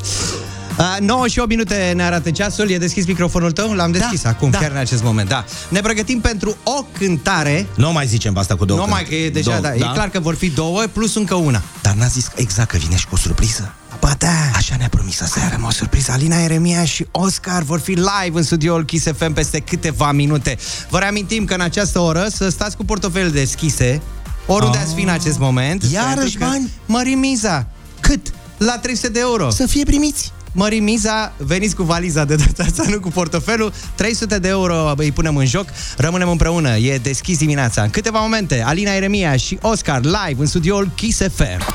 Uh, 0.79 0.97
9 1.01 1.27
și 1.27 1.39
8 1.39 1.49
minute 1.49 1.93
ne 1.97 2.03
arată 2.03 2.31
ceasul 2.31 2.71
E 2.71 2.79
deschis 2.79 3.07
microfonul 3.07 3.53
tău? 3.53 3.73
L-am 3.73 3.91
deschis 3.91 4.23
Da, 4.23 4.29
acum, 4.29 4.51
da. 4.51 4.59
chiar 4.59 4.71
în 4.71 4.77
acest 4.77 5.03
moment 5.03 5.29
da. 5.29 5.45
Ne 5.69 5.81
pregătim 5.81 6.21
pentru 6.21 6.57
o 6.63 6.85
cântare 6.99 7.67
Nu 7.75 7.93
mai 7.93 8.07
zicem 8.07 8.37
asta 8.39 8.57
cu 8.57 8.65
două 8.65 8.81
Nu 8.81 8.87
mai 8.87 9.03
cântare. 9.03 9.21
că 9.21 9.27
e 9.27 9.31
deja, 9.31 9.51
Două, 9.51 9.61
da, 9.61 9.75
E 9.75 9.93
clar 9.95 10.09
că 10.09 10.21
vor 10.21 10.35
fi 10.35 10.51
două 10.51 10.83
plus 10.93 11.15
încă 11.15 11.35
una 11.35 11.63
Dar 11.83 11.95
n-a 11.95 12.07
zis 12.07 12.31
exact 12.35 12.71
că 12.71 12.77
vine 12.77 12.97
și 12.97 13.07
cu 13.07 13.15
o 13.15 13.17
surpriză. 13.17 13.75
Ba 14.01 14.15
da 14.19 14.29
Așa 14.55 14.77
ne-a 14.79 14.89
promis 14.89 15.21
aseară. 15.21 15.49
Avem 15.53 15.65
o 15.65 15.71
surpriză. 15.71 16.13
Alina 16.13 16.43
Eremia 16.43 16.85
și 16.85 17.07
Oscar 17.11 17.63
vor 17.63 17.79
fi 17.79 17.91
live 17.91 18.39
în 18.39 18.43
studioul 18.43 18.85
Kiss 18.85 19.07
FM 19.17 19.33
peste 19.33 19.59
câteva 19.59 20.13
minute. 20.13 20.57
Vă 20.91 20.99
reamintim 20.99 21.45
că 21.45 21.55
în 21.55 21.61
această 21.61 21.99
oră 21.99 22.27
să 22.29 22.49
stați 22.49 22.77
cu 22.77 22.85
portofelele 22.85 23.31
deschise, 23.31 24.03
oriunde 24.47 24.79
ați 24.79 24.95
fi 24.95 25.03
în 25.03 25.09
acest 25.09 25.39
moment. 25.39 25.83
Iarăși 25.83 26.15
pentru 26.17 26.39
că 26.39 26.45
bani? 26.45 26.71
Mărim 26.87 27.19
miza. 27.19 27.67
Cât? 28.01 28.33
La 28.57 28.79
300 28.79 29.09
de 29.09 29.19
euro. 29.21 29.51
Să 29.51 29.67
fie 29.67 29.85
primiți. 29.85 30.33
Mărim 30.57 30.85
miza, 30.85 31.33
veniți 31.37 31.75
cu 31.77 31.83
valiza 31.83 32.25
de 32.25 32.35
data 32.35 32.63
asta, 32.63 32.83
nu 32.89 33.01
cu 33.01 33.09
portofelul. 33.09 33.73
300 33.95 34.39
de 34.39 34.49
euro 34.49 34.93
îi 34.97 35.13
punem 35.13 35.37
în 35.37 35.47
joc. 35.47 35.69
Rămânem 35.97 36.29
împreună. 36.29 36.77
E 36.77 36.99
deschis 36.99 37.39
dimineața. 37.39 37.83
În 37.83 37.91
câteva 37.91 38.19
momente, 38.19 38.63
Alina 38.67 38.93
Eremia 38.93 39.37
și 39.37 39.59
Oscar 39.63 40.01
live 40.03 40.41
în 40.41 40.47
studioul 40.47 40.91
Kiss 40.95 41.19
FM. 41.19 41.75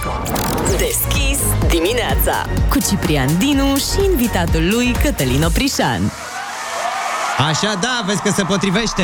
Deschis 0.77 1.39
dimineața 1.67 2.45
cu 2.69 2.79
Ciprian 2.89 3.37
Dinu 3.37 3.75
și 3.75 4.09
invitatul 4.11 4.69
lui 4.73 4.95
Cătălin 5.03 5.43
Oprișan. 5.43 6.11
Așa, 7.49 7.77
da, 7.81 8.03
vezi 8.05 8.21
că 8.21 8.31
se 8.35 8.43
potrivește. 8.43 9.03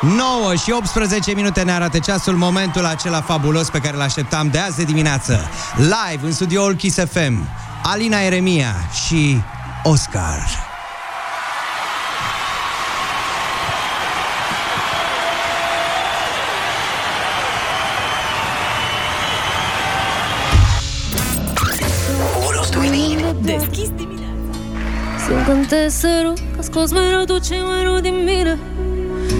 9 0.00 0.54
și 0.54 0.70
18 0.70 1.34
minute 1.34 1.62
ne 1.62 1.72
arată 1.72 1.98
ceasul, 1.98 2.34
momentul 2.34 2.84
acela 2.84 3.20
fabulos 3.20 3.70
pe 3.70 3.78
care 3.78 3.96
îl 3.96 4.02
așteptam 4.02 4.48
de 4.48 4.58
azi 4.58 4.76
de 4.76 4.84
dimineață. 4.84 5.50
Live 5.76 6.26
în 6.26 6.32
studioul 6.32 6.74
Kiss 6.74 6.98
FM, 7.10 7.48
Alina 7.88 8.20
Eremia 8.20 8.74
și 9.06 9.36
Oscar. 9.82 10.38
What 22.40 22.54
else 22.54 22.70
do 22.70 22.78
we 22.78 22.88
need? 22.88 23.36
Deschis 23.42 23.88
dimineața. 23.88 24.58
Simt 25.26 25.44
când 25.44 25.66
te 25.66 25.88
sărut 25.88 26.38
Că 26.56 26.62
scoți 26.62 26.92
mereu 26.92 27.24
tot 27.24 27.42
ce 27.42 27.54
mai 27.54 27.82
rău 27.82 28.00
din 28.00 28.14
mine 28.24 28.58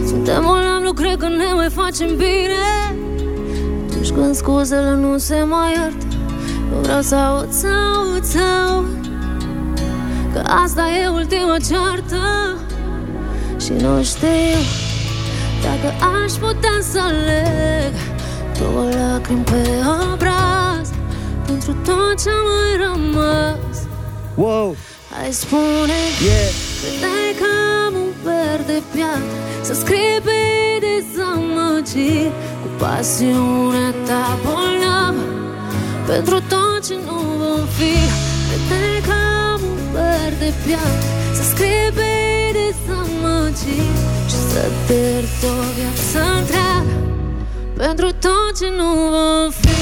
Suntem 0.06 0.42
bolnavi, 0.42 0.82
nu 0.82 0.92
cred 0.92 1.16
că 1.16 1.28
ne 1.28 1.52
mai 1.54 1.68
facem 1.70 2.16
bine 2.16 2.94
Atunci 3.88 4.10
când 4.10 4.34
scuzele 4.34 4.94
nu 4.94 5.18
se 5.18 5.42
mai 5.42 5.72
iartă 5.72 6.15
Eu 6.72 6.78
vreau 6.82 7.02
să 7.02 7.14
aud, 7.14 7.52
să 7.52 7.66
aud, 7.66 8.24
să 8.24 8.38
aud 8.68 9.08
Că 10.32 10.38
asta 10.38 10.82
e 11.04 11.08
ultima 11.08 11.56
ceartă. 11.68 12.22
Și 13.60 13.72
nu 13.72 14.02
știu 14.02 14.58
Dacă 15.62 15.94
aș 16.24 16.32
putea 16.32 16.78
să 16.90 17.00
aleg 17.00 17.92
Două 18.58 18.84
lacrimi 18.84 19.44
pe 19.44 19.68
obraz 20.12 20.88
Pentru 21.46 21.72
tot 21.72 22.22
ce 22.22 22.28
a 22.28 22.40
mai 22.48 22.86
rămas. 22.86 23.76
Wow, 24.34 24.76
Hai 25.10 25.32
spune 25.32 26.00
yeah! 26.26 26.50
Credeai 26.80 27.32
că 27.40 27.48
am 27.86 27.94
un 27.94 28.12
verde 28.24 28.82
piatră 28.92 29.36
Să 29.62 29.74
scrii 29.74 30.20
pe 30.24 30.40
dezamăgiri 30.84 32.32
Cu 32.62 32.68
pasiunea 32.78 33.90
ta 34.06 34.38
bolnavă. 34.44 35.24
Pentru 36.06 36.34
tot 36.34 36.45
ce 36.86 36.94
nu 37.06 37.18
vom 37.40 37.66
fi. 37.76 37.94
Credeai 38.48 39.00
că 39.06 39.14
am 39.52 39.60
un 39.72 39.82
verde 39.92 40.48
piatră 40.64 41.08
Să 41.34 41.42
scrii 41.50 41.90
pe 41.98 42.12
dezamăgiri 42.56 43.96
Și 44.30 44.38
să 44.50 44.62
te 44.86 44.94
iert 44.94 45.42
o 45.50 45.54
viață 45.76 46.20
întreagă. 46.38 46.96
Pentru 47.76 48.06
tot 48.24 48.50
ce 48.58 48.68
nu 48.78 48.90
vom 49.14 49.50
fi 49.60 49.76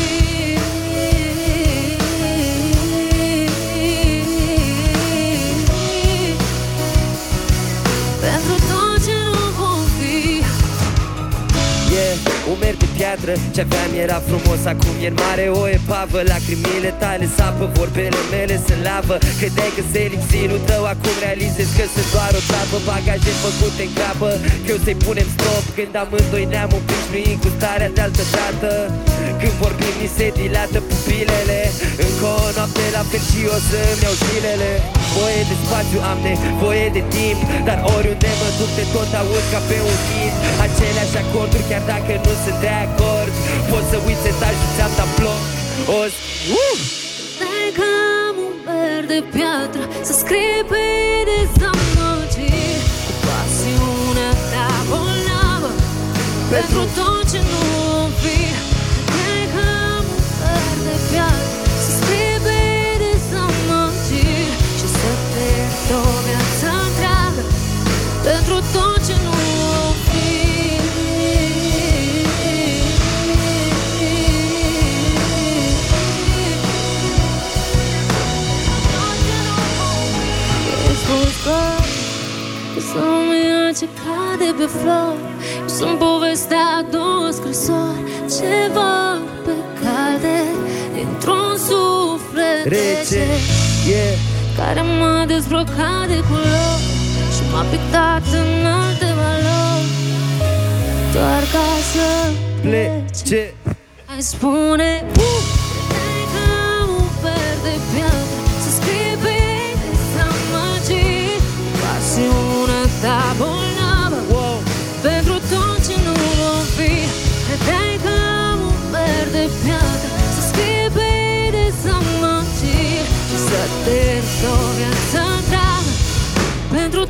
piatră 13.14 13.32
Ce 13.54 13.60
aveam 13.66 13.90
era 14.04 14.18
frumos, 14.28 14.60
acum 14.72 14.94
e 15.04 15.08
în 15.12 15.16
mare. 15.24 15.44
O 15.60 15.64
epavă 15.78 16.20
Lacrimile 16.30 16.90
tale 17.02 17.26
sapă, 17.36 17.64
vorbele 17.78 18.20
mele 18.32 18.56
sunt 18.66 18.80
lavă. 18.88 19.16
Credeai 19.40 19.72
că 19.76 19.82
se 19.92 20.00
lipsinul 20.12 20.60
tău, 20.70 20.82
acum 20.92 21.14
realizezi 21.24 21.72
că 21.78 21.84
sunt 21.94 22.08
doar 22.14 22.32
o 22.40 22.42
țapă. 22.50 22.76
Bagaje 22.88 23.32
făcute 23.44 23.82
în 23.88 23.92
capă, 24.00 24.30
că 24.64 24.68
eu 24.72 24.78
să-i 24.84 24.98
punem 25.06 25.28
stop. 25.36 25.64
Când 25.76 25.94
amândoi 26.02 26.44
ne-am 26.52 26.72
obișnuit 26.78 27.36
cu 27.42 27.48
starea 27.56 27.90
de 27.96 28.00
altă 28.06 28.24
dată. 28.34 28.70
Când 29.40 29.54
vorbim, 29.62 29.94
ni 30.00 30.08
se 30.16 30.26
dilată 30.38 30.78
pupilele 31.14 31.60
Încă 32.06 32.26
o 32.44 32.46
noapte 32.56 32.84
la 32.96 33.02
fel 33.10 33.22
și 33.30 33.40
o 33.56 33.58
să-mi 33.68 34.02
iau 34.04 34.14
zilele. 34.24 34.70
Voie 35.14 35.42
de 35.50 35.56
spațiu, 35.64 35.98
am 36.12 36.18
nevoie 36.28 36.86
de 36.96 37.02
timp 37.14 37.40
Dar 37.68 37.78
oriunde 37.96 38.30
mă 38.40 38.48
duc 38.58 38.70
te 38.76 38.84
tot 38.94 39.10
aud 39.20 39.44
ca 39.52 39.60
pe 39.68 39.76
un 39.90 39.98
hit. 40.06 40.34
Aceleași 40.66 41.16
acorduri 41.22 41.64
chiar 41.70 41.84
dacă 41.92 42.12
nu 42.24 42.32
sunt 42.42 42.58
de 42.66 42.72
acord. 42.86 43.32
Pot 43.70 43.84
să 43.90 43.96
uiți 44.06 44.28
etajul, 44.32 44.68
ți-am 44.76 44.92
dat 44.98 45.10
bloc. 45.18 45.42
Os, 46.00 46.14
uh! 46.62 46.78
Dai 47.40 47.68
că 47.78 47.88
am 48.26 48.36
un 48.48 48.56
verde 48.66 49.18
piatră 49.34 49.82
Să 50.08 50.12
scrie 50.22 50.58
pe 50.70 50.84
dezamăgiri 51.28 52.82
Cu 53.06 53.12
pasiunea 53.26 54.32
ta 54.52 54.68
bolnavă 54.90 55.70
Pentru 56.52 56.82
tot 56.96 57.22
ce 57.30 57.40
nu 57.48 57.83
cade 84.44 84.56
pe 84.58 84.66
flori 84.66 85.18
Eu 85.60 85.68
Sunt 85.68 85.98
povestea 85.98 86.64
a 86.78 86.82
două 86.90 87.28
scrisori. 87.30 88.02
Ce 88.36 88.70
vor 88.72 89.18
pe 89.44 89.54
calde 89.82 90.38
Dintr-un 90.94 91.56
suflet 91.66 92.64
Rece, 92.64 93.26
yeah 93.88 94.14
Care 94.56 94.80
m-a 94.98 95.24
dezbrăcat 95.26 96.06
de 96.06 96.20
culori 96.28 96.84
Și 97.34 97.42
m-a 97.52 97.62
pictat 97.70 98.22
în 98.32 98.66
alte 98.66 99.08
valori. 99.20 99.88
Doar 101.12 101.42
ca 101.52 101.68
să 101.92 102.30
Plece 102.60 103.54
Hai 104.06 104.20
spune 104.20 105.04
uh! 105.16 105.53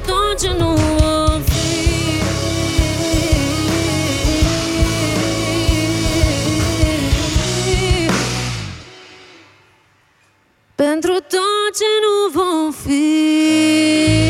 Pentru 0.05 0.13
tot 0.13 0.39
ce 0.41 0.51
nu 0.59 0.75
vom 0.75 1.43
fi 1.43 1.53
Pentru 10.75 11.13
tot 11.13 11.75
ce 11.75 11.85
nu 12.03 12.41
vom 12.41 12.73
fi 12.73 14.24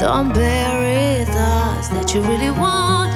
Don't 0.00 0.32
bury 0.32 1.26
thoughts 1.26 1.88
that 1.90 2.14
you 2.14 2.22
really 2.22 2.50
want. 2.50 3.12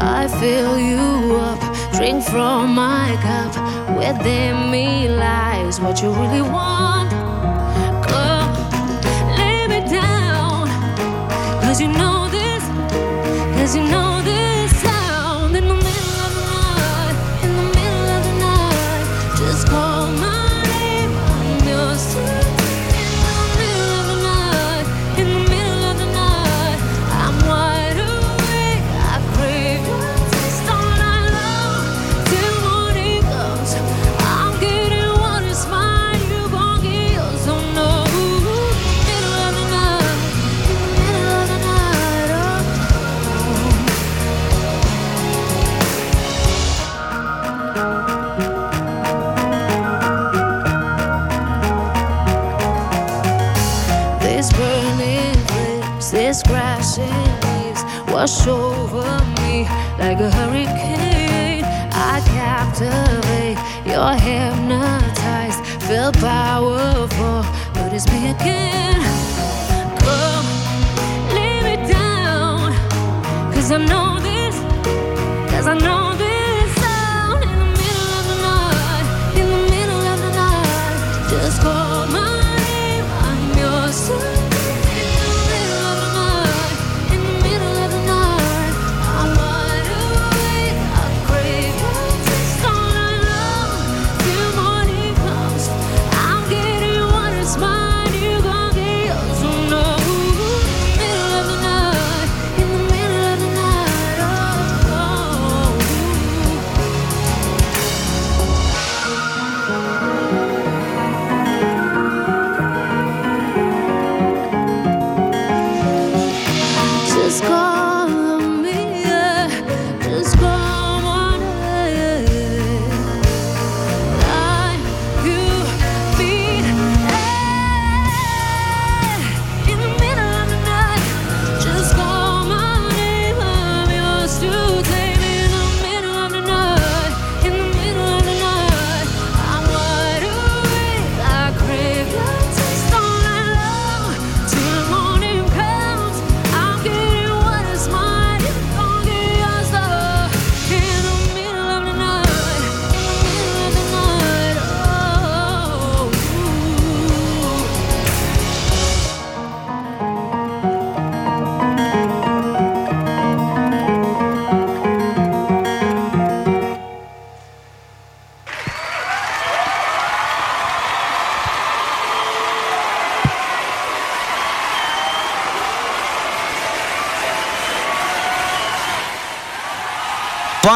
I 0.00 0.26
fill 0.40 0.78
you 0.80 1.36
up, 1.36 1.60
drink 1.92 2.24
from 2.24 2.74
my 2.74 3.18
cup. 3.20 3.52
Within 3.98 4.70
me 4.70 5.08
lies 5.10 5.78
what 5.78 6.00
you 6.00 6.08
really 6.12 6.40
want. 6.40 7.10
Come, 8.08 8.50
lay 9.36 9.66
me 9.66 9.86
down, 9.90 10.68
cause 11.60 11.82
you 11.82 11.88
know 11.88 12.30
this, 12.30 12.64
cause 13.58 13.76
you 13.76 13.82
know 13.82 14.05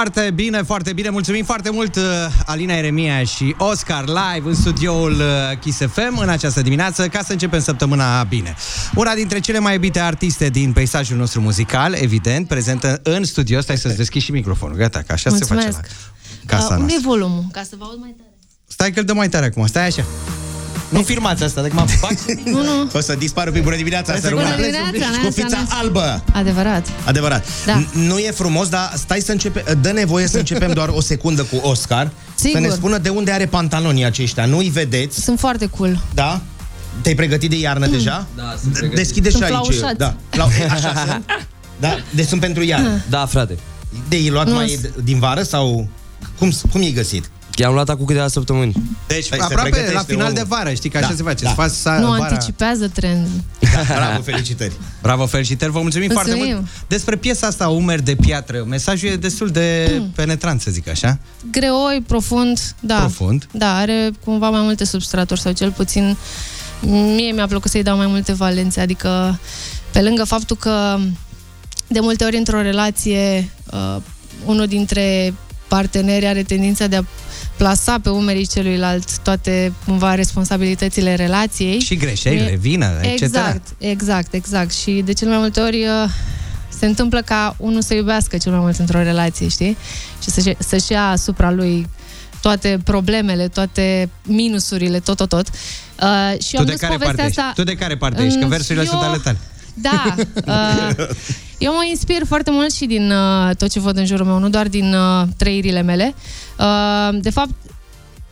Foarte 0.00 0.30
bine, 0.30 0.62
foarte 0.62 0.92
bine. 0.92 1.08
Mulțumim 1.08 1.44
foarte 1.44 1.70
mult 1.70 1.96
uh, 1.96 2.02
Alina 2.46 2.74
Eremia 2.74 3.24
și 3.24 3.54
Oscar 3.58 4.04
live 4.06 4.48
în 4.48 4.54
studioul 4.54 5.12
uh, 5.12 5.58
Kiss 5.60 5.78
FM 5.78 6.18
în 6.18 6.28
această 6.28 6.62
dimineață 6.62 7.08
ca 7.08 7.22
să 7.22 7.32
începem 7.32 7.60
săptămâna 7.60 8.22
bine. 8.24 8.54
Una 8.94 9.14
dintre 9.14 9.40
cele 9.40 9.58
mai 9.58 9.72
iubite 9.74 10.00
artiste 10.00 10.48
din 10.48 10.72
peisajul 10.72 11.16
nostru 11.16 11.40
muzical, 11.40 11.94
evident, 11.94 12.48
prezentă 12.48 13.00
în 13.02 13.24
studio. 13.24 13.60
Stai 13.60 13.76
să-ți 13.76 13.96
deschizi 13.96 14.24
și 14.24 14.32
microfonul. 14.32 14.76
Gata, 14.76 15.02
că 15.06 15.12
așa 15.12 15.30
se 15.30 15.36
face 15.36 15.52
Mulțumesc. 15.54 15.78
la 16.46 16.56
casa 16.56 16.74
Uh, 16.74 16.80
unde 16.80 16.92
e 16.92 17.00
noastră. 17.00 17.08
volumul? 17.08 17.44
Ca 17.52 17.62
să 17.62 17.74
vă 17.78 17.84
aud 17.84 17.98
mai 18.00 18.14
tare. 18.18 18.30
Stai 18.66 18.92
că 18.92 18.98
îl 18.98 19.04
dă 19.04 19.12
mai 19.12 19.28
tare 19.28 19.46
acum. 19.46 19.66
Stai 19.66 19.86
așa. 19.86 20.04
Nu 20.90 21.02
filmați 21.02 21.42
asta, 21.42 21.60
dacă 21.62 21.74
mă 21.74 21.86
fac. 21.86 22.12
Nu, 22.44 22.62
nu. 22.62 22.90
O 22.92 23.00
să 23.00 23.14
dispară 23.18 23.50
pe 23.50 23.60
bună 23.60 23.76
dimineața, 23.76 24.14
să 24.14 24.28
Bună 24.28 24.30
rămână 24.42 24.56
dimineața, 24.56 24.90
cu 24.90 25.22
Neața, 25.22 25.30
fița 25.30 25.46
Neața. 25.56 25.76
albă. 25.82 26.24
Adevărat. 26.32 26.86
Adevărat. 27.04 27.46
Da. 27.66 27.82
N- 27.82 27.92
Nu 27.92 28.18
e 28.18 28.30
frumos, 28.30 28.68
dar 28.68 28.92
stai 28.96 29.20
să 29.20 29.32
începem. 29.32 29.78
Dă 29.80 29.90
nevoie 29.90 30.26
să 30.26 30.38
începem 30.38 30.72
doar 30.72 30.88
o 30.88 31.00
secundă 31.00 31.42
cu 31.42 31.56
Oscar. 31.56 32.10
Sigur. 32.34 32.60
Să 32.60 32.66
ne 32.66 32.72
spună 32.72 32.98
de 32.98 33.08
unde 33.08 33.30
are 33.32 33.46
pantalonii 33.46 34.04
aceștia. 34.04 34.44
Nu-i 34.46 34.68
vedeți, 34.68 35.20
Sunt 35.22 35.38
foarte 35.38 35.66
cool. 35.66 36.00
da? 36.14 36.40
Te-ai 37.02 37.14
pregătit 37.14 37.50
de 37.50 37.58
iarnă 37.58 37.86
deja? 37.86 38.26
Da, 38.36 38.54
sunt 38.60 38.72
pregătit. 38.72 38.96
Deschide 38.96 39.28
și 39.28 39.36
Sunt 39.36 39.44
aici. 39.50 39.52
flaușați. 39.54 39.98
Da. 39.98 40.16
Flau... 40.30 40.48
e, 40.60 40.64
Așa 40.70 40.92
sunt? 41.06 41.24
Da, 41.80 41.96
deci 42.14 42.26
sunt 42.26 42.40
pentru 42.40 42.62
iarnă. 42.62 43.00
Da, 43.08 43.26
frate. 43.26 43.58
De 44.08 44.22
i 44.22 44.28
luat 44.30 44.46
Nu, 44.46 44.54
mai 44.54 44.68
sunt- 44.80 44.94
din 45.04 45.18
vară 45.18 45.42
sau 45.42 45.88
cum, 46.38 46.52
cum 46.72 46.82
i-ai 46.82 46.92
găsit? 46.92 47.30
I-am 47.56 47.72
luat 47.72 47.88
acum 47.88 48.04
câteva 48.04 48.28
săptămâni. 48.28 48.72
Deci, 49.06 49.28
Păi 49.28 49.38
se 49.38 49.44
aproape 49.44 49.62
pregătește 49.68 49.92
la 49.94 50.02
final 50.02 50.22
omul. 50.22 50.34
de 50.34 50.42
vară, 50.48 50.72
știi 50.72 50.90
că 50.90 50.96
așa 50.98 51.08
Da, 51.08 51.14
se 51.14 51.22
face. 51.22 51.44
da. 51.44 51.48
Să 51.48 51.54
faci 51.54 51.70
sa- 51.70 52.00
Nu 52.00 52.06
vara... 52.08 52.24
anticipează 52.26 52.88
trendul. 52.88 53.30
Bravo, 53.94 54.22
felicitări. 54.22 54.72
Bravo, 55.02 55.26
felicitări, 55.26 55.70
vă 55.70 55.80
mulțumim, 55.80 56.10
foarte 56.10 56.30
Mulțumim. 56.30 56.56
mult. 56.56 56.68
Despre 56.88 57.16
piesa 57.16 57.46
asta, 57.46 57.68
Umeri 57.68 58.02
de 58.02 58.14
piatră, 58.14 58.64
mesajul 58.68 59.08
e 59.08 59.16
destul 59.16 59.48
de 59.48 59.96
Mm. 59.98 60.10
penetrant, 60.14 60.60
să 60.60 60.70
zic 60.70 60.88
așa. 60.88 61.18
Greoi, 61.50 62.02
profund, 62.06 62.60
da. 62.80 62.98
Profund. 62.98 63.46
Da, 63.52 63.76
are 63.76 64.10
cumva 64.24 64.50
mai 64.50 64.60
multe 64.60 64.84
substraturi 64.84 65.40
sau 65.40 65.52
cel 65.52 65.70
puțin 65.70 66.16
mie 67.14 67.32
mi-a 67.32 67.46
plăcut 67.46 67.70
să-i 67.70 67.82
dau 67.82 67.96
mai 67.96 68.06
multe 68.06 68.32
valențe, 68.32 68.80
adică 68.80 69.38
pe 69.92 70.00
lângă 70.02 70.24
faptul 70.24 70.56
că 70.56 70.98
de 71.86 72.00
multe 72.00 72.24
ori 72.24 72.36
într-o 72.36 72.62
relație 72.62 73.50
uh, 73.72 73.96
unul 74.44 74.66
dintre 74.66 75.34
parteneri 75.68 76.26
are 76.26 76.42
tendința 76.42 76.86
de 76.86 76.96
a 76.96 77.02
plasa 77.60 77.98
pe 78.02 78.08
umerii 78.08 78.46
celuilalt 78.46 79.18
toate 79.18 79.72
cumva 79.86 80.14
responsabilitățile 80.14 81.14
relației. 81.14 81.80
Și 81.80 81.96
greșelile, 81.96 82.50
E- 82.50 82.56
vină, 82.56 82.86
etc. 83.02 83.20
Exact, 83.20 83.66
exact, 83.78 84.32
exact. 84.34 84.72
Și 84.74 85.02
de 85.04 85.12
cele 85.12 85.30
mai 85.30 85.38
multe 85.38 85.60
ori 85.60 85.76
uh, 85.82 86.10
se 86.78 86.86
întâmplă 86.86 87.22
ca 87.22 87.54
unul 87.58 87.82
să 87.82 87.94
iubească 87.94 88.36
cel 88.38 88.52
mai 88.52 88.60
mult 88.60 88.78
într-o 88.78 89.02
relație, 89.02 89.48
știi? 89.48 89.76
Și 90.22 90.30
să-și, 90.30 90.54
să-și 90.58 90.92
ia 90.92 91.08
asupra 91.08 91.50
lui 91.50 91.88
toate 92.42 92.78
problemele, 92.84 93.48
toate 93.48 94.08
minusurile, 94.22 94.98
tot, 95.00 95.16
tot, 95.16 95.28
tot. 95.28 95.46
Uh, 95.48 96.42
și 96.42 96.50
Tu 96.52 96.58
am 96.58 96.64
de 96.64 96.70
dus 96.70 96.80
care 96.80 96.92
povestea 96.92 97.06
parte 97.06 97.22
ești? 97.26 97.38
asta... 97.40 97.52
Tu 97.54 97.62
de 97.64 97.74
care 97.74 97.96
parte 97.96 98.22
ești? 98.22 98.38
Că 98.38 98.44
Mm, 98.44 98.50
versurile 98.50 98.84
eu- 98.84 98.90
sunt 98.90 99.02
ale 99.02 99.18
tale. 99.24 99.38
Da. 99.74 100.14
Uh, 100.46 101.08
eu 101.58 101.72
mă 101.72 101.86
inspir 101.88 102.22
foarte 102.26 102.50
mult 102.50 102.72
și 102.72 102.86
din 102.86 103.10
uh, 103.10 103.56
tot 103.56 103.70
ce 103.70 103.80
văd 103.80 103.96
în 103.96 104.06
jurul 104.06 104.26
meu, 104.26 104.38
nu 104.38 104.48
doar 104.48 104.68
din 104.68 104.94
uh, 104.94 105.26
trăirile 105.36 105.82
mele. 105.82 106.14
Uh, 106.58 107.18
de 107.20 107.30
fapt, 107.30 107.50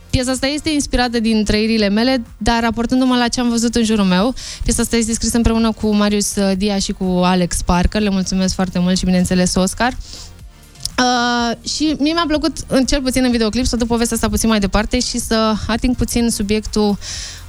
piesa 0.09 0.31
asta 0.31 0.47
este 0.47 0.69
inspirată 0.69 1.19
din 1.19 1.43
trăirile 1.43 1.89
mele, 1.89 2.21
dar 2.37 2.61
raportându-mă 2.61 3.15
la 3.15 3.27
ce 3.27 3.39
am 3.39 3.49
văzut 3.49 3.75
în 3.75 3.83
jurul 3.83 4.05
meu, 4.05 4.33
piesa 4.63 4.81
asta 4.81 4.95
este 4.95 5.13
scrisă 5.13 5.37
împreună 5.37 5.71
cu 5.71 5.95
Marius 5.95 6.35
uh, 6.35 6.51
Dia 6.57 6.79
și 6.79 6.91
cu 6.91 7.03
Alex 7.03 7.61
Parker. 7.61 8.01
Le 8.01 8.09
mulțumesc 8.09 8.53
foarte 8.53 8.79
mult 8.79 8.97
și, 8.97 9.05
bineînțeles, 9.05 9.55
Oscar. 9.55 9.97
Uh, 10.99 11.69
și 11.69 11.95
mie 11.99 12.13
mi-a 12.13 12.25
plăcut, 12.27 12.57
în, 12.67 12.85
cel 12.85 13.01
puțin 13.01 13.23
în 13.23 13.31
videoclip, 13.31 13.65
să 13.65 13.75
duc 13.75 13.87
povestea 13.87 14.15
asta 14.15 14.29
puțin 14.29 14.49
mai 14.49 14.59
departe 14.59 14.99
și 14.99 15.17
să 15.19 15.53
ating 15.67 15.95
puțin 15.95 16.29
subiectul 16.29 16.97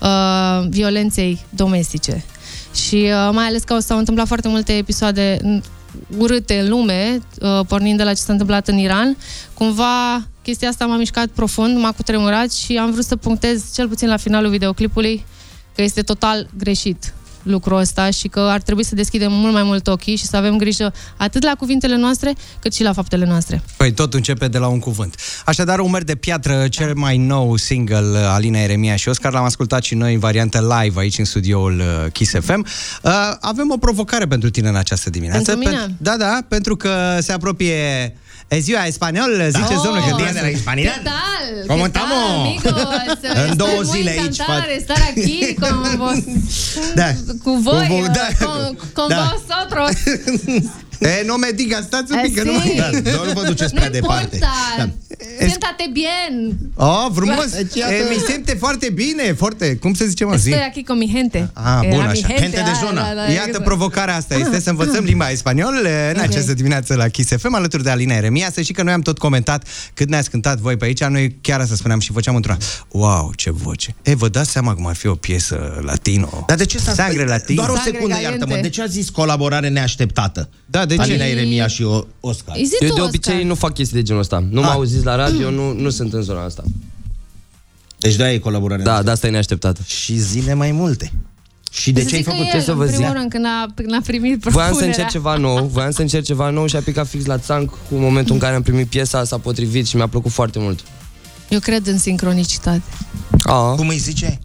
uh, 0.01 0.68
violenței 0.68 1.45
domestice. 1.49 2.24
Și 2.74 2.94
uh, 2.94 3.30
mai 3.32 3.46
ales 3.46 3.62
că 3.62 3.78
s-au 3.78 3.98
întâmplat 3.98 4.26
foarte 4.26 4.48
multe 4.48 4.76
episoade 4.76 5.36
n- 5.36 5.64
urâte 6.18 6.58
în 6.58 6.68
lume, 6.68 7.18
uh, 7.40 7.60
pornind 7.68 7.96
de 7.96 8.04
la 8.04 8.12
ce 8.14 8.20
s-a 8.20 8.32
întâmplat 8.32 8.68
în 8.68 8.78
Iran, 8.78 9.16
cumva 9.54 10.22
chestia 10.42 10.68
asta 10.68 10.86
m-a 10.86 10.96
mișcat 10.96 11.28
profund, 11.28 11.78
m-a 11.78 11.92
cutremurat 11.92 12.52
și 12.52 12.76
am 12.76 12.90
vrut 12.90 13.04
să 13.04 13.16
punctez, 13.16 13.74
cel 13.74 13.88
puțin 13.88 14.08
la 14.08 14.16
finalul 14.16 14.50
videoclipului, 14.50 15.24
că 15.74 15.82
este 15.82 16.02
total 16.02 16.48
greșit 16.58 17.14
lucrul 17.43 17.78
ăsta 17.78 18.11
și 18.11 18.28
că 18.28 18.41
ar 18.41 18.61
trebui 18.61 18.84
să 18.84 18.95
deschidem 18.95 19.32
mult 19.32 19.53
mai 19.53 19.62
mult 19.62 19.86
ochii 19.86 20.16
și 20.16 20.24
să 20.24 20.36
avem 20.36 20.57
grijă 20.57 20.93
atât 21.16 21.43
la 21.45 21.53
cuvintele 21.59 21.97
noastre, 21.97 22.32
cât 22.61 22.74
și 22.74 22.82
la 22.82 22.93
faptele 22.93 23.26
noastre. 23.26 23.62
Păi 23.76 23.93
tot 23.93 24.14
începe 24.14 24.49
de 24.49 24.59
la 24.59 24.66
un 24.66 24.78
cuvânt. 24.78 25.14
Așadar, 25.45 25.78
Umeri 25.78 26.05
de 26.05 26.14
piatră, 26.14 26.68
cel 26.68 26.95
mai 26.95 27.16
nou 27.16 27.57
single 27.57 27.97
uh, 28.11 28.16
Alina 28.28 28.59
Eremia 28.59 28.97
și 28.97 29.09
Oscar, 29.09 29.32
l-am 29.32 29.45
ascultat 29.45 29.82
și 29.82 29.95
noi 29.95 30.12
în 30.14 30.18
variantă 30.20 30.78
live 30.80 31.01
aici 31.01 31.18
în 31.18 31.24
studioul 31.24 31.78
uh, 31.80 32.12
Kiss 32.12 32.32
FM. 32.41 32.66
Uh, 33.03 33.12
avem 33.41 33.70
o 33.70 33.76
provocare 33.76 34.26
pentru 34.26 34.51
tine 34.51 34.68
în 34.68 34.76
această 34.76 35.11
dimineață. 35.11 35.51
Pentru 35.51 35.68
mine? 35.70 35.84
Pen- 35.86 35.97
da, 35.99 36.16
da, 36.16 36.38
pentru 36.49 36.76
că 36.76 37.18
se 37.20 37.32
apropie 37.32 38.14
E 38.49 38.59
ziua 38.59 38.84
espaniol, 38.86 39.30
ziceți 39.51 39.72
Oh! 39.76 39.82
domnule, 39.84 40.05
că 40.09 40.14
Dia 40.16 40.24
din 40.24 40.34
de 40.34 40.41
la 40.41 40.49
Hispanidad. 40.49 40.93
¿Qué 40.93 41.03
tal? 41.03 41.66
¿Cómo 41.76 41.84
¿Qué 41.84 41.91
tal, 41.91 42.03
estamos? 42.03 42.47
amigos? 42.47 42.72
En 43.43 43.51
Estoy 43.51 43.57
două 43.57 43.70
muy 43.82 43.86
zile 43.97 44.11
aici, 44.11 44.20
encantada 44.38 44.62
fac- 44.62 44.66
de 44.66 44.76
estar 44.82 45.01
aquí 45.11 45.55
con 45.61 45.97
vos, 46.03 46.18
Da. 46.95 47.09
cu 47.42 47.50
voi, 47.56 47.86
Cu 47.86 47.94
vo- 47.94 48.06
da. 48.06 48.28
con, 48.46 48.76
con 48.94 49.08
Da. 49.08 49.34
vosotros. 49.34 49.90
E, 51.01 51.22
no 51.26 51.36
me 51.36 51.48
diga, 51.55 51.80
stați 51.82 52.12
un 52.12 52.18
pic, 52.22 52.36
că 52.36 52.42
nu 52.42 52.53
Así. 52.59 52.76
Da, 52.76 53.11
doar 53.11 53.26
nu 53.26 53.32
vă 53.32 53.44
duceți 53.46 53.74
prea 53.74 53.84
no 53.86 53.90
departe. 53.92 54.34
importa. 54.34 54.53
Da. 54.78 54.88
Siéntate 55.38 55.90
bien. 55.92 56.57
Oh, 56.74 57.07
frumos! 57.14 57.51
Deci, 57.51 57.74
E, 57.74 57.78
iată- 57.78 57.92
mi 58.11 58.22
simte 58.32 58.53
foarte 58.59 58.90
bine, 58.90 59.32
foarte, 59.32 59.76
cum 59.76 59.94
se 59.94 60.07
zice, 60.07 60.24
mă, 60.24 60.34
zi? 60.36 60.51
Estoy 60.51 60.66
aquí 60.70 60.82
con 60.86 60.98
mi 60.98 61.11
gente. 61.14 61.51
Ah, 61.53 61.78
Eh, 61.82 61.88
bun, 61.88 61.98
la 61.98 62.05
mi 62.05 62.11
așa. 62.11 62.26
gente, 62.26 62.42
Gente 62.42 62.57
de 62.57 62.70
ah, 62.70 62.80
zona. 62.84 63.12
la- 63.12 63.12
la- 63.26 63.32
Iată, 63.32 63.61
provocarea 63.61 64.16
asta 64.16 64.34
este 64.34 64.61
să 64.61 64.70
învățăm 64.70 65.05
limba 65.05 65.26
spaniolă 65.34 65.78
în 66.11 66.16
Ok. 66.16 66.22
această 66.22 66.55
dimineață 66.55 66.94
la 66.94 67.09
Kiss 67.09 67.30
FM, 67.36 67.55
alături 67.55 67.82
de 67.82 67.90
Alina 67.90 68.14
Eremia. 68.14 68.51
Să 68.55 68.61
știi 68.61 68.74
că 68.74 68.82
noi 68.82 68.92
am 68.92 69.01
tot 69.01 69.18
comentat 69.18 69.66
cât 69.94 70.09
ne-ați 70.09 70.30
cântat 70.30 70.59
voi 70.59 70.76
pe 70.76 70.84
aici. 70.84 71.05
Noi 71.05 71.36
chiar 71.40 71.61
asta 71.61 71.74
spuneam 71.74 72.01
și 72.01 72.12
făceam 72.12 72.34
într-una. 72.34 72.57
Wow, 72.88 73.32
ce 73.36 73.51
voce! 73.51 73.94
E, 74.03 74.14
vă 74.14 74.28
dați 74.28 74.51
seama 74.51 74.74
cum 74.74 74.86
ar 74.86 74.94
fi 74.94 75.07
o 75.07 75.14
piesă 75.14 75.80
latino? 75.84 76.44
Dar 76.46 76.57
de 76.57 76.64
ce 76.64 76.78
s-a 76.78 76.92
Sangre 76.92 77.24
latino? 77.24 77.57
Doar 77.62 77.68
o 77.68 77.74
Sangre 77.74 77.92
secundă, 77.92 78.14
caliente. 78.14 78.38
iartă-mă. 78.38 78.62
De 78.62 78.68
ce 78.68 78.82
a 78.82 78.86
zis 78.86 79.09
colaborare 79.09 79.68
neașteptată? 79.68 80.48
Da, 80.66 80.86
de 80.97 81.03
ce? 81.03 81.11
Alina 81.11 81.24
Eremia 81.24 81.66
și 81.66 81.82
o- 81.82 82.05
Oscar. 82.20 82.57
Îi 82.57 82.64
zi 82.64 82.74
Eu 82.80 82.88
tu, 82.88 82.95
de 82.95 83.01
Oscar. 83.01 83.07
obicei 83.07 83.45
nu 83.45 83.55
fac 83.55 83.74
chestii 83.74 83.97
de 83.97 84.03
genul 84.03 84.20
ăsta. 84.20 84.45
Nu 84.51 84.61
m-au 84.61 84.82
zis 84.82 85.03
la 85.03 85.14
radio, 85.14 85.51
nu, 85.51 85.72
nu 85.72 85.91
sunt 85.91 86.12
în 86.12 86.22
zona 86.22 86.45
asta. 86.45 86.62
Deci 87.99 88.14
de-aia 88.16 88.32
e 88.34 88.38
colaborare. 88.38 88.82
Da, 88.82 89.03
de 89.03 89.11
asta 89.11 89.26
e 89.26 89.30
neașteptată. 89.30 89.80
Și 89.86 90.16
zile 90.18 90.55
mai 90.55 90.70
multe. 90.72 91.12
Și 91.70 91.93
de 91.93 92.03
Să 92.03 92.09
ce 92.09 92.14
ai 92.14 92.20
zică 92.20 92.30
făcut? 92.34 92.47
el, 92.47 92.53
Ce 92.59 92.64
să 92.64 92.72
vă 92.72 92.82
în 92.82 92.88
primul 92.88 93.07
zic? 93.09 93.16
rând, 93.16 93.30
când 93.30 93.45
a, 93.47 93.66
când 93.74 93.93
a 93.95 93.99
primit 94.07 94.43
Voiam 94.43 94.43
să 94.43 94.51
propunerea. 94.51 94.86
încerc 94.86 95.09
ceva 95.11 95.36
nou, 95.36 95.66
voiam 95.66 95.91
să 95.91 96.01
încerc 96.01 96.24
ceva 96.24 96.51
nou 96.51 96.66
și 96.66 96.76
a 96.76 96.80
picat 96.80 97.07
fix 97.09 97.24
la 97.24 97.38
țanc 97.38 97.70
cu 97.70 97.95
momentul 97.95 98.34
în 98.34 98.41
care 98.41 98.55
am 98.55 98.62
primit 98.62 98.86
piesa, 98.86 99.24
s-a 99.24 99.38
potrivit 99.38 99.86
și 99.86 99.97
mi-a 99.97 100.07
plăcut 100.07 100.30
foarte 100.32 100.59
mult. 100.59 100.80
Eu 101.49 101.59
cred 101.59 101.86
în 101.86 101.99
sincronicitate. 101.99 102.82
Ah. 103.45 103.72
Cum 103.76 103.88
îi 103.88 103.99
zice? 103.99 104.38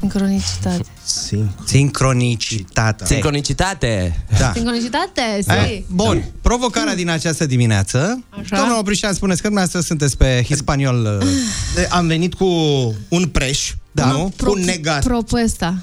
Sincronicitate. 0.00 0.84
Sim. 1.04 1.54
Sincronicitate. 1.64 3.04
Sincronicitate! 3.04 4.24
Da. 4.38 4.52
Sincronicitate, 4.54 5.20
Eh, 5.46 5.66
si. 5.66 5.84
Bun, 5.88 6.24
provocarea 6.42 6.94
din 6.94 7.08
această 7.10 7.46
dimineață. 7.46 8.24
Așa. 8.30 8.56
Domnul 8.56 8.78
Oprișan, 8.78 9.12
spuneți 9.14 9.40
că 9.42 9.46
dumneavoastră 9.46 9.80
sunteți 9.88 10.16
pe 10.16 10.42
hispaniol. 10.46 11.18
uh, 11.22 11.26
De- 11.74 11.88
Am 11.90 12.06
venit 12.06 12.34
cu 12.34 12.46
un 13.08 13.26
preș, 13.28 13.72
Da. 13.92 14.06
nu? 14.06 14.32
Cu 14.44 14.50
un 14.50 14.60
negat. 14.64 15.04
Propuesta. 15.04 15.74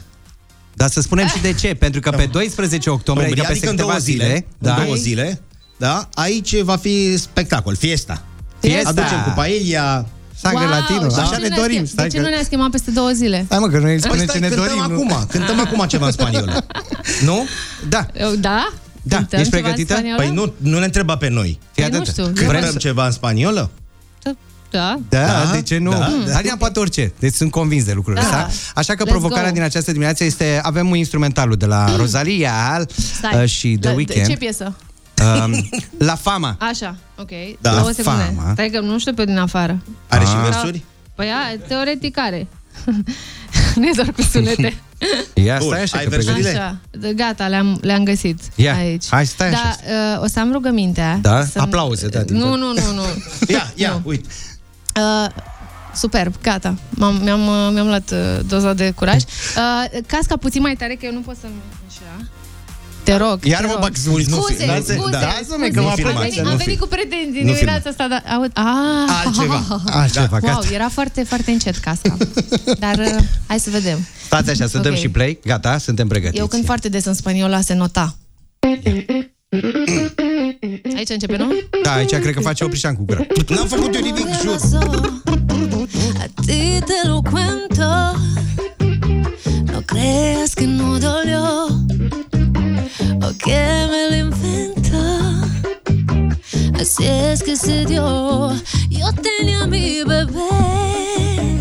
Dar 0.74 0.90
să 0.90 1.02
spunem 1.02 1.28
și 1.28 1.42
de 1.42 1.54
ce. 1.54 1.74
Pentru 1.74 2.00
că 2.02 2.10
pe 2.10 2.26
12 2.26 2.90
octombrie, 2.90 3.28
adică 3.28 3.42
Adică, 3.42 3.54
peste 3.60 3.70
în 3.70 3.76
două 3.76 3.90
câteva 3.92 4.06
zile, 4.12 4.24
zile, 4.26 4.46
da. 4.58 4.70
da, 4.70 4.76
în 4.76 4.84
două 4.84 4.96
zile, 4.96 5.42
da, 5.78 6.10
aici 6.14 6.62
va 6.62 6.76
fi 6.76 7.18
spectacol, 7.18 7.76
fiesta. 7.76 8.24
Fiesta. 8.60 8.90
Aducem 8.90 9.24
cu 9.24 9.30
paella. 9.36 10.06
Sangre 10.42 10.66
latino. 10.68 11.10
și 11.10 11.16
Așa 11.20 11.36
de 11.36 11.48
ne 11.48 11.56
ce 11.56 11.60
dorim. 11.62 11.76
ne-a- 11.76 11.86
Stai 11.86 12.08
De 12.08 12.12
ce 12.12 12.18
că... 12.18 12.24
nu 12.24 12.30
ne-a 12.30 12.44
schimbat 12.44 12.70
peste 12.70 12.92
două 12.92 13.10
zile? 13.10 13.46
Hai 13.50 13.60
mă, 13.60 13.68
că 13.68 13.80
noi 13.80 13.94
îi 13.94 14.00
Păi 14.00 14.10
spunem 14.10 14.26
ce 14.26 14.30
stai, 14.30 14.40
ne 14.40 14.48
cântăm 14.48 14.66
dorim. 14.66 14.92
nu? 14.92 15.14
acum, 15.14 15.26
cântăm 15.30 15.60
acum 15.60 15.86
ceva 15.88 16.06
în 16.06 16.12
spaniolă. 16.12 16.66
nu? 17.30 17.46
Da. 17.90 18.06
Eu, 18.14 18.32
Da? 18.36 18.70
Da, 19.02 19.16
Cântăm 19.18 19.40
ești 19.40 19.52
ceva 19.52 19.58
în 19.68 19.74
pregătită? 19.74 19.94
spaniolă? 19.94 20.22
Păi 20.22 20.32
nu, 20.34 20.54
nu 20.72 20.80
ne 20.80 20.86
întreba 20.86 21.18
pe 21.18 21.30
noi. 21.30 21.60
Fii 21.72 21.84
Păi 21.84 21.92
nu 21.92 22.00
atentă. 22.00 22.12
știu. 22.12 22.24
Vrem 22.46 22.50
Cântăm 22.50 22.72
să... 22.72 22.78
ceva 22.78 23.06
în 23.06 23.12
spaniolă? 23.12 23.72
Da? 24.72 25.00
Da, 25.10 25.26
Da, 25.26 25.50
de 25.54 25.62
ce 25.62 25.78
nu? 25.78 25.90
da, 25.92 25.98
Da, 25.98 26.12
da. 26.28 26.36
Alina 26.38 26.56
poate 26.58 26.80
orice. 26.80 27.14
Deci 27.20 27.34
sunt 27.34 27.52
convins 27.52 27.84
de 27.84 27.94
lucrul 27.94 28.16
Da. 28.16 28.22
ăsta. 28.22 28.50
Așa 28.76 28.96
că 28.96 29.04
Let's 29.04 29.08
provocarea 29.08 29.48
go. 29.48 29.54
din 29.54 29.62
această 29.64 29.92
dimineață 29.92 30.24
este 30.24 30.60
avem 30.64 30.90
un 30.90 30.96
instrumentalul 30.96 31.56
de 31.56 31.66
la 31.66 31.86
Rosalia 32.00 32.86
Stai. 33.18 33.44
uh, 33.44 33.50
și 33.50 33.78
The 33.82 33.90
La- 33.90 33.96
Weeknd. 33.96 34.28
Ce 34.28 34.38
piesă? 34.38 34.76
Um, 35.22 35.70
la 35.98 36.16
fama. 36.16 36.56
Așa, 36.60 36.96
ok. 37.18 37.30
Da. 37.62 37.70
Două 37.72 37.86
La 37.86 37.92
secunde. 37.92 38.34
fama. 38.36 38.52
Stai 38.54 38.70
că 38.70 38.80
nu 38.80 39.00
știu 39.00 39.14
pe 39.14 39.26
din 39.26 39.38
afară. 39.38 39.80
Are 40.08 40.24
și 40.26 40.32
Ah. 40.36 40.44
versuri? 40.44 40.84
Păi 41.16 41.28
a, 41.28 41.58
teoretic 41.68 42.18
are. 42.18 42.48
nu 43.76 43.86
e 43.88 43.92
doar 43.96 44.12
cu 44.12 44.22
sunete. 44.22 44.78
Ia 45.46 45.58
Bun, 45.58 45.68
stai 45.68 45.82
așa 45.82 45.98
ai 45.98 46.04
că 46.04 46.10
versurile? 46.10 46.42
pregătești. 46.42 46.58
Așa, 46.66 46.78
de- 46.92 47.14
gata, 47.14 47.48
le-am, 47.48 47.78
le-am 47.82 48.04
găsit 48.04 48.40
Ia, 48.56 48.76
aici. 48.76 49.06
hai, 49.10 49.26
stai 49.26 49.52
da, 49.52 49.58
așa. 49.58 49.78
uh, 50.18 50.24
o 50.24 50.28
să 50.28 50.40
am 50.40 50.52
rugămintea. 50.52 51.18
Da? 51.22 51.46
Să 51.46 51.60
Aplauze, 51.60 52.08
da, 52.08 52.22
din 52.22 52.36
Nu, 52.38 52.50
tot. 52.50 52.58
nu, 52.60 52.74
nu, 52.74 52.94
nu. 52.94 53.02
Ia, 53.54 53.72
ia, 53.76 54.02
uite. 54.04 54.28
Uh, 55.00 55.30
superb, 55.96 56.34
gata. 56.42 56.76
M-am, 56.90 57.16
mi-am, 57.24 57.48
uh, 57.48 57.70
mi-am 57.74 57.88
luat 57.88 58.12
uh, 58.12 58.40
doza 58.48 58.74
de 58.74 58.92
curaj. 58.92 59.22
Uh, 59.24 60.00
casca 60.08 60.38
puțin 60.38 60.62
mai 60.62 60.76
tare, 60.76 60.94
că 60.94 61.06
eu 61.06 61.14
nu 61.14 61.20
pot 61.20 61.36
să... 61.42 61.48
Așa. 63.10 63.18
Te 63.18 63.24
rog, 63.30 63.38
Iar 63.46 63.60
te 63.62 63.66
mă 63.66 63.72
rog. 63.72 63.82
bag 63.82 63.96
sus. 63.96 64.28
Nu 64.28 64.36
Scuze, 64.36 64.54
fi- 64.54 64.66
da, 64.68 64.74
se- 64.74 64.94
scuze, 64.94 65.12
da, 65.12 65.20
scuze. 65.20 65.26
lasă-mă 65.40 65.68
că 65.74 65.82
mă 65.82 65.90
am 65.90 65.96
filmați, 65.96 66.20
venit, 66.20 66.40
nu 66.44 66.50
am 66.50 66.58
fi- 66.58 66.64
venit 66.64 66.80
cu 66.80 66.88
pretenții 66.88 67.44
nu 67.44 67.52
dimineața 67.54 67.90
asta, 67.90 68.08
dar... 68.08 68.24
Aud, 68.36 68.52
ah, 68.54 69.24
Altceva. 69.26 69.82
Altceva, 69.86 70.38
Wow, 70.42 70.54
gata. 70.54 70.68
era 70.74 70.90
foarte, 70.90 71.24
foarte 71.24 71.52
încet 71.52 71.78
casca. 71.78 72.18
Dar 72.86 72.98
uh, 72.98 73.16
hai 73.48 73.60
să 73.60 73.70
vedem. 73.70 73.98
Stați 74.26 74.50
așa, 74.50 74.68
să 74.68 74.78
dăm 74.78 74.94
Ok. 74.94 75.00
și 75.00 75.10
play. 75.10 75.40
Gata, 75.46 75.78
suntem 75.78 76.08
pregătiți. 76.08 76.40
Eu 76.40 76.48
când 76.48 76.66
foarte 76.66 76.90
des 76.90 77.06
în 77.06 77.14
spaniola 77.14 77.62
se 77.62 77.74
nota. 77.74 78.16
Aici 80.96 81.10
începe, 81.10 81.38
nu? 81.38 81.48
Da, 81.84 81.94
aici 81.94 82.10
cred 82.16 82.34
că 82.34 82.40
face 82.40 82.64
Oprișan 82.64 82.96
cu 82.96 83.04
gura. 83.06 83.26
N-am 83.48 83.68
făcut 83.68 83.96
eu 83.96 84.02
nimic, 84.02 84.26
jur. 84.44 84.58
A 86.20 86.26
ti 86.46 86.80
te 86.86 87.08
lo 87.08 87.22
cuento. 87.22 88.18
No 89.72 89.80
creas 89.86 90.54
que 90.54 90.66
no 90.66 90.98
dolió 90.98 91.46
o 93.22 93.34
que 93.38 93.88
me 93.92 94.10
lo 94.10 94.16
invento. 94.28 94.98
Así 96.80 97.06
es 97.06 97.44
que 97.44 97.56
se 97.56 97.86
dio. 97.86 98.54
Yo 98.90 99.12
tenía 99.14 99.68
mi 99.68 100.04
bebé. 100.04 101.58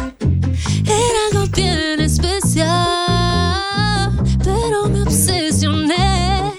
Era 0.85 1.19
algo 1.33 1.47
bien 1.55 2.01
especial, 2.01 2.67
pero 4.43 4.89
me 4.89 5.03
obsesioné 5.03 6.53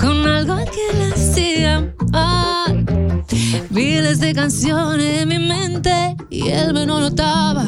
con 0.00 0.26
algo 0.26 0.56
que 0.56 0.96
le 0.98 1.12
hacía 1.12 1.94
mal. 2.10 2.59
Miles 3.70 4.20
de 4.20 4.34
canciones 4.34 5.22
en 5.22 5.28
mi 5.28 5.38
mente 5.38 6.16
y 6.30 6.48
él 6.48 6.72
me 6.72 6.86
no 6.86 7.00
notaba. 7.00 7.66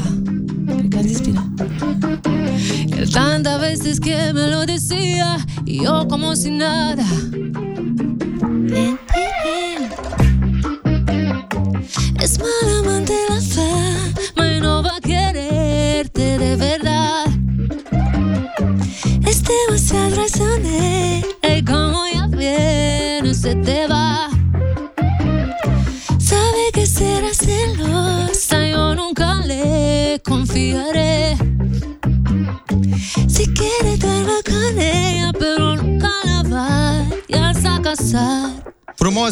Él 2.97 3.11
tantas 3.11 3.61
veces 3.61 4.01
que 4.01 4.33
me 4.33 4.49
lo 4.49 4.65
decía 4.67 5.39
y 5.65 5.85
yo 5.85 6.07
como 6.09 6.37
si 6.37 6.51
nada. 6.51 7.05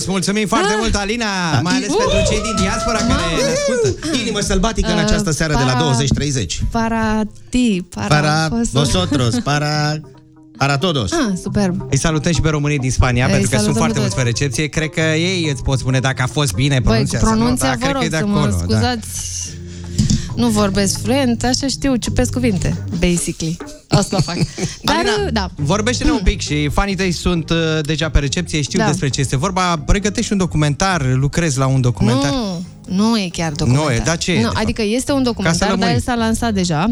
Frumos, 0.03 0.07
mulțumim 0.07 0.47
foarte 0.49 0.75
mult, 0.79 0.95
Alina, 0.95 1.61
mai 1.63 1.75
ales 1.77 1.89
pentru 1.89 2.33
cei 2.33 2.43
din 2.43 2.55
diaspora 2.61 2.99
care 2.99 3.23
ne 3.37 3.53
ascultă. 3.53 4.17
Inimă 4.21 4.41
sălbatică 4.41 4.93
în 4.93 4.99
această 4.99 5.31
seară 5.31 5.53
de 5.53 5.63
la 5.65 5.73
para- 5.75 5.79
20-30. 5.79 6.61
Para 6.71 7.21
ti, 7.49 7.83
para, 7.95 8.07
Para 8.07 8.49
posso- 8.49 8.71
vosotros, 8.73 9.35
para, 9.39 10.01
para 10.57 10.79
todos. 10.79 11.13
Ah, 11.13 11.33
superb. 11.43 11.87
Îi 11.91 11.97
salutăm 11.99 12.33
și 12.33 12.41
pe 12.41 12.49
românii 12.49 12.79
din 12.79 12.91
Spania, 12.91 13.25
Îi 13.25 13.31
pentru 13.31 13.49
că 13.51 13.57
sunt 13.57 13.75
salutăm 13.75 13.83
foarte 13.83 13.95
pe 13.95 14.01
mulți 14.01 14.17
pe 14.17 14.23
recepție. 14.23 14.67
Cred 14.67 14.89
că 14.91 15.01
ei 15.01 15.49
îți 15.53 15.63
pot 15.63 15.79
spune 15.79 16.01
dacă 16.01 16.23
a 16.23 16.27
fost 16.27 16.53
bine 16.55 16.81
Băi, 16.81 16.81
cu 16.83 16.89
pronunția 16.89 17.19
sau 17.19 17.29
nu, 17.31 17.37
pronunția, 17.37 17.69
dar 17.69 17.77
vă 17.77 17.83
cred 17.85 17.93
că 17.93 17.99
rog 17.99 18.07
e 18.07 18.09
de 18.09 18.17
să 18.17 18.23
acolo. 18.23 18.65
mă 18.67 18.75
da. 18.81 18.95
Scuzați. 20.41 20.55
Nu 20.55 20.61
vorbesc 20.61 21.03
fluent, 21.03 21.45
așa 21.45 21.67
știu, 21.67 21.95
ciupesc 21.97 22.33
cuvinte, 22.33 22.85
basically. 22.99 23.57
Asta 23.89 24.21
fac. 24.21 24.37
Dar, 24.83 24.97
Alina, 24.97 25.31
da. 25.31 25.51
Vorbește-ne 25.57 26.11
un 26.11 26.21
pic 26.25 26.41
și 26.41 26.69
fanii 26.69 26.95
tăi 26.97 27.13
sunt 27.13 27.51
uh, 27.51 27.57
deja 27.83 28.09
pe 28.11 28.19
recepție, 28.19 28.61
știu 28.63 28.79
Da. 28.79 28.87
despre 28.87 29.09
ce 29.09 29.21
este 29.21 29.37
vorba. 29.37 29.79
Pregătești 29.87 30.33
un 30.33 30.39
documentar, 30.39 31.07
lucrezi 31.15 31.59
la 31.59 31.67
un 31.67 31.81
documentar. 31.81 32.31
Nu, 32.31 32.65
nu 32.97 33.19
e 33.19 33.29
chiar 33.33 33.53
documentar. 33.53 33.87
Nu 33.89 33.93
e, 33.95 34.03
dar 34.05 34.19
ce 34.19 34.31
e, 34.33 34.35
Nu, 34.35 34.41
de 34.41 34.47
fapt? 34.47 34.57
adică 34.59 34.83
este 34.83 35.13
un 35.13 35.19
Ca 35.19 35.25
să 35.25 35.31
documentar, 35.31 35.59
dar 35.69 35.71
lămurim. 35.71 35.95
el 35.95 36.01
s-a 36.01 36.15
lansat 36.15 36.53
deja. 36.55 36.87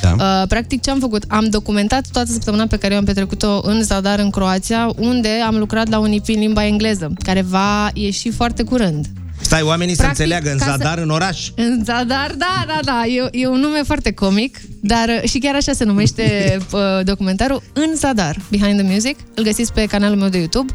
Da. 0.00 0.14
Uh, 0.40 0.48
practic 0.48 0.82
ce 0.82 0.90
am 0.90 0.98
făcut? 0.98 1.24
Am 1.28 1.44
documentat 1.50 2.04
toată 2.12 2.32
săptămâna 2.32 2.66
pe 2.66 2.76
care 2.76 2.92
eu 2.92 2.98
am 2.98 3.04
petrecut-o 3.04 3.60
în 3.64 3.82
Zadar, 3.82 4.18
în 4.18 4.30
Croația, 4.30 4.92
unde 4.98 5.28
am 5.46 5.56
lucrat 5.58 5.88
la 5.88 5.98
un 5.98 6.12
IP 6.12 6.28
în 6.28 6.38
limba 6.38 6.66
engleză, 6.66 7.12
care 7.24 7.42
va 7.42 7.90
ieși 7.94 8.30
foarte 8.30 8.62
curând. 8.62 9.06
Stai, 9.52 9.62
oamenii 9.64 9.94
să 9.94 10.02
Practic, 10.02 10.20
înțeleagă 10.20 10.50
în 10.50 10.58
ca 10.58 10.64
să- 10.64 10.70
zadar, 10.70 10.98
în 10.98 11.10
oraș. 11.10 11.48
În 11.56 11.84
Zadar, 11.84 12.34
da, 12.36 12.64
da, 12.66 12.78
da, 12.82 13.02
e, 13.06 13.28
e 13.32 13.46
un 13.46 13.60
nume 13.60 13.82
foarte 13.82 14.12
comic, 14.12 14.58
dar 14.80 15.08
uh, 15.08 15.28
și 15.28 15.38
chiar 15.38 15.54
așa 15.54 15.72
se 15.72 15.84
numește 15.84 16.56
uh, 16.72 16.80
documentarul, 17.04 17.62
În 17.72 17.96
Zadar, 17.96 18.36
Behind 18.50 18.78
the 18.82 18.92
Music, 18.92 19.16
îl 19.34 19.44
găsiți 19.44 19.72
pe 19.72 19.84
canalul 19.86 20.16
meu 20.16 20.28
de 20.28 20.38
YouTube. 20.38 20.72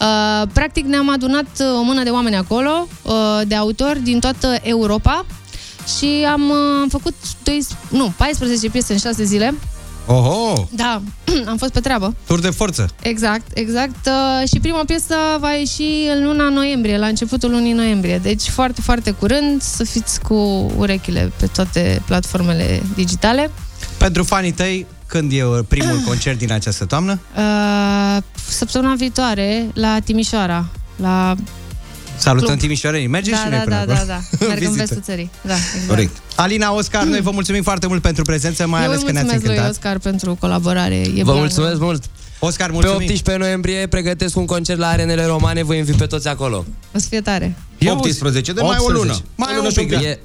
Uh, 0.00 0.48
practic 0.52 0.84
ne-am 0.84 1.10
adunat 1.10 1.46
uh, 1.60 1.66
o 1.78 1.82
mână 1.82 2.02
de 2.02 2.10
oameni 2.10 2.36
acolo, 2.36 2.88
uh, 3.02 3.12
de 3.46 3.54
autori 3.54 4.00
din 4.02 4.20
toată 4.20 4.56
Europa 4.62 5.26
și 5.98 6.26
am, 6.32 6.48
uh, 6.50 6.56
am 6.80 6.88
făcut 6.88 7.14
12, 7.42 7.74
nu, 7.88 8.12
14 8.16 8.68
piese 8.70 8.92
în 8.92 8.98
6 8.98 9.24
zile 9.24 9.54
Oho! 10.06 10.68
Da, 10.70 11.02
am 11.50 11.56
fost 11.56 11.72
pe 11.72 11.80
treabă. 11.80 12.14
Tur 12.26 12.40
de 12.40 12.50
forță. 12.50 12.88
Exact, 13.02 13.46
exact. 13.54 14.06
Uh, 14.06 14.48
și 14.48 14.60
prima 14.60 14.82
piesă 14.86 15.14
va 15.40 15.50
ieși 15.50 16.08
în 16.16 16.24
luna 16.24 16.48
noiembrie, 16.48 16.98
la 16.98 17.06
începutul 17.06 17.50
lunii 17.50 17.72
noiembrie. 17.72 18.18
Deci 18.18 18.48
foarte, 18.48 18.80
foarte 18.80 19.10
curând 19.10 19.62
să 19.62 19.84
fiți 19.84 20.20
cu 20.20 20.70
urechile 20.76 21.32
pe 21.40 21.46
toate 21.46 22.02
platformele 22.06 22.82
digitale. 22.94 23.50
Pentru 23.98 24.24
fanii 24.24 24.52
tăi, 24.52 24.86
când 25.06 25.32
e 25.32 25.42
primul 25.68 25.98
concert 26.08 26.38
din 26.38 26.52
această 26.52 26.84
toamnă? 26.84 27.18
Uh, 27.36 28.22
săptămâna 28.48 28.94
viitoare 28.94 29.66
la 29.74 29.98
Timișoara, 30.04 30.66
la 30.96 31.34
Salutăm 32.18 32.46
Club. 32.48 32.58
Timișoareni. 32.60 33.06
Mergeți 33.06 33.36
da, 33.36 33.42
și 33.42 33.48
noi 33.48 33.58
da, 33.58 33.64
până 33.64 33.76
da, 33.76 33.80
acolo. 33.82 33.96
da, 33.98 34.04
da. 34.38 34.46
Merg 34.46 34.50
în 34.62 34.68
Vizită. 34.72 34.76
vestul 34.76 35.02
țării. 35.02 35.30
Da, 35.42 35.54
exact. 35.54 35.88
Corect. 35.88 36.16
Alina, 36.36 36.72
Oscar, 36.74 37.02
noi 37.02 37.20
vă 37.20 37.30
mulțumim 37.30 37.62
foarte 37.62 37.86
mult 37.86 38.02
pentru 38.02 38.22
prezență, 38.24 38.66
mai 38.66 38.82
Eu 38.82 38.86
ales 38.88 38.98
îi 39.00 39.06
că 39.06 39.12
ne-ați 39.12 39.26
mulțumesc 39.26 39.46
lui 39.56 39.56
încântat. 39.64 39.84
Oscar 39.84 39.98
pentru 40.12 40.34
colaborare. 40.40 40.94
E 40.94 41.08
Vă 41.16 41.22
blană. 41.22 41.38
mulțumesc 41.38 41.80
mult! 41.80 42.04
Oscar, 42.38 42.66
Pe 42.66 42.72
mulțumim! 42.72 42.96
18 42.96 43.36
noiembrie 43.36 43.86
pregătesc 43.86 44.36
un 44.36 44.46
concert 44.46 44.78
la 44.78 44.86
arenele 44.88 45.24
romane, 45.26 45.62
vă 45.62 45.74
invit 45.74 45.96
pe 45.96 46.06
toți 46.06 46.28
acolo. 46.28 46.64
O 46.94 46.98
să 46.98 47.06
fie 47.08 47.20
tare. 47.20 47.54
18, 47.88 48.52
de 48.52 48.60
mai 48.60 48.76
o 48.78 48.82
18. 48.84 48.92
lună. 49.06 49.16
Mai 49.34 49.48
o 49.52 49.54
lună 49.54 49.66
un 49.66 49.72
și 49.72 49.78
un 49.78 49.86
pic, 49.86 49.96
pic. 49.98 50.06
E, 50.06 50.18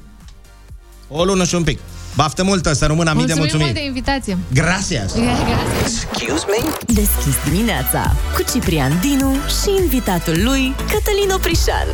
O 1.08 1.24
lună 1.24 1.44
și 1.46 1.56
un 1.56 1.64
pic. 1.64 1.80
Baftă 2.16 2.44
multă, 2.44 2.74
să 2.74 2.86
rămână 2.86 3.14
mii 3.16 3.26
de 3.26 3.34
Mulțumim 3.34 3.38
mult 3.38 3.52
mulțumiri. 3.52 3.74
de 3.74 4.00
invitație. 4.00 4.38
Gracias. 4.54 5.14
Gracias. 5.16 6.08
Excuse 6.10 6.46
me? 6.48 6.70
Deschis 6.94 7.36
dimineața 7.50 8.16
cu 8.36 8.44
Ciprian 8.54 9.00
Dinu 9.02 9.32
și 9.32 9.82
invitatul 9.84 10.44
lui 10.44 10.76
Cătălin 10.78 11.30
Oprișan. 11.36 11.88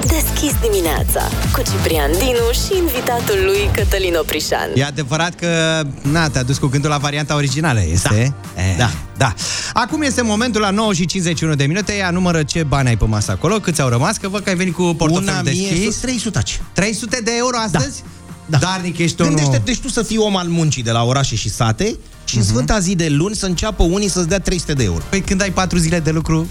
Deschis 0.00 0.52
dimineața 0.60 1.28
cu 1.52 1.62
Ciprian 1.62 2.10
Dinu 2.12 2.50
și 2.52 2.76
invitatul 2.78 3.38
lui 3.44 3.70
Cătălin 3.72 4.14
Oprișan. 4.14 4.70
E 4.74 4.84
adevărat 4.84 5.34
că, 5.40 5.82
na, 6.02 6.28
te-a 6.28 6.42
dus 6.42 6.58
cu 6.58 6.66
gândul 6.66 6.90
la 6.90 6.96
varianta 6.96 7.34
originală, 7.34 7.80
este? 7.92 8.34
Da. 8.54 8.62
E, 8.62 8.74
Da. 8.78 8.90
da. 9.16 9.34
Acum 9.72 10.02
este 10.02 10.22
momentul 10.22 10.60
la 10.60 10.70
9 10.70 10.92
și 10.92 11.06
51 11.06 11.54
de 11.54 11.64
minute, 11.64 11.96
ea 11.96 12.10
numără 12.10 12.42
ce 12.42 12.62
bani 12.62 12.88
ai 12.88 12.96
pe 12.96 13.04
masă 13.04 13.30
acolo, 13.30 13.54
câți 13.58 13.80
au 13.80 13.88
rămas, 13.88 14.16
că 14.16 14.28
văd 14.28 14.42
că 14.42 14.48
ai 14.48 14.56
venit 14.56 14.74
cu 14.74 14.82
portofelul 14.82 15.22
Una 15.22 15.42
mie 15.42 15.68
deschis. 15.70 15.96
300 15.96 16.42
300 16.72 17.20
de 17.24 17.30
euro 17.38 17.56
astăzi? 17.64 18.02
Da. 18.46 18.58
Darnic 18.58 18.98
ești 18.98 19.20
unul. 19.20 19.34
Gândește, 19.34 19.62
deci 19.64 19.78
tu 19.78 19.88
să 19.88 20.02
fii 20.02 20.18
om 20.18 20.36
al 20.36 20.46
muncii 20.46 20.82
de 20.82 20.90
la 20.90 21.02
orașe 21.04 21.34
și 21.36 21.50
sate 21.50 21.96
și 22.24 22.36
în 22.36 22.42
sfânta 22.42 22.78
zi 22.78 22.94
de 22.94 23.08
luni 23.08 23.34
să 23.34 23.46
înceapă 23.46 23.82
unii 23.82 24.08
să-ți 24.08 24.28
dea 24.28 24.38
300 24.38 24.72
de 24.72 24.84
euro. 24.84 25.02
Păi 25.08 25.20
când 25.20 25.42
ai 25.42 25.50
4 25.50 25.78
zile 25.78 26.00
de 26.00 26.10
lucru, 26.10 26.48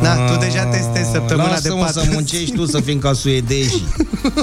da, 0.00 0.14
tu 0.14 0.38
deja 0.38 0.64
testezi 0.64 1.10
săptămâna 1.10 1.46
de 1.60 1.68
Lasă-mă 1.68 1.80
4 1.80 2.00
să 2.00 2.08
muncești 2.12 2.54
tu, 2.54 2.66
să 2.66 2.80
fim 2.80 2.98
ca 2.98 3.12
suedezii. 3.12 3.82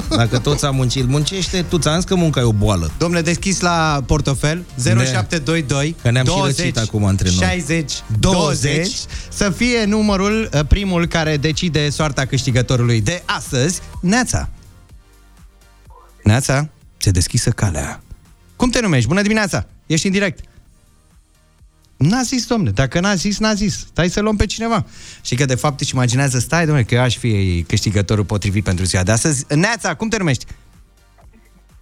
Dacă 0.08 0.38
toți 0.38 0.64
am 0.64 0.74
muncit, 0.74 1.08
muncește, 1.08 1.62
tu 1.68 1.78
ți-am 1.78 1.94
zis 1.94 2.04
că 2.04 2.14
munca 2.14 2.40
e 2.40 2.42
o 2.42 2.52
boală. 2.52 2.90
Domnule, 2.98 3.22
deschis 3.22 3.60
la 3.60 4.02
portofel 4.06 4.64
0722 4.82 5.96
Că 6.02 6.10
ne-am 6.10 6.24
și 6.24 6.30
20 6.30 6.56
răcit 6.56 6.78
acum 6.78 7.04
între 7.04 7.28
noi. 7.28 7.48
60 7.48 7.92
20 8.18 8.80
20 8.80 8.90
să 9.28 9.50
fie 9.50 9.84
numărul 9.84 10.48
uh, 10.52 10.60
primul 10.68 11.06
care 11.06 11.36
decide 11.36 11.90
soarta 11.90 12.24
câștigătorului 12.24 13.00
de 13.00 13.22
astăzi, 13.24 13.80
Neața. 14.00 14.48
Neața, 16.22 16.68
se 16.96 17.10
deschisă 17.10 17.50
calea. 17.50 18.02
Cum 18.56 18.70
te 18.70 18.80
numești? 18.80 19.08
Bună 19.08 19.22
dimineața! 19.22 19.66
Ești 19.86 20.06
în 20.06 20.12
direct. 20.12 20.49
N-a 22.08 22.22
zis, 22.22 22.46
domne. 22.46 22.70
Dacă 22.70 23.00
n-a 23.00 23.14
zis, 23.14 23.38
n-a 23.38 23.54
zis. 23.54 23.78
Stai 23.78 24.08
să 24.08 24.20
luăm 24.20 24.36
pe 24.36 24.46
cineva. 24.46 24.86
Și 25.22 25.34
că 25.34 25.44
de 25.44 25.54
fapt 25.54 25.80
își 25.80 25.94
imaginează, 25.94 26.38
stai, 26.38 26.66
domne, 26.66 26.82
că 26.82 26.94
eu 26.94 27.00
aș 27.00 27.16
fi 27.16 27.64
câștigătorul 27.68 28.24
potrivit 28.24 28.64
pentru 28.64 28.84
ziua 28.84 29.02
de 29.02 29.12
astăzi. 29.12 29.44
Neața, 29.54 29.94
cum 29.94 30.08
te 30.08 30.16
numești? 30.16 30.44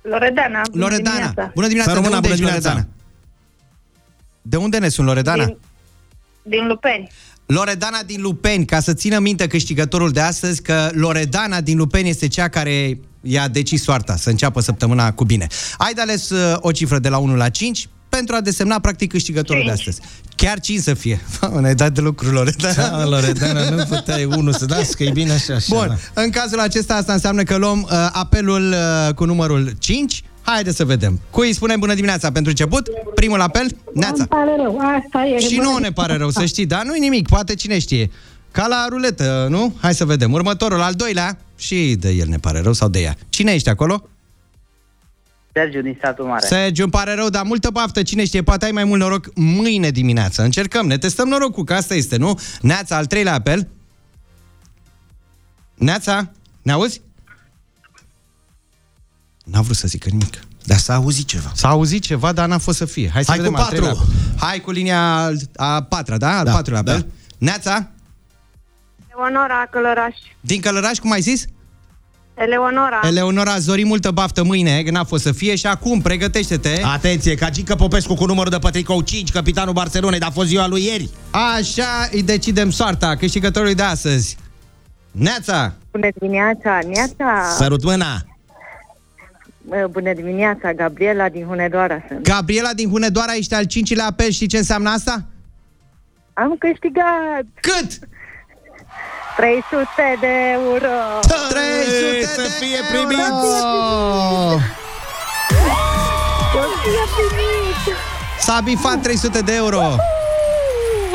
Loredana. 0.03 0.63
bună 0.71 0.85
Loredana. 0.85 1.17
dimineața. 1.17 1.51
Bună 1.55 1.67
dimineața. 1.67 1.91
Să 1.93 1.97
rămână, 1.97 2.21
de 2.21 2.29
unde 2.29 2.29
bună 2.29 2.33
ești, 2.33 2.45
dimineața. 2.45 2.69
Loredana? 2.69 2.95
De 4.43 4.57
unde 4.57 4.79
ne 4.79 4.89
sunt, 4.89 5.07
Loredana? 5.07 5.45
Din, 5.45 5.57
din 6.43 6.67
Lupeni. 6.67 7.09
Loredana 7.47 8.03
din 8.07 8.21
Lupeni, 8.21 8.65
ca 8.65 8.81
să 8.81 8.95
țină 8.95 9.19
minte 9.19 9.47
câștigătorul 9.47 10.11
de 10.11 10.21
astăzi, 10.21 10.63
că 10.63 10.91
Loredana 10.93 11.61
din 11.61 11.77
Lupeni 11.77 12.09
este 12.09 12.29
cea 12.29 12.49
care 12.49 13.01
i-a 13.21 13.49
decis 13.49 13.83
soarta 13.83 14.17
să 14.17 14.31
înceapă 14.31 14.61
săptămâna 14.61 15.13
cu 15.13 15.25
bine. 15.25 15.47
Ai 15.77 15.93
de 15.95 16.01
ales 16.01 16.31
uh, 16.31 16.57
o 16.61 16.73
cifră 16.73 16.99
de 16.99 17.09
la 17.09 17.19
1 17.19 17.37
la 17.37 17.49
5 17.49 17.89
pentru 18.09 18.35
a 18.35 18.41
desemna 18.41 18.79
practic 18.79 19.11
câștigătorul 19.11 19.63
de 19.63 19.73
Cinci. 19.75 19.79
astăzi. 19.89 20.09
Chiar 20.37 20.61
5 20.61 20.81
să 20.81 20.95
fie. 20.95 21.21
Mamă, 21.41 21.61
ne-ai 21.61 21.75
dat 21.75 21.93
de 21.93 22.01
lucru, 22.01 22.31
Loredana. 22.31 22.89
Da, 22.89 23.07
Loredana, 23.07 23.69
nu 23.69 23.85
puteai 23.89 24.25
unul 24.25 24.53
să 24.53 24.65
dați, 24.65 24.97
că 24.97 25.03
e 25.03 25.11
bine 25.11 25.33
așa, 25.33 25.55
așa. 25.55 25.75
Bun, 25.75 25.99
da. 26.15 26.23
în 26.23 26.31
cazul 26.31 26.59
acesta 26.61 26.95
asta 26.95 27.13
înseamnă 27.13 27.43
că 27.43 27.57
luăm 27.57 27.83
uh, 27.83 28.09
apelul 28.13 28.71
uh, 28.73 29.15
cu 29.15 29.25
numărul 29.25 29.73
5. 29.79 30.23
Haide 30.43 30.73
să 30.73 30.85
vedem. 30.85 31.21
Cui 31.31 31.47
îi 31.47 31.55
spunem 31.55 31.79
bună 31.79 31.95
dimineața 31.95 32.33
pentru 32.33 32.51
început? 32.51 32.89
Primul 33.15 33.41
apel, 33.41 33.67
Neața. 33.95 34.15
Îmi 34.17 34.27
pare 34.27 34.57
rău, 34.63 34.79
asta 34.79 35.25
e. 35.27 35.39
Și 35.39 35.55
Bună 35.57 35.69
nu 35.69 35.79
ne 35.79 35.93
pare 35.93 36.17
rău, 36.17 36.31
să 36.31 36.45
știi, 36.45 36.67
dar 36.67 36.83
nu-i 36.85 36.99
nimic, 36.99 37.29
poate 37.29 37.55
cine 37.55 37.79
știe. 37.79 38.11
Ca 38.51 38.67
la 38.67 38.87
ruletă, 38.89 39.47
nu? 39.51 39.75
Hai 39.81 39.95
să 39.95 40.05
vedem. 40.05 40.33
Următorul, 40.33 40.81
al 40.81 40.93
doilea, 40.95 41.39
și 41.57 41.97
de 41.99 42.11
el 42.11 42.29
ne 42.29 42.37
pare 42.39 42.61
rău 42.61 42.73
sau 42.73 42.89
de 42.89 43.01
ea. 43.01 43.17
Cine 43.29 43.53
ești 43.53 43.69
acolo? 43.69 44.09
Sergiu 45.59 45.81
din 45.81 45.99
satul 46.03 46.25
mare. 46.25 46.47
Sergiu, 46.47 46.83
îmi 46.83 46.93
pare 46.93 47.15
rău, 47.15 47.29
dar 47.29 47.43
multă 47.45 47.71
baftă, 47.71 48.03
cine 48.03 48.25
știe, 48.25 48.43
poate 48.43 48.65
ai 48.65 48.71
mai 48.71 48.85
mult 48.85 49.01
noroc 49.01 49.27
mâine 49.35 49.91
dimineață. 49.91 50.43
Încercăm, 50.43 50.87
ne 50.87 50.99
testăm 50.99 51.29
norocul, 51.29 51.65
că 51.65 51.75
asta 51.75 51.95
este, 51.95 52.17
nu? 52.17 52.41
Neața, 52.61 52.97
al 52.97 53.07
treilea 53.07 53.35
apel. 53.35 53.69
Neața, 55.75 56.31
ne 56.63 56.73
auzi? 56.73 57.01
N-a 59.45 59.61
vrut 59.61 59.77
să 59.77 59.89
zică 59.89 60.09
nimic. 60.09 60.39
Dar 60.65 60.77
s-a 60.79 60.95
auzit 60.95 61.27
ceva. 61.27 61.51
S-a 61.55 61.69
auzit 61.69 62.03
ceva, 62.03 62.33
dar 62.33 62.49
n-a 62.49 62.59
fost 62.59 62.77
să 62.79 62.85
fie. 62.85 63.11
Hai 63.13 63.25
să 63.25 63.31
Hai 63.31 63.39
vedem 63.39 63.53
cu 63.55 63.61
al 63.61 63.67
treilea 63.67 63.89
patru. 63.89 64.05
apel. 64.13 64.39
Hai 64.49 64.61
cu 64.61 64.71
linia 64.71 65.17
al- 65.17 65.41
a 65.57 65.83
patra, 65.83 66.17
da? 66.17 66.39
Al 66.39 66.45
Da, 66.45 66.53
patrulea 66.53 66.81
apel. 66.81 66.99
da. 67.01 67.07
Neața, 67.39 67.91
Eleonora 69.11 69.67
Călăraș. 69.71 70.15
din 70.41 70.61
Călăraș, 70.61 70.99
cum 70.99 71.11
ai 71.13 71.21
zis? 71.21 71.45
Eleonora. 72.39 73.01
Eleonora, 73.03 73.59
Zori, 73.59 73.85
multă 73.85 74.11
baftă 74.11 74.45
mâine, 74.45 74.83
că 74.83 74.91
n-a 74.91 75.05
fost 75.05 75.23
să 75.23 75.33
fie 75.33 75.57
și 75.57 75.67
acum, 75.67 76.01
pregătește-te. 76.01 76.81
Atenție, 76.85 77.35
Cagică 77.35 77.75
Popescu 77.75 78.15
cu 78.15 78.25
numărul 78.25 78.51
de 78.51 78.59
pătricou 78.59 79.01
5, 79.01 79.31
capitanul 79.31 79.73
Barcelonei, 79.73 80.19
dar 80.19 80.29
a 80.29 80.33
fost 80.33 80.49
ziua 80.49 80.67
lui 80.69 80.85
ieri. 80.85 81.11
Așa 81.31 82.09
îi 82.13 82.23
decidem 82.23 82.71
soarta 82.71 83.17
câștigătorului 83.17 83.75
de 83.75 83.83
astăzi. 83.83 84.37
Neața! 85.11 85.75
Bună 85.91 86.09
dimineața, 86.19 86.79
Neața. 86.87 87.55
Sărut 87.57 87.85
mâna. 87.85 88.23
Bună 89.91 90.13
dimineața, 90.15 90.73
Gabriela 90.73 91.29
din 91.29 91.45
Hunedoara 91.45 92.05
sunt. 92.09 92.23
Gabriela 92.23 92.71
din 92.75 92.91
Hunedoara, 92.91 93.35
ești 93.35 93.55
al 93.55 93.65
cincilea 93.65 94.07
apel, 94.07 94.31
știi 94.31 94.47
ce 94.47 94.57
înseamnă 94.57 94.89
asta? 94.89 95.25
Am 96.33 96.57
câștigat 96.59 97.45
Cât? 97.61 98.09
300 99.39 100.17
de 100.21 100.33
euro. 100.53 100.95
300 101.49 102.27
să 102.35 102.43
de 102.43 102.49
fie 102.59 102.77
euro! 102.77 102.89
primit! 103.07 103.33
Eu 106.59 106.67
fie 106.83 107.05
primit. 107.17 107.97
S-a 108.41 108.61
bifat 108.65 109.01
300 109.03 109.41
de 109.41 109.55
euro! 109.55 109.81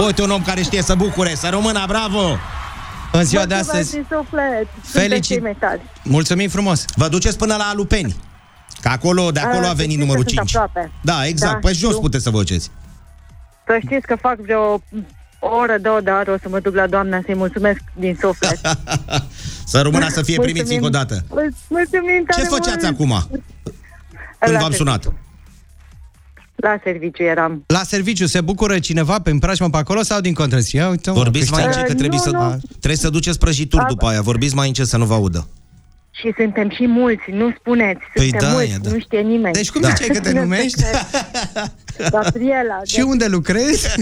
Uite 0.06 0.22
un 0.22 0.30
om 0.30 0.42
care 0.42 0.62
știe 0.62 0.82
să 0.82 0.96
bucure, 0.96 1.36
să 1.36 1.48
rămână, 1.50 1.84
bravo! 1.88 2.38
în 3.12 3.24
ziua 3.24 3.46
de 3.46 3.54
Mulțumesc 3.54 3.80
astăzi. 3.80 3.92
din 3.92 4.06
suflet. 4.12 4.68
Felicit- 4.84 4.92
Sunteți 4.92 5.28
cei 5.28 5.40
mai 5.40 5.56
tari. 5.60 5.82
Mulțumim 6.04 6.50
frumos! 6.50 6.86
Vă 6.96 7.08
duceți 7.08 7.38
până 7.38 7.56
la 7.56 7.64
Alupeni. 7.64 8.16
Că 8.82 8.88
acolo, 8.90 9.32
de 9.32 9.40
acolo 9.40 9.64
Ah, 9.66 9.70
a 9.70 9.74
venit 9.74 9.80
știți 9.92 9.98
că 9.98 10.04
numărul 10.04 10.24
sunt 10.28 10.36
5. 10.38 10.56
aproape. 10.56 10.92
Da, 11.02 11.26
exact. 11.26 11.54
Da, 11.54 11.60
pe 11.68 11.74
jos 11.74 11.90
știu. 11.90 12.00
puteți 12.02 12.24
să 12.24 12.30
vă 12.30 12.38
duceți. 12.38 12.72
Să 13.66 13.78
știți 13.86 14.08
că 14.08 14.16
fac 14.22 14.36
vreo 14.38 14.82
o 15.52 15.56
oră, 15.62 15.78
două 15.82 16.02
de 16.02 16.10
oră, 16.10 16.32
o 16.32 16.38
să 16.42 16.48
mă 16.50 16.60
duc 16.60 16.76
la 16.76 16.88
doamna 16.88 17.22
să-i 17.26 17.36
mulțumesc 17.36 17.80
din 17.96 18.18
suflet. 18.22 18.60
Să 19.72 19.82
rămână 19.82 20.08
să 20.10 20.22
fie 20.22 20.38
primiți 20.40 20.72
Mulțumim. 20.72 20.84
încă 20.84 20.98
o 20.98 21.00
dată. 21.00 21.26
Mul- 21.30 21.54
Mulțumim 21.68 22.20
Ce 22.20 22.36
tare 22.36 22.48
făceați 22.50 22.86
mult. 22.86 23.12
acum? 23.22 23.42
Când 24.40 24.54
La 24.54 24.60
v-am 24.60 24.72
sunat? 24.72 25.14
La 26.56 26.76
serviciu 26.84 27.24
eram. 27.24 27.64
La 27.68 27.84
serviciu 27.84 28.26
se 28.26 28.42
bucură 28.42 28.80
cineva 28.80 29.20
pe 29.20 29.30
împrașmă 29.30 29.70
pe 29.70 29.78
acolo 29.78 30.02
sau 30.02 30.20
din 30.22 30.34
contră? 30.34 30.60
Ia 30.72 30.90
uite, 30.90 31.10
mă, 31.10 31.16
Vorbiți 31.16 31.52
mai 31.52 31.64
câștigă. 31.64 31.80
încet, 31.82 31.88
că 31.88 31.94
trebuie 32.08 32.20
nu, 32.26 32.40
să, 32.40 32.44
nu. 32.54 32.60
trebuie 32.70 32.96
să 32.96 33.10
duceți 33.10 33.40
prăjituri 33.40 33.82
Da. 33.82 33.88
după 33.88 34.06
aia. 34.08 34.22
Vorbiți 34.22 34.56
mai 34.56 34.68
încet 34.68 34.86
să 34.88 34.98
nu 34.98 35.06
vă 35.06 35.14
audă. 35.14 35.48
Și 36.20 36.34
suntem 36.38 36.70
și 36.70 36.88
mulți, 36.88 37.24
nu 37.32 37.54
spuneți. 37.60 38.02
Păi 38.14 38.28
Suntem 38.30 38.48
da, 38.50 38.54
mulți, 38.54 38.72
e, 38.72 38.78
da. 38.82 38.90
nu 38.92 39.00
știe 39.00 39.20
nimeni. 39.20 39.54
Deci 39.54 39.70
cum 39.70 39.82
ziceai 39.82 40.08
că 40.08 40.20
te 40.20 40.32
Nu 40.32 40.40
numești? 40.48 40.82
știu. 40.82 42.10
Gabriela. 42.10 42.80
Și 42.92 43.00
unde 43.00 43.26
lucrezi? 43.28 43.88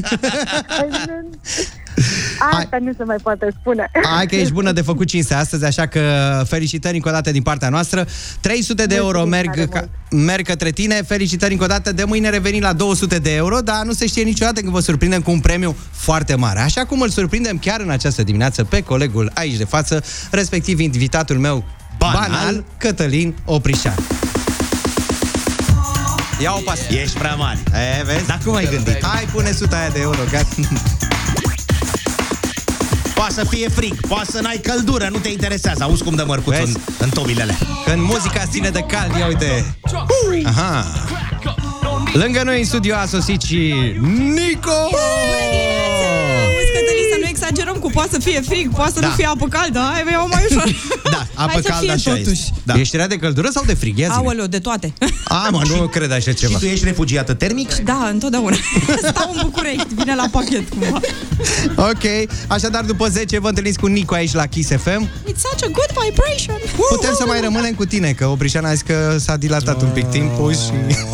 Asta 2.52 2.78
nu 2.82 2.92
se 2.98 3.04
mai 3.04 3.16
poate 3.24 3.48
spune. 3.60 3.92
Hai 4.04 4.26
că 4.26 4.36
ești 4.36 4.54
bună 4.54 4.72
de 4.72 4.82
făcut 4.82 5.08
cinste 5.08 5.34
astăzi, 5.34 5.66
așa 5.66 5.86
că 5.88 6.02
felicitări 6.48 6.96
încă 6.96 7.10
o 7.10 7.12
dată 7.12 7.32
din 7.32 7.42
partea 7.42 7.70
noastră. 7.70 8.08
300 8.42 8.86
de 8.86 8.96
euro 8.96 9.26
merg, 9.26 9.70
ca, 9.70 9.90
merg 10.10 10.46
către 10.46 10.70
tine. 10.70 11.02
Felicitări 11.02 11.52
încă 11.52 11.64
o 11.64 11.68
dată. 11.68 11.92
De 11.92 12.04
mâine 12.04 12.30
revenim 12.30 12.62
la 12.62 12.74
200 12.74 13.18
de 13.18 13.36
euro, 13.36 13.60
dar 13.60 13.86
nu 13.86 13.94
se 13.94 14.08
știe 14.08 14.24
niciodată 14.24 14.60
când 14.60 14.72
vă 14.72 14.80
surprindem 14.80 15.22
cu 15.22 15.32
un 15.32 15.40
premiu 15.40 15.76
foarte 15.92 16.36
mare. 16.36 16.60
Așa 16.60 16.86
cum 16.86 17.02
îl 17.02 17.10
surprindem 17.10 17.58
chiar 17.58 17.80
în 17.80 17.90
această 17.90 18.24
dimineață 18.24 18.64
pe 18.64 18.82
colegul 18.84 19.32
aici 19.34 19.58
de 19.58 19.66
față, 19.66 20.04
respectiv 20.32 20.80
invitatul 20.80 21.38
meu 21.38 21.64
banal, 22.02 22.30
banal 22.30 22.64
Cătălin 22.78 23.36
Oprișan. 23.46 23.96
Ia 26.40 26.54
o 26.54 26.60
pasă. 26.66 26.82
Ești 26.90 27.18
prea 27.18 27.36
mare. 27.36 27.60
E, 28.00 28.04
vezi? 28.04 28.26
Dar 28.26 28.40
cum 28.46 28.56
ai 28.56 28.68
gândit? 28.72 29.06
Hai, 29.06 29.28
pune 29.32 29.50
100 29.50 29.76
aia 29.76 29.90
de 29.90 30.00
euro, 30.00 30.20
gata. 30.32 30.48
Poate 33.14 33.34
să 33.34 33.46
fie 33.50 33.70
frig, 33.70 34.08
poate 34.08 34.32
să 34.32 34.42
n-ai 34.42 34.58
căldură, 34.64 35.08
nu 35.12 35.18
te 35.18 35.30
interesează. 35.30 35.84
Auzi 35.84 36.04
cum 36.04 36.16
dă 36.16 36.24
mărcuțul 36.28 36.60
în, 36.60 36.66
Vezi? 36.66 36.78
în 36.98 37.10
tobilele 37.10 37.42
alea. 37.42 37.58
Când 37.86 38.02
muzica 38.02 38.46
ține 38.52 38.70
de 38.70 38.80
cald, 38.80 39.16
ia 39.16 39.28
uite. 39.28 39.76
Aha. 40.46 40.86
Lângă 42.14 42.42
noi 42.44 42.60
în 42.60 42.66
studio 42.66 42.96
a 42.96 43.06
sosit 43.06 43.42
și 43.42 43.74
Nico! 44.00 44.72
Auzi, 44.72 45.00
Cătălin, 45.02 45.60
să 45.62 46.00
nu 46.00 46.01
exagerăm 47.42 47.76
cu 47.80 47.90
poate 47.90 48.10
să 48.12 48.20
fie 48.20 48.42
frig, 48.42 48.72
poate 48.76 48.92
să 48.94 49.00
Da. 49.00 49.08
nu 49.08 49.14
fie 49.14 49.26
apă 49.26 49.48
caldă, 49.48 49.80
hai, 49.94 50.04
iau 50.12 50.28
mai 50.28 50.46
ușor. 50.50 50.76
Da, 51.12 51.18
apă 51.36 51.52
Hai 51.52 51.62
să 51.64 51.70
caldă 51.70 51.82
fie 51.84 51.92
așa 51.92 52.10
totuși. 52.12 52.30
este. 52.42 52.54
Da. 52.64 52.74
Ești 52.80 52.96
rea 52.96 53.08
de 53.08 53.16
căldură 53.16 53.50
sau 53.52 53.64
de 53.66 53.74
frig? 53.74 53.98
Ia 53.98 54.08
zi 54.08 54.14
Aoleu, 54.14 54.46
de 54.46 54.60
toate. 54.60 54.94
A, 55.24 55.48
mă, 55.52 55.62
nu 55.68 55.76
cred 55.96 56.12
așa 56.12 56.32
ceva. 56.32 56.54
Și 56.54 56.60
tu 56.60 56.66
ești 56.66 56.86
refugiată 56.86 57.34
termic? 57.34 57.76
Da, 57.76 58.08
întotdeauna. 58.12 58.56
Stau 59.10 59.32
în 59.36 59.40
București, 59.44 59.88
vine 59.96 60.16
la 60.16 60.26
pachet 60.32 60.70
cumva. 60.70 61.00
Ok, 61.76 62.30
așadar 62.48 62.84
după 62.84 63.08
10 63.08 63.40
vă 63.40 63.48
întâlniți 63.48 63.80
cu 63.80 63.86
Nico 63.88 64.14
aici 64.14 64.34
la 64.34 64.46
Kiss 64.46 64.70
FM. 64.70 65.08
It's 65.08 65.40
such 65.50 65.64
a 65.64 65.68
good 65.72 65.92
vibration. 66.06 66.56
Putem 66.90 67.14
să 67.16 67.24
mai 67.28 67.42
rămânem 67.42 67.74
cu 67.74 67.86
tine, 67.86 68.12
că 68.12 68.26
Oprișan 68.28 68.66
a 68.66 68.72
zis 68.72 68.82
că 68.82 69.16
s-a 69.20 69.36
dilatat 69.38 69.82
un 69.82 69.90
pic 69.94 70.06
timpul 70.10 70.54
și... 70.54 70.72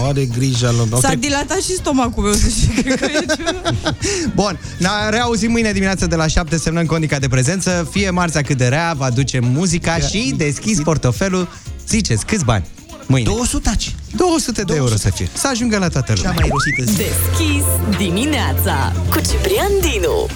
Are 0.07 0.25
grijă 0.25 0.73
lui. 0.77 0.99
S-a 1.01 1.13
dilatat 1.13 1.57
și 1.61 1.71
stomacul 1.73 2.23
meu, 2.23 2.33
să 2.33 2.47
știi. 2.49 2.83
Cred 2.83 2.99
că 2.99 3.05
e 3.05 3.25
ceva. 3.35 3.75
Bun, 4.35 4.59
ne 4.77 4.87
reauzim 5.09 5.51
mâine 5.51 5.71
dimineață 5.71 6.07
de 6.07 6.15
la 6.15 6.26
7, 6.27 6.57
semnăm 6.57 6.85
condica 6.85 7.19
de 7.19 7.27
prezență, 7.27 7.87
fie 7.91 8.09
marța 8.09 8.41
cât 8.41 8.57
de 8.57 8.67
rea, 8.67 8.93
vă 8.97 9.03
aducem 9.03 9.43
muzica 9.45 9.97
și 9.97 10.33
deschis 10.37 10.81
portofelul. 10.81 11.47
Ziceți, 11.87 12.25
câți 12.25 12.45
bani? 12.45 12.65
Mâine. 13.05 13.29
200 13.29 13.69
200 14.15 14.61
de 14.61 14.75
euro 14.75 14.95
să 14.95 15.09
fie. 15.09 15.29
Să 15.33 15.47
ajungă 15.47 15.77
la 15.77 15.87
toată 15.87 16.13
lumea. 16.15 16.31
Cea 16.31 16.39
mai 16.39 16.49
rosită 16.49 16.91
zi. 16.91 16.97
Deschis 16.97 17.97
dimineața 17.97 18.93
cu 19.09 19.19
Ciprian 19.19 19.71
Dinu. 19.81 20.27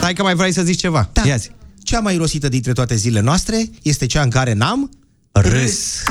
Hai 0.00 0.12
că 0.12 0.22
mai 0.22 0.34
vrei 0.34 0.52
să 0.52 0.62
zici 0.62 0.80
ceva. 0.80 1.08
Da. 1.12 1.22
Ia 1.26 1.36
zi. 1.36 1.50
Cea 1.82 2.00
mai 2.00 2.16
rosită 2.16 2.48
dintre 2.48 2.72
toate 2.72 2.94
zilele 2.94 3.24
noastre 3.24 3.64
este 3.82 4.06
cea 4.06 4.22
în 4.22 4.30
care 4.30 4.52
n-am 4.52 4.90
Râs. 5.32 6.02